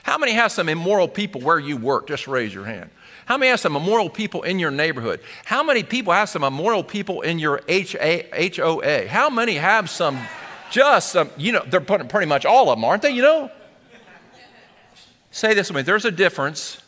How 0.03 0.19
many 0.19 0.33
have 0.33 0.51
some 0.51 0.69
immoral 0.69 1.07
people 1.07 1.41
where 1.41 1.57
you 1.57 1.75
work? 1.75 2.07
Just 2.07 2.27
raise 2.27 2.53
your 2.53 2.65
hand. 2.65 2.91
How 3.25 3.35
many 3.35 3.49
have 3.49 3.59
some 3.59 3.75
immoral 3.75 4.11
people 4.11 4.43
in 4.43 4.59
your 4.59 4.69
neighborhood? 4.69 5.21
How 5.43 5.63
many 5.63 5.81
people 5.81 6.13
have 6.13 6.29
some 6.29 6.43
immoral 6.43 6.83
people 6.83 7.21
in 7.21 7.39
your 7.39 7.61
HOA? 7.67 9.07
How 9.07 9.31
many 9.31 9.55
have 9.55 9.89
some, 9.89 10.19
just 10.69 11.13
some, 11.13 11.31
you 11.35 11.51
know, 11.51 11.65
they're 11.65 11.81
pretty 11.81 12.27
much 12.27 12.45
all 12.45 12.69
of 12.69 12.77
them, 12.77 12.85
aren't 12.85 13.01
they, 13.01 13.09
you 13.09 13.23
know? 13.23 13.49
Say 15.35 15.53
this 15.53 15.67
with 15.67 15.75
me 15.75 15.81
there's 15.81 16.05
a 16.05 16.11
difference 16.11 16.81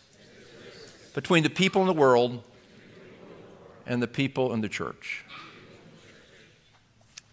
between 1.14 1.44
the 1.44 1.50
people 1.50 1.82
in 1.82 1.88
the 1.88 1.94
world 1.94 2.42
and 3.86 4.02
the 4.02 4.08
people 4.08 4.54
in 4.54 4.62
the 4.62 4.70
church. 4.70 5.26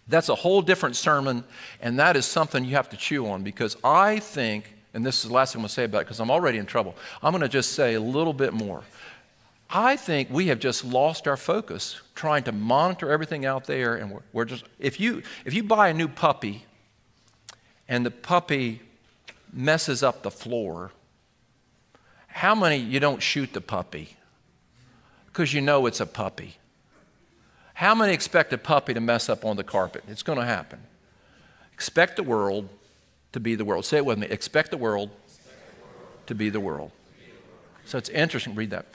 That's 0.09 0.27
a 0.27 0.35
whole 0.35 0.61
different 0.61 0.97
sermon, 0.97 1.45
and 1.79 1.97
that 1.99 2.17
is 2.17 2.25
something 2.25 2.65
you 2.65 2.75
have 2.75 2.89
to 2.89 2.97
chew 2.97 3.27
on 3.27 3.43
because 3.43 3.77
I 3.81 4.19
think, 4.19 4.73
and 4.93 5.05
this 5.05 5.23
is 5.23 5.29
the 5.29 5.33
last 5.33 5.53
thing 5.53 5.59
I'm 5.59 5.61
going 5.61 5.69
to 5.69 5.73
say 5.73 5.83
about 5.85 5.99
it 5.99 6.03
because 6.07 6.19
I'm 6.19 6.29
already 6.29 6.57
in 6.57 6.65
trouble. 6.65 6.97
I'm 7.23 7.31
going 7.31 7.43
to 7.43 7.47
just 7.47 7.71
say 7.71 7.93
a 7.93 8.01
little 8.01 8.33
bit 8.33 8.51
more. 8.51 8.83
I 9.69 9.95
think 9.95 10.29
we 10.29 10.47
have 10.47 10.59
just 10.59 10.83
lost 10.83 11.29
our 11.29 11.37
focus 11.37 12.01
trying 12.13 12.43
to 12.43 12.51
monitor 12.51 13.09
everything 13.09 13.45
out 13.45 13.67
there, 13.67 13.95
and 13.95 14.11
we're, 14.11 14.23
we're 14.33 14.45
just, 14.45 14.65
if 14.79 14.99
you, 14.99 15.23
if 15.45 15.53
you 15.53 15.63
buy 15.63 15.87
a 15.87 15.93
new 15.93 16.09
puppy 16.09 16.65
and 17.87 18.05
the 18.05 18.11
puppy 18.11 18.81
messes 19.53 20.03
up 20.03 20.21
the 20.21 20.29
floor, 20.29 20.91
how 22.35 22.53
many 22.53 22.75
you 22.75 22.99
don't 22.99 23.23
shoot 23.23 23.53
the 23.53 23.61
puppy? 23.61 24.17
Because 25.27 25.53
you 25.53 25.61
know 25.61 25.85
it's 25.85 26.01
a 26.01 26.05
puppy. 26.05 26.57
How 27.73 27.95
many 27.95 28.11
expect 28.11 28.51
a 28.51 28.57
puppy 28.57 28.93
to 28.93 28.99
mess 28.99 29.29
up 29.29 29.45
on 29.45 29.55
the 29.55 29.63
carpet? 29.63 30.03
It's 30.09 30.21
going 30.21 30.37
to 30.37 30.43
happen. 30.43 30.79
Expect 31.71 32.17
the 32.17 32.23
world 32.23 32.67
to 33.31 33.39
be 33.39 33.55
the 33.55 33.63
world. 33.63 33.85
Say 33.85 33.95
it 33.95 34.05
with 34.05 34.17
me. 34.17 34.27
Expect 34.27 34.71
the 34.71 34.77
world 34.77 35.11
to 36.27 36.35
be 36.35 36.49
the 36.49 36.59
world. 36.59 36.91
So 37.85 37.97
it's 37.97 38.09
interesting. 38.09 38.53
Read 38.53 38.71
that. 38.71 38.87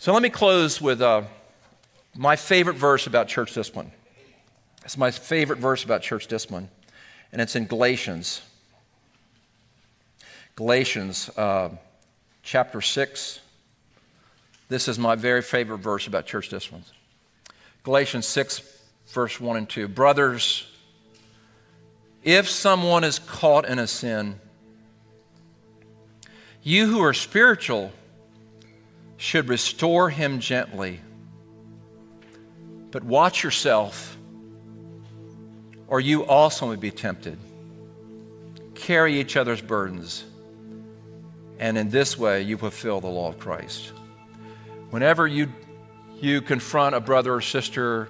So 0.00 0.12
let 0.12 0.20
me 0.20 0.28
close 0.28 0.80
with 0.80 1.00
uh, 1.00 1.22
my 2.16 2.34
favorite 2.34 2.76
verse 2.76 3.06
about 3.06 3.28
church 3.28 3.54
discipline. 3.54 3.92
It's 4.84 4.98
my 4.98 5.12
favorite 5.12 5.60
verse 5.60 5.84
about 5.84 6.02
church 6.02 6.26
discipline, 6.26 6.68
and 7.30 7.40
it's 7.40 7.54
in 7.54 7.66
Galatians. 7.66 8.42
Galatians 10.56 11.30
uh, 11.36 11.68
chapter 12.46 12.80
6. 12.80 13.40
This 14.68 14.86
is 14.86 14.98
my 15.00 15.16
very 15.16 15.42
favorite 15.42 15.78
verse 15.78 16.06
about 16.06 16.26
church 16.26 16.48
discipline. 16.48 16.84
Galatians 17.82 18.24
6, 18.26 18.62
verse 19.08 19.40
1 19.40 19.56
and 19.56 19.68
2. 19.68 19.88
Brothers, 19.88 20.66
if 22.22 22.48
someone 22.48 23.02
is 23.02 23.18
caught 23.18 23.68
in 23.68 23.80
a 23.80 23.86
sin, 23.88 24.38
you 26.62 26.86
who 26.86 27.02
are 27.02 27.12
spiritual 27.12 27.92
should 29.16 29.48
restore 29.48 30.10
him 30.10 30.38
gently. 30.38 31.00
But 32.92 33.02
watch 33.02 33.42
yourself, 33.42 34.16
or 35.88 35.98
you 35.98 36.24
also 36.24 36.68
may 36.68 36.76
be 36.76 36.92
tempted. 36.92 37.38
Carry 38.76 39.18
each 39.18 39.36
other's 39.36 39.60
burdens, 39.60 40.24
and 41.58 41.78
in 41.78 41.90
this 41.90 42.18
way 42.18 42.42
you 42.42 42.56
fulfill 42.56 43.00
the 43.00 43.08
law 43.08 43.28
of 43.28 43.38
Christ. 43.38 43.92
Whenever 44.90 45.26
you 45.26 45.52
you 46.20 46.40
confront 46.40 46.94
a 46.94 47.00
brother 47.00 47.34
or 47.34 47.40
sister 47.40 48.08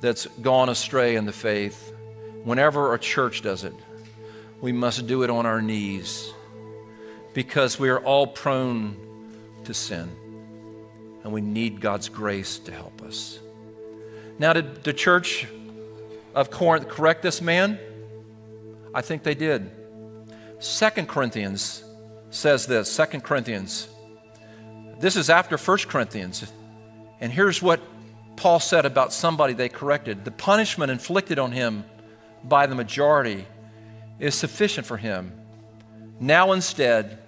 that's 0.00 0.26
gone 0.42 0.68
astray 0.68 1.16
in 1.16 1.24
the 1.24 1.32
faith, 1.32 1.92
whenever 2.44 2.92
a 2.94 2.98
church 2.98 3.40
does 3.40 3.64
it, 3.64 3.74
we 4.60 4.72
must 4.72 5.06
do 5.06 5.22
it 5.22 5.30
on 5.30 5.46
our 5.46 5.62
knees 5.62 6.32
because 7.32 7.78
we 7.78 7.88
are 7.88 8.00
all 8.00 8.26
prone 8.26 8.96
to 9.64 9.72
sin 9.72 10.10
and 11.24 11.32
we 11.32 11.40
need 11.40 11.80
God's 11.80 12.08
grace 12.08 12.58
to 12.60 12.72
help 12.72 13.02
us. 13.02 13.38
Now, 14.38 14.52
did 14.52 14.84
the 14.84 14.92
church 14.92 15.46
of 16.34 16.50
Corinth 16.50 16.88
correct 16.88 17.22
this 17.22 17.40
man? 17.40 17.78
I 18.94 19.00
think 19.02 19.22
they 19.22 19.34
did. 19.34 19.70
Second 20.58 21.08
Corinthians 21.08 21.82
says 22.30 22.66
this, 22.66 22.90
Second 22.90 23.22
Corinthians. 23.22 23.88
This 25.00 25.16
is 25.16 25.30
after 25.30 25.56
First 25.56 25.88
Corinthians. 25.88 26.50
And 27.20 27.32
here's 27.32 27.62
what 27.62 27.80
Paul 28.36 28.60
said 28.60 28.86
about 28.86 29.12
somebody 29.12 29.52
they 29.52 29.68
corrected 29.68 30.24
the 30.24 30.30
punishment 30.30 30.90
inflicted 30.90 31.38
on 31.38 31.52
him 31.52 31.84
by 32.44 32.66
the 32.66 32.74
majority 32.74 33.46
is 34.18 34.34
sufficient 34.34 34.86
for 34.86 34.96
him. 34.96 35.32
Now, 36.20 36.52
instead, 36.52 37.18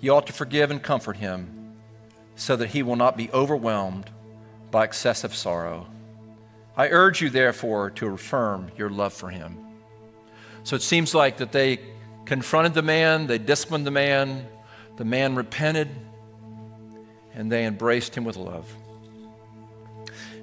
you 0.00 0.14
ought 0.14 0.26
to 0.26 0.32
forgive 0.32 0.70
and 0.70 0.82
comfort 0.82 1.16
him 1.16 1.74
so 2.36 2.56
that 2.56 2.70
he 2.70 2.82
will 2.82 2.96
not 2.96 3.16
be 3.16 3.30
overwhelmed 3.30 4.10
by 4.70 4.84
excessive 4.84 5.34
sorrow. 5.34 5.86
I 6.76 6.88
urge 6.88 7.20
you, 7.20 7.28
therefore, 7.28 7.90
to 7.92 8.08
affirm 8.08 8.70
your 8.76 8.90
love 8.90 9.12
for 9.12 9.28
him. 9.28 9.58
So 10.64 10.76
it 10.76 10.82
seems 10.82 11.14
like 11.14 11.38
that 11.38 11.52
they 11.52 11.80
confronted 12.24 12.74
the 12.74 12.82
man, 12.82 13.26
they 13.26 13.38
disciplined 13.38 13.86
the 13.86 13.90
man, 13.90 14.46
the 14.96 15.04
man 15.04 15.34
repented, 15.34 15.88
and 17.34 17.50
they 17.50 17.64
embraced 17.64 18.16
him 18.16 18.24
with 18.24 18.36
love. 18.36 18.72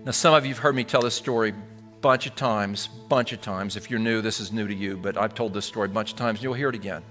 Now, 0.06 0.12
some 0.12 0.34
of 0.34 0.46
you 0.46 0.54
have 0.54 0.60
heard 0.60 0.76
me 0.76 0.84
tell 0.84 1.02
this 1.02 1.16
story 1.16 1.50
a 1.50 2.00
bunch 2.02 2.26
of 2.26 2.36
times, 2.36 2.88
bunch 2.88 3.34
of 3.34 3.42
times. 3.42 3.76
If 3.76 3.92
you're 3.92 4.00
new, 4.00 4.22
this 4.22 4.40
is 4.40 4.52
new 4.52 4.68
to 4.68 4.74
you, 4.74 4.98
but 4.98 5.18
I've 5.18 5.34
told 5.34 5.54
this 5.54 5.66
story 5.66 5.88
a 5.88 5.92
bunch 5.92 6.12
of 6.12 6.18
times, 6.18 6.40
and 6.40 6.44
you'll 6.44 6.54
hear 6.54 6.70
it 6.70 6.76
again. 6.76 7.04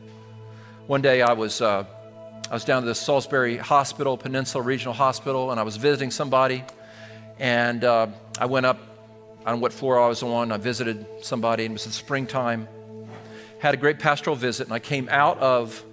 One 0.87 1.03
day 1.03 1.21
I 1.23 1.35
was, 1.35 1.61
uh, 1.61 1.85
I 2.51 2.55
was 2.55 2.65
down 2.65 2.83
to 2.83 2.89
the 2.89 2.95
Salisbury 2.95 3.59
Hospital, 3.59 4.17
Peninsula 4.17 4.65
Regional 4.65 4.95
Hospital, 4.95 5.51
and 5.51 5.61
I 5.61 5.63
was 5.63 5.77
visiting 5.77 6.11
somebody. 6.11 6.65
And 7.39 7.85
uh, 7.85 8.09
I 8.39 8.47
went 8.47 8.67
up, 8.67 8.79
I 9.45 9.51
don't 9.51 9.61
know 9.61 9.63
what 9.63 9.73
floor 9.73 10.01
I 10.01 10.09
was 10.09 10.23
on. 10.23 10.51
I 10.51 10.57
visited 10.57 11.07
somebody, 11.23 11.67
and 11.67 11.73
it 11.73 11.75
was 11.75 11.87
in 11.87 11.93
springtime. 11.93 12.67
Had 13.59 13.75
a 13.75 13.77
great 13.77 13.99
pastoral 13.99 14.37
visit, 14.37 14.67
and 14.67 14.75
I 14.75 14.79
came 14.79 15.09
out 15.11 15.39
of 15.39 15.85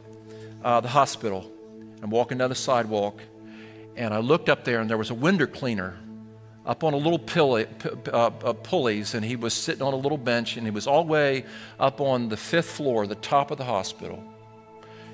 uh, 0.64 0.82
the 0.82 0.88
hospital. 0.88 1.52
I'm 2.02 2.12
walking 2.12 2.38
down 2.38 2.50
the 2.50 2.56
sidewalk, 2.56 3.20
and 3.96 4.14
I 4.14 4.20
looked 4.20 4.50
up 4.50 4.64
there, 4.66 4.82
and 4.82 4.90
there 4.90 4.98
was 4.98 5.10
a 5.10 5.16
window 5.16 5.48
cleaner 5.48 5.98
up 6.66 6.84
on 6.84 6.94
a 6.94 6.98
little 6.98 7.20
pulley, 7.20 7.68
uh, 8.12 8.28
uh, 8.28 8.54
pulleys, 8.54 9.14
and 9.14 9.24
he 9.24 9.36
was 9.36 9.54
sitting 9.54 9.82
on 9.82 9.94
a 9.94 9.98
little 9.98 10.18
bench, 10.18 10.58
and 10.58 10.66
he 10.66 10.72
was 10.72 10.88
all 10.88 11.04
the 11.04 11.12
way 11.12 11.46
up 11.80 12.02
on 12.02 12.30
the 12.30 12.38
fifth 12.38 12.70
floor, 12.70 13.06
the 13.08 13.16
top 13.16 13.52
of 13.52 13.58
the 13.58 13.64
hospital, 13.64 14.24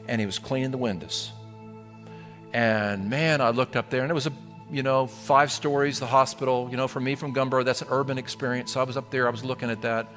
and 0.07 0.19
he 0.19 0.25
was 0.25 0.39
cleaning 0.39 0.71
the 0.71 0.77
windows. 0.77 1.31
And 2.53 3.09
man, 3.09 3.41
I 3.41 3.49
looked 3.49 3.75
up 3.75 3.89
there, 3.89 4.01
and 4.01 4.11
it 4.11 4.13
was 4.13 4.27
a 4.27 4.33
you 4.69 4.83
know 4.83 5.07
five 5.07 5.51
stories, 5.51 5.99
the 5.99 6.05
hospital. 6.05 6.67
You 6.71 6.77
know, 6.77 6.87
for 6.87 6.99
me 6.99 7.15
from 7.15 7.33
Gumboro, 7.33 7.63
that's 7.63 7.81
an 7.81 7.87
urban 7.91 8.17
experience. 8.17 8.73
So 8.73 8.81
I 8.81 8.83
was 8.83 8.97
up 8.97 9.09
there, 9.09 9.27
I 9.27 9.31
was 9.31 9.43
looking 9.43 9.69
at 9.69 9.81
that, 9.81 10.07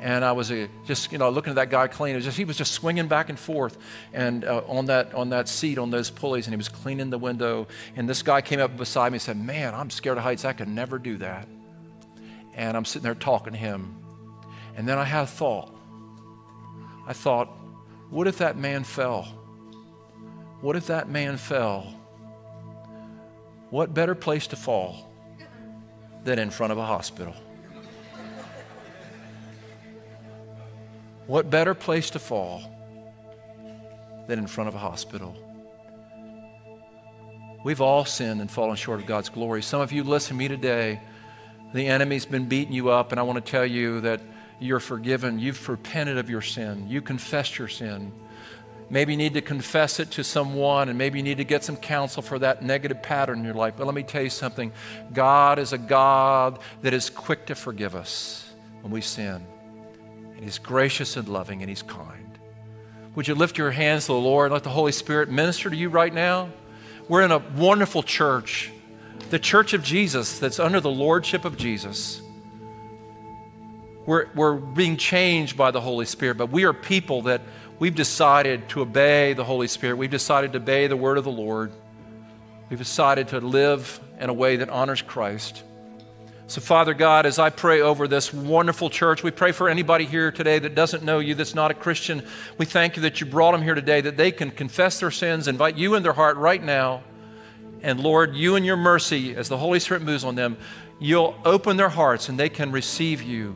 and 0.00 0.24
I 0.24 0.32
was 0.32 0.50
uh, 0.50 0.66
just, 0.86 1.12
you 1.12 1.18
know, 1.18 1.28
looking 1.28 1.50
at 1.50 1.56
that 1.56 1.68
guy 1.68 1.86
clean. 1.86 2.18
Just, 2.20 2.38
he 2.38 2.46
was 2.46 2.56
just 2.56 2.72
swinging 2.72 3.06
back 3.06 3.28
and 3.28 3.38
forth 3.38 3.76
and 4.14 4.44
uh, 4.46 4.62
on, 4.66 4.86
that, 4.86 5.12
on 5.14 5.28
that 5.30 5.46
seat, 5.46 5.76
on 5.76 5.90
those 5.90 6.10
pulleys, 6.10 6.46
and 6.46 6.54
he 6.54 6.56
was 6.56 6.70
cleaning 6.70 7.10
the 7.10 7.18
window. 7.18 7.68
And 7.96 8.08
this 8.08 8.22
guy 8.22 8.40
came 8.40 8.60
up 8.60 8.76
beside 8.78 9.12
me 9.12 9.16
and 9.16 9.22
said, 9.22 9.36
Man, 9.36 9.74
I'm 9.74 9.90
scared 9.90 10.16
of 10.16 10.24
heights. 10.24 10.46
I 10.46 10.54
could 10.54 10.68
never 10.68 10.98
do 10.98 11.18
that. 11.18 11.46
And 12.54 12.76
I'm 12.76 12.86
sitting 12.86 13.04
there 13.04 13.14
talking 13.14 13.52
to 13.52 13.58
him. 13.58 13.94
And 14.74 14.88
then 14.88 14.96
I 14.96 15.04
had 15.04 15.24
a 15.24 15.26
thought. 15.26 15.74
I 17.06 17.12
thought, 17.12 17.48
what 18.08 18.26
if 18.26 18.38
that 18.38 18.56
man 18.56 18.84
fell? 18.84 19.24
What 20.60 20.76
if 20.76 20.86
that 20.86 21.08
man 21.08 21.36
fell? 21.36 21.94
What 23.70 23.92
better 23.94 24.14
place 24.14 24.46
to 24.48 24.56
fall 24.56 25.12
than 26.24 26.38
in 26.38 26.50
front 26.50 26.72
of 26.72 26.78
a 26.78 26.84
hospital? 26.84 27.34
What 31.30 31.48
better 31.48 31.74
place 31.74 32.10
to 32.10 32.18
fall 32.18 32.60
than 34.26 34.40
in 34.40 34.48
front 34.48 34.66
of 34.66 34.74
a 34.74 34.78
hospital? 34.78 35.36
We've 37.64 37.80
all 37.80 38.04
sinned 38.04 38.40
and 38.40 38.50
fallen 38.50 38.74
short 38.74 38.98
of 38.98 39.06
God's 39.06 39.28
glory. 39.28 39.62
Some 39.62 39.80
of 39.80 39.92
you 39.92 40.02
listen 40.02 40.30
to 40.30 40.38
me 40.40 40.48
today. 40.48 41.00
The 41.72 41.86
enemy's 41.86 42.26
been 42.26 42.46
beating 42.48 42.72
you 42.72 42.90
up, 42.90 43.12
and 43.12 43.20
I 43.20 43.22
want 43.22 43.36
to 43.36 43.48
tell 43.48 43.64
you 43.64 44.00
that 44.00 44.20
you're 44.58 44.80
forgiven. 44.80 45.38
You've 45.38 45.68
repented 45.68 46.18
of 46.18 46.28
your 46.28 46.42
sin. 46.42 46.88
You 46.88 47.00
confessed 47.00 47.60
your 47.60 47.68
sin. 47.68 48.12
Maybe 48.90 49.12
you 49.12 49.16
need 49.16 49.34
to 49.34 49.40
confess 49.40 50.00
it 50.00 50.10
to 50.12 50.24
someone, 50.24 50.88
and 50.88 50.98
maybe 50.98 51.20
you 51.20 51.22
need 51.22 51.36
to 51.36 51.44
get 51.44 51.62
some 51.62 51.76
counsel 51.76 52.22
for 52.22 52.40
that 52.40 52.64
negative 52.64 53.04
pattern 53.04 53.38
in 53.38 53.44
your 53.44 53.54
life. 53.54 53.74
But 53.76 53.86
let 53.86 53.94
me 53.94 54.02
tell 54.02 54.22
you 54.22 54.30
something 54.30 54.72
God 55.12 55.60
is 55.60 55.72
a 55.72 55.78
God 55.78 56.58
that 56.82 56.92
is 56.92 57.08
quick 57.08 57.46
to 57.46 57.54
forgive 57.54 57.94
us 57.94 58.52
when 58.80 58.90
we 58.90 59.00
sin 59.00 59.46
and 60.40 60.48
He's 60.48 60.58
gracious 60.58 61.18
and 61.18 61.28
loving 61.28 61.60
and 61.60 61.68
He's 61.68 61.82
kind. 61.82 62.38
Would 63.14 63.28
you 63.28 63.34
lift 63.34 63.58
your 63.58 63.72
hands 63.72 64.06
to 64.06 64.14
the 64.14 64.18
Lord 64.18 64.46
and 64.46 64.54
let 64.54 64.62
the 64.62 64.70
Holy 64.70 64.90
Spirit 64.90 65.28
minister 65.28 65.68
to 65.68 65.76
you 65.76 65.90
right 65.90 66.14
now? 66.14 66.48
We're 67.08 67.20
in 67.20 67.30
a 67.30 67.42
wonderful 67.58 68.02
church, 68.02 68.72
the 69.28 69.38
church 69.38 69.74
of 69.74 69.82
Jesus 69.82 70.38
that's 70.38 70.58
under 70.58 70.80
the 70.80 70.90
lordship 70.90 71.44
of 71.44 71.58
Jesus. 71.58 72.22
We're, 74.06 74.28
we're 74.34 74.54
being 74.54 74.96
changed 74.96 75.58
by 75.58 75.72
the 75.72 75.80
Holy 75.82 76.06
Spirit, 76.06 76.38
but 76.38 76.50
we 76.50 76.64
are 76.64 76.72
people 76.72 77.20
that 77.22 77.42
we've 77.78 77.94
decided 77.94 78.66
to 78.70 78.80
obey 78.80 79.34
the 79.34 79.44
Holy 79.44 79.68
Spirit. 79.68 79.96
We've 79.98 80.08
decided 80.08 80.52
to 80.52 80.58
obey 80.58 80.86
the 80.86 80.96
word 80.96 81.18
of 81.18 81.24
the 81.24 81.30
Lord. 81.30 81.70
We've 82.70 82.78
decided 82.78 83.28
to 83.28 83.40
live 83.40 84.00
in 84.18 84.30
a 84.30 84.32
way 84.32 84.56
that 84.56 84.70
honors 84.70 85.02
Christ. 85.02 85.64
So, 86.50 86.60
Father 86.60 86.94
God, 86.94 87.26
as 87.26 87.38
I 87.38 87.48
pray 87.50 87.80
over 87.80 88.08
this 88.08 88.34
wonderful 88.34 88.90
church, 88.90 89.22
we 89.22 89.30
pray 89.30 89.52
for 89.52 89.68
anybody 89.68 90.04
here 90.04 90.32
today 90.32 90.58
that 90.58 90.74
doesn't 90.74 91.04
know 91.04 91.20
you, 91.20 91.36
that's 91.36 91.54
not 91.54 91.70
a 91.70 91.74
Christian. 91.74 92.26
We 92.58 92.66
thank 92.66 92.96
you 92.96 93.02
that 93.02 93.20
you 93.20 93.26
brought 93.28 93.52
them 93.52 93.62
here 93.62 93.76
today, 93.76 94.00
that 94.00 94.16
they 94.16 94.32
can 94.32 94.50
confess 94.50 94.98
their 94.98 95.12
sins, 95.12 95.46
invite 95.46 95.76
you 95.76 95.94
in 95.94 96.02
their 96.02 96.12
heart 96.12 96.36
right 96.38 96.60
now, 96.60 97.04
And 97.82 98.00
Lord, 98.00 98.34
you 98.34 98.56
and 98.56 98.66
your 98.66 98.76
mercy, 98.76 99.36
as 99.36 99.48
the 99.48 99.58
Holy 99.58 99.78
Spirit 99.78 100.02
moves 100.02 100.24
on 100.24 100.34
them, 100.34 100.56
you'll 100.98 101.36
open 101.44 101.76
their 101.76 101.88
hearts 101.88 102.28
and 102.28 102.36
they 102.36 102.48
can 102.48 102.72
receive 102.72 103.22
you. 103.22 103.54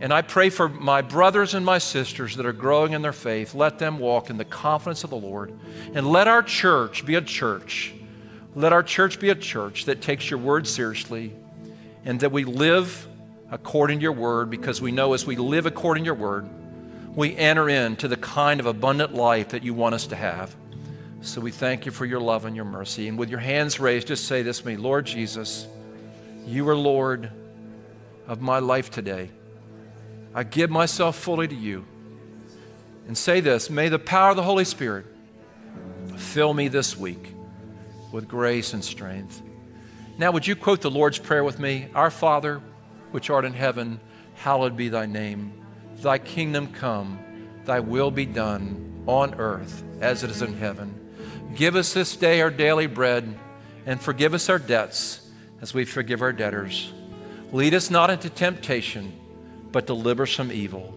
And 0.00 0.14
I 0.14 0.22
pray 0.22 0.48
for 0.48 0.70
my 0.70 1.02
brothers 1.02 1.52
and 1.52 1.62
my 1.62 1.76
sisters 1.76 2.36
that 2.36 2.46
are 2.46 2.54
growing 2.54 2.94
in 2.94 3.02
their 3.02 3.12
faith. 3.12 3.54
Let 3.54 3.78
them 3.78 3.98
walk 3.98 4.30
in 4.30 4.38
the 4.38 4.46
confidence 4.46 5.04
of 5.04 5.10
the 5.10 5.16
Lord. 5.16 5.52
And 5.92 6.06
let 6.06 6.26
our 6.26 6.42
church 6.42 7.04
be 7.04 7.16
a 7.16 7.20
church. 7.20 7.92
Let 8.54 8.72
our 8.72 8.82
church 8.82 9.20
be 9.20 9.28
a 9.28 9.34
church 9.34 9.84
that 9.84 10.00
takes 10.00 10.30
your 10.30 10.40
word 10.40 10.66
seriously 10.66 11.34
and 12.04 12.20
that 12.20 12.32
we 12.32 12.44
live 12.44 13.08
according 13.50 13.98
to 13.98 14.02
your 14.02 14.12
word 14.12 14.50
because 14.50 14.80
we 14.80 14.92
know 14.92 15.12
as 15.12 15.26
we 15.26 15.36
live 15.36 15.66
according 15.66 16.04
to 16.04 16.06
your 16.06 16.14
word, 16.14 16.48
we 17.14 17.36
enter 17.36 17.68
into 17.68 18.08
the 18.08 18.16
kind 18.16 18.60
of 18.60 18.66
abundant 18.66 19.14
life 19.14 19.50
that 19.50 19.62
you 19.62 19.74
want 19.74 19.94
us 19.94 20.06
to 20.08 20.16
have. 20.16 20.54
So 21.20 21.40
we 21.40 21.52
thank 21.52 21.86
you 21.86 21.92
for 21.92 22.04
your 22.04 22.20
love 22.20 22.46
and 22.46 22.56
your 22.56 22.64
mercy. 22.64 23.06
And 23.06 23.18
with 23.18 23.30
your 23.30 23.38
hands 23.38 23.78
raised, 23.78 24.08
just 24.08 24.26
say 24.26 24.42
this 24.42 24.60
to 24.60 24.66
me 24.66 24.76
Lord 24.76 25.06
Jesus, 25.06 25.66
you 26.46 26.68
are 26.68 26.76
Lord 26.76 27.30
of 28.26 28.40
my 28.40 28.58
life 28.58 28.90
today. 28.90 29.30
I 30.34 30.44
give 30.44 30.70
myself 30.70 31.16
fully 31.16 31.46
to 31.46 31.54
you. 31.54 31.84
And 33.06 33.16
say 33.16 33.40
this 33.40 33.68
May 33.68 33.88
the 33.88 33.98
power 33.98 34.30
of 34.30 34.36
the 34.36 34.42
Holy 34.42 34.64
Spirit 34.64 35.06
fill 36.16 36.54
me 36.54 36.68
this 36.68 36.96
week 36.96 37.34
with 38.10 38.28
grace 38.28 38.72
and 38.72 38.84
strength. 38.84 39.42
Now, 40.22 40.30
would 40.30 40.46
you 40.46 40.54
quote 40.54 40.82
the 40.82 40.88
Lord's 40.88 41.18
Prayer 41.18 41.42
with 41.42 41.58
me? 41.58 41.88
Our 41.96 42.08
Father, 42.08 42.62
which 43.10 43.28
art 43.28 43.44
in 43.44 43.54
heaven, 43.54 43.98
hallowed 44.34 44.76
be 44.76 44.88
thy 44.88 45.04
name. 45.04 45.52
Thy 45.96 46.18
kingdom 46.18 46.68
come, 46.68 47.18
thy 47.64 47.80
will 47.80 48.12
be 48.12 48.24
done 48.24 49.02
on 49.08 49.34
earth 49.40 49.82
as 50.00 50.22
it 50.22 50.30
is 50.30 50.40
in 50.40 50.56
heaven. 50.56 50.94
Give 51.56 51.74
us 51.74 51.92
this 51.92 52.14
day 52.14 52.40
our 52.40 52.52
daily 52.52 52.86
bread, 52.86 53.36
and 53.84 54.00
forgive 54.00 54.32
us 54.32 54.48
our 54.48 54.60
debts 54.60 55.28
as 55.60 55.74
we 55.74 55.84
forgive 55.84 56.22
our 56.22 56.32
debtors. 56.32 56.92
Lead 57.50 57.74
us 57.74 57.90
not 57.90 58.08
into 58.08 58.30
temptation, 58.30 59.12
but 59.72 59.88
deliver 59.88 60.22
us 60.22 60.32
from 60.32 60.52
evil. 60.52 60.94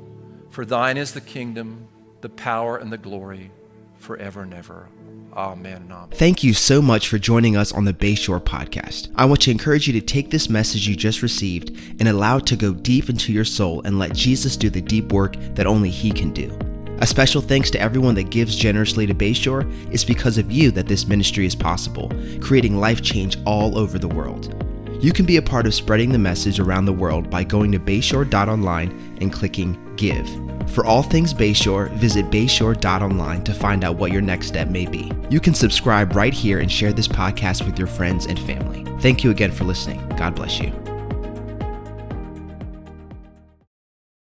For 0.52 0.66
thine 0.66 0.98
is 0.98 1.16
the 1.16 1.20
kingdom, 1.22 1.88
the 2.22 2.30
power, 2.30 2.78
and 2.78 2.94
the 2.94 3.00
glory 3.00 3.50
forever 3.98 4.44
and 4.44 4.54
ever. 4.54 4.88
Amen. 5.36 5.94
Thank 6.12 6.44
you 6.44 6.54
so 6.54 6.82
much 6.82 7.10
for 7.10 7.18
joining 7.18 7.58
us 7.58 7.74
on 7.74 7.84
the 7.84 7.94
Bayshore 7.94 8.40
podcast. 8.40 9.10
I 9.16 9.26
want 9.26 9.42
to 9.42 9.52
encourage 9.52 9.86
you 9.86 9.92
to 9.94 10.02
take 10.02 10.32
this 10.32 10.50
message 10.50 10.88
you 10.88 10.96
just 10.96 11.22
received 11.22 11.78
and 12.00 12.08
allow 12.08 12.38
it 12.38 12.46
to 12.48 12.56
go 12.56 12.74
deep 12.74 13.10
into 13.10 13.34
your 13.34 13.44
soul 13.44 13.82
and 13.84 14.00
let 14.00 14.14
Jesus 14.14 14.56
do 14.56 14.70
the 14.70 14.82
deep 14.82 15.12
work 15.12 15.36
that 15.56 15.68
only 15.68 15.90
He 15.90 16.12
can 16.12 16.32
do. 16.32 16.58
A 17.00 17.08
special 17.08 17.42
thanks 17.42 17.70
to 17.72 17.82
everyone 17.82 18.16
that 18.16 18.30
gives 18.30 18.56
generously 18.56 19.06
to 19.06 19.14
Bayshore. 19.14 19.70
It's 19.92 20.06
because 20.06 20.38
of 20.38 20.50
you 20.50 20.72
that 20.72 20.88
this 20.88 21.06
ministry 21.06 21.46
is 21.46 21.56
possible, 21.56 22.10
creating 22.40 22.78
life 22.78 23.02
change 23.02 23.38
all 23.46 23.78
over 23.78 24.00
the 24.00 24.08
world. 24.08 24.54
You 25.02 25.12
can 25.12 25.26
be 25.26 25.36
a 25.36 25.42
part 25.42 25.68
of 25.68 25.74
spreading 25.74 26.14
the 26.14 26.18
message 26.18 26.62
around 26.62 26.86
the 26.86 26.94
world 26.94 27.30
by 27.30 27.44
going 27.44 27.74
to 27.74 27.80
bayshore.online 27.80 29.18
and 29.20 29.34
clicking 29.34 29.76
Give. 29.98 30.30
For 30.72 30.86
all 30.86 31.04
things 31.04 31.34
Bayshore, 31.34 31.89
visit 31.91 32.30
bayshore.online 32.30 33.43
to 33.43 33.54
find 33.54 33.84
out 33.84 33.98
what 33.98 34.12
your 34.12 34.22
next 34.22 34.48
step 34.48 34.68
may 34.68 34.86
be. 34.86 35.12
You 35.30 35.39
can 35.39 35.54
subscribe 35.54 36.16
right 36.16 36.34
here 36.34 36.60
and 36.60 36.72
share 36.72 36.91
this 36.93 37.08
podcast 37.08 37.66
with 37.66 37.78
your 37.78 37.88
friends 37.88 38.26
and 38.26 38.39
family. 38.39 38.84
Thank 39.00 39.24
you 39.24 39.32
again 39.32 39.52
for 39.52 39.64
listening. 39.64 40.06
God 40.18 40.36
bless 40.36 40.60
you. 40.60 40.72